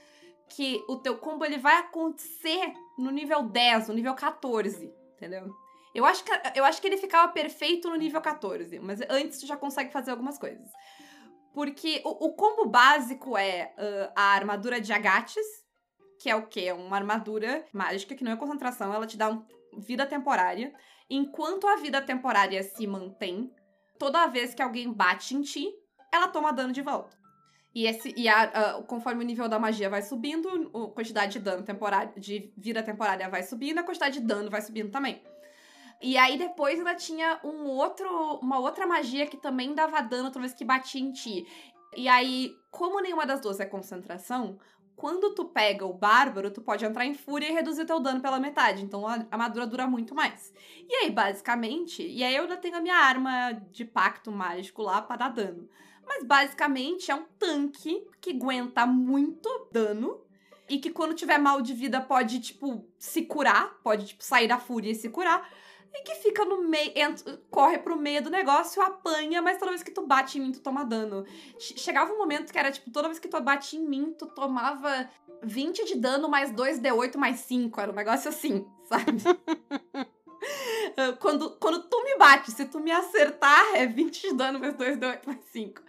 Que 0.47 0.85
o 0.87 0.97
teu 0.97 1.17
combo 1.17 1.47
ele 1.47 1.57
vai 1.57 1.79
acontecer 1.79 2.75
no 2.99 3.11
nível 3.11 3.43
10, 3.45 3.89
no 3.89 3.95
nível 3.95 4.15
14, 4.15 4.93
entendeu? 5.17 5.51
Eu 5.95 6.05
acho 6.05 6.23
que, 6.25 6.31
eu 6.55 6.65
acho 6.65 6.83
que 6.83 6.87
ele 6.87 6.99
ficava 6.99 7.33
perfeito 7.33 7.89
no 7.89 7.97
nível 7.97 8.21
14, 8.21 8.79
mas 8.79 9.01
antes 9.09 9.41
tu 9.41 9.47
já 9.47 9.57
consegue 9.57 9.91
fazer 9.91 10.11
algumas 10.11 10.39
coisas. 10.39 10.69
Porque 11.53 12.01
o, 12.05 12.27
o 12.27 12.33
combo 12.35 12.67
básico 12.67 13.37
é 13.37 13.75
ah, 13.77 14.13
a 14.15 14.35
armadura 14.35 14.81
de 14.81 14.93
agates, 14.93 15.47
que 16.19 16.31
é 16.31 16.37
o 16.37 16.47
quê? 16.47 16.63
É 16.63 16.75
uma 16.75 16.97
armadura 16.97 17.65
mágica 17.73 18.15
que 18.15 18.25
não 18.25 18.33
é 18.33 18.37
concentração, 18.37 18.93
ela 18.93 19.07
te 19.07 19.17
dá 19.17 19.29
um, 19.29 19.45
vida 19.79 20.07
temporária. 20.07 20.73
Enquanto 21.11 21.67
a 21.67 21.77
vida 21.77 22.01
temporária 22.01 22.63
se 22.63 22.87
mantém, 22.87 23.53
toda 23.99 24.27
vez 24.27 24.55
que 24.55 24.63
alguém 24.63 24.93
bate 24.93 25.35
em 25.35 25.43
ti, 25.43 25.69
ela 26.13 26.29
toma 26.29 26.53
dano 26.53 26.73
de 26.73 26.83
volta. 26.83 27.17
E, 27.75 27.87
esse, 27.87 28.13
e 28.17 28.29
a- 28.29 28.83
conforme 28.87 29.25
o 29.25 29.27
nível 29.27 29.49
da 29.49 29.59
magia 29.59 29.89
vai 29.89 30.03
subindo, 30.03 30.71
a 30.75 30.95
quantidade 30.95 31.33
de 31.33 31.39
dano 31.39 31.63
temporário, 31.63 32.13
de 32.21 32.53
vida 32.57 32.83
temporária 32.83 33.29
vai 33.29 33.43
subindo, 33.43 33.79
a 33.79 33.83
quantidade 33.83 34.21
de 34.21 34.27
dano 34.27 34.51
vai 34.51 34.61
subindo 34.61 34.91
também. 34.91 35.23
E 36.03 36.19
aí 36.19 36.37
depois 36.37 36.79
ainda 36.79 36.95
tinha 36.95 37.39
um 37.45 37.69
outro, 37.69 38.09
uma 38.43 38.59
outra 38.59 38.87
magia 38.87 39.27
que 39.27 39.37
também 39.37 39.75
dava 39.75 40.01
dano 40.01 40.31
toda 40.31 40.41
vez 40.41 40.53
que 40.53 40.65
batia 40.65 41.01
em 41.01 41.13
ti. 41.13 41.47
E 41.97 42.09
aí, 42.09 42.53
como 42.71 43.01
nenhuma 43.01 43.25
das 43.25 43.41
duas 43.41 43.61
é 43.61 43.67
concentração, 43.67 44.59
quando 44.97 45.35
tu 45.35 45.45
pega 45.45 45.87
o 45.87 45.93
bárbaro, 45.93 46.51
tu 46.51 46.61
pode 46.61 46.85
entrar 46.85 47.05
em 47.05 47.15
fúria 47.15 47.49
e 47.49 47.53
reduzir 47.53 47.85
teu 47.85 48.01
dano 48.01 48.21
pela 48.21 48.41
metade. 48.41 48.85
Então 48.85 49.07
a 49.07 49.27
armadura 49.31 49.67
dura 49.67 49.87
muito 49.87 50.15
mais. 50.15 50.53
E 50.89 50.95
aí, 50.97 51.11
basicamente, 51.11 52.07
e 52.07 52.25
aí 52.25 52.35
eu 52.35 52.43
ainda 52.43 52.57
tenho 52.57 52.77
a 52.77 52.81
minha 52.81 52.97
arma 52.97 53.53
de 53.71 53.85
pacto 53.85 54.33
mágico 54.33 54.83
lá 54.83 55.01
pra 55.03 55.17
dar 55.17 55.29
dano. 55.29 55.69
Mas 56.07 56.25
basicamente 56.25 57.11
é 57.11 57.15
um 57.15 57.25
tanque 57.39 58.07
que 58.21 58.31
aguenta 58.31 58.87
muito 58.87 59.69
dano 59.71 60.21
e 60.69 60.79
que 60.79 60.91
quando 60.91 61.15
tiver 61.15 61.39
mal 61.39 61.61
de 61.61 61.75
vida 61.75 62.01
pode, 62.01 62.41
tipo, 62.41 62.87
se 62.99 63.23
curar, 63.23 63.79
pode, 63.83 64.07
tipo, 64.07 64.25
sair 64.25 64.49
da 64.49 64.59
fúria 64.59 64.91
e 64.91 64.95
se 64.95 65.09
curar. 65.09 65.49
E 65.95 66.03
que 66.05 66.15
fica 66.17 66.45
no 66.45 66.63
meio, 66.63 66.91
corre 67.51 67.79
pro 67.79 67.97
meio 67.97 68.23
do 68.23 68.31
negócio, 68.31 68.81
apanha, 68.81 69.43
mas 69.43 69.59
toda 69.59 69.71
vez 69.73 69.83
que 69.83 69.91
tu 69.91 70.07
bate 70.07 70.39
em 70.39 70.41
mim, 70.41 70.53
tu 70.53 70.61
toma 70.61 70.85
dano. 70.85 71.25
Che- 71.59 71.77
Chegava 71.77 72.13
um 72.13 72.19
momento 72.19 72.51
que 72.53 72.59
era, 72.59 72.71
tipo, 72.73 72.91
toda 72.91 73.09
vez 73.09 73.19
que 73.19 73.29
tu 73.29 73.39
bate 73.41 73.77
em 73.77 73.87
mim, 73.87 74.15
tu 74.19 74.27
tomava 74.27 75.09
20 75.43 75.85
de 75.85 75.97
dano 75.97 76.29
mais 76.31 76.51
2d8 76.51 77.17
mais 77.19 77.41
5. 77.41 77.79
Era 77.81 77.93
um 77.93 77.95
negócio 77.95 78.29
assim, 78.31 78.67
sabe? 78.89 79.13
Quando, 81.21 81.51
quando 81.59 81.83
tu 81.85 82.03
me 82.05 82.17
bate, 82.17 82.51
se 82.51 82.65
tu 82.67 82.79
me 82.81 82.91
acertar, 82.91 83.75
é 83.75 83.87
20 83.87 84.29
de 84.29 84.35
dano 84.35 84.59
mais 84.59 84.75
2d8 84.75 85.21
mais 85.27 85.41
5. 85.53 85.81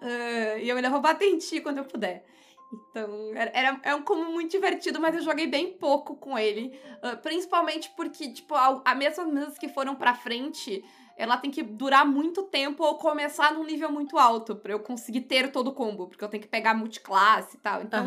Ah, 0.00 0.58
e 0.58 0.68
eu 0.68 0.76
ainda 0.76 0.90
vou 0.90 1.00
bater 1.00 1.26
em 1.28 1.38
ti 1.38 1.60
quando 1.60 1.78
eu 1.78 1.84
puder. 1.84 2.24
Então, 2.72 3.30
era, 3.34 3.50
era- 3.54 3.80
é 3.82 3.94
um 3.94 4.02
combo 4.02 4.30
muito 4.32 4.50
divertido, 4.50 5.00
mas 5.00 5.14
eu 5.14 5.22
joguei 5.22 5.46
bem 5.46 5.72
pouco 5.78 6.16
com 6.16 6.38
ele. 6.38 6.78
Ah, 7.02 7.16
principalmente 7.16 7.90
porque, 7.96 8.32
tipo, 8.32 8.54
a, 8.54 8.82
a 8.84 8.94
mesma 8.94 9.24
mesas 9.24 9.56
que 9.58 9.68
foram 9.68 9.94
pra 9.94 10.14
frente, 10.14 10.84
ela 11.16 11.36
tem 11.36 11.50
que 11.50 11.62
durar 11.62 12.04
muito 12.04 12.42
tempo 12.44 12.82
ou 12.84 12.96
começar 12.96 13.52
num 13.54 13.64
nível 13.64 13.90
muito 13.92 14.18
alto 14.18 14.56
pra 14.56 14.72
eu 14.72 14.80
conseguir 14.80 15.22
ter 15.22 15.52
todo 15.52 15.68
o 15.68 15.74
combo. 15.74 16.08
Porque 16.08 16.24
eu 16.24 16.28
tenho 16.28 16.42
que 16.42 16.48
pegar 16.48 16.74
multiclasse 16.74 17.56
e 17.56 17.60
tal. 17.60 17.82
Então, 17.82 18.04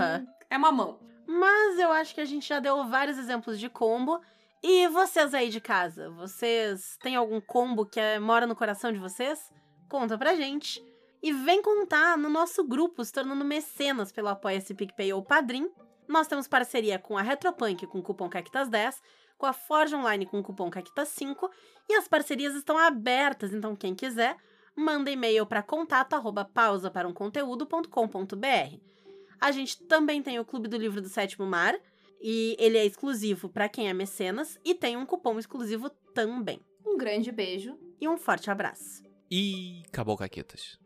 é 0.50 0.58
mamão. 0.58 1.00
Mas 1.26 1.80
eu 1.80 1.92
acho 1.92 2.14
que 2.16 2.22
a 2.22 2.26
gente 2.26 2.48
já 2.48 2.60
deu 2.60 2.86
vários 2.88 3.18
exemplos 3.18 3.60
de 3.60 3.70
combo. 3.70 4.20
E 4.62 4.88
vocês 4.90 5.34
aí 5.34 5.50
de 5.50 5.62
casa, 5.62 6.10
vocês 6.10 6.98
têm 7.02 7.16
algum 7.16 7.40
combo 7.40 7.86
que 7.86 7.98
é, 8.00 8.20
mora 8.20 8.46
no 8.46 8.56
coração 8.56 8.92
de 8.92 9.00
vocês? 9.00 9.40
Conta 9.88 10.18
pra 10.18 10.36
gente. 10.36 10.84
E 11.22 11.34
vem 11.34 11.62
contar 11.62 12.18
no 12.18 12.30
nosso 12.30 12.64
grupo, 12.64 13.04
se 13.04 13.12
tornando 13.12 13.44
mecenas 13.44 14.12
pelo 14.12 14.30
Apoia-se 14.30 14.74
PicPay 14.74 15.12
ou 15.14 15.24
Padrim. 15.24 15.70
Nós 16.08 16.28
temos 16.28 16.48
parceria 16.48 16.98
com 16.98 17.18
a 17.18 17.22
Retropunk 17.22 17.86
com 17.88 18.00
o 18.00 18.04
cupom 18.04 18.30
CACTAS10, 18.30 18.96
com 19.38 19.46
a 19.46 19.54
Forge 19.54 19.96
Online 19.96 20.26
com 20.26 20.40
o 20.40 20.44
cupom 20.44 20.70
CACTAS5 20.70 21.50
e 21.90 21.94
as 21.96 22.08
parcerias 22.08 22.56
estão 22.56 22.78
abertas, 22.78 23.54
então 23.54 23.76
quem 23.76 23.96
quiser, 23.96 24.36
manda 24.76 25.12
e-mail 25.12 25.46
para 25.46 25.62
contato 25.62 26.14
arroba 26.14 26.46
pausa 26.46 26.90
para 26.90 27.08
um 27.08 27.14
conteúdo.com.br. 27.14 28.78
A 29.40 29.52
gente 29.52 29.82
também 29.84 30.22
tem 30.22 30.40
o 30.40 30.46
Clube 30.46 30.68
do 30.68 30.78
Livro 30.78 31.02
do 31.02 31.10
Sétimo 31.10 31.46
Mar, 31.46 31.76
e 32.22 32.56
ele 32.60 32.78
é 32.78 32.86
exclusivo 32.86 33.50
para 33.50 33.70
quem 33.70 33.88
é 33.88 33.94
mecenas 33.94 34.60
e 34.66 34.76
tem 34.76 34.98
um 34.98 35.06
cupom 35.06 35.40
exclusivo 35.40 35.90
também. 36.14 36.60
Um 36.86 36.98
grande 36.98 37.32
beijo. 37.32 37.78
E 38.02 38.08
um 38.08 38.18
forte 38.18 38.50
abraço. 38.50 39.04
E 39.32 39.84
acabou, 39.88 40.18
Caquetas. 40.18 40.78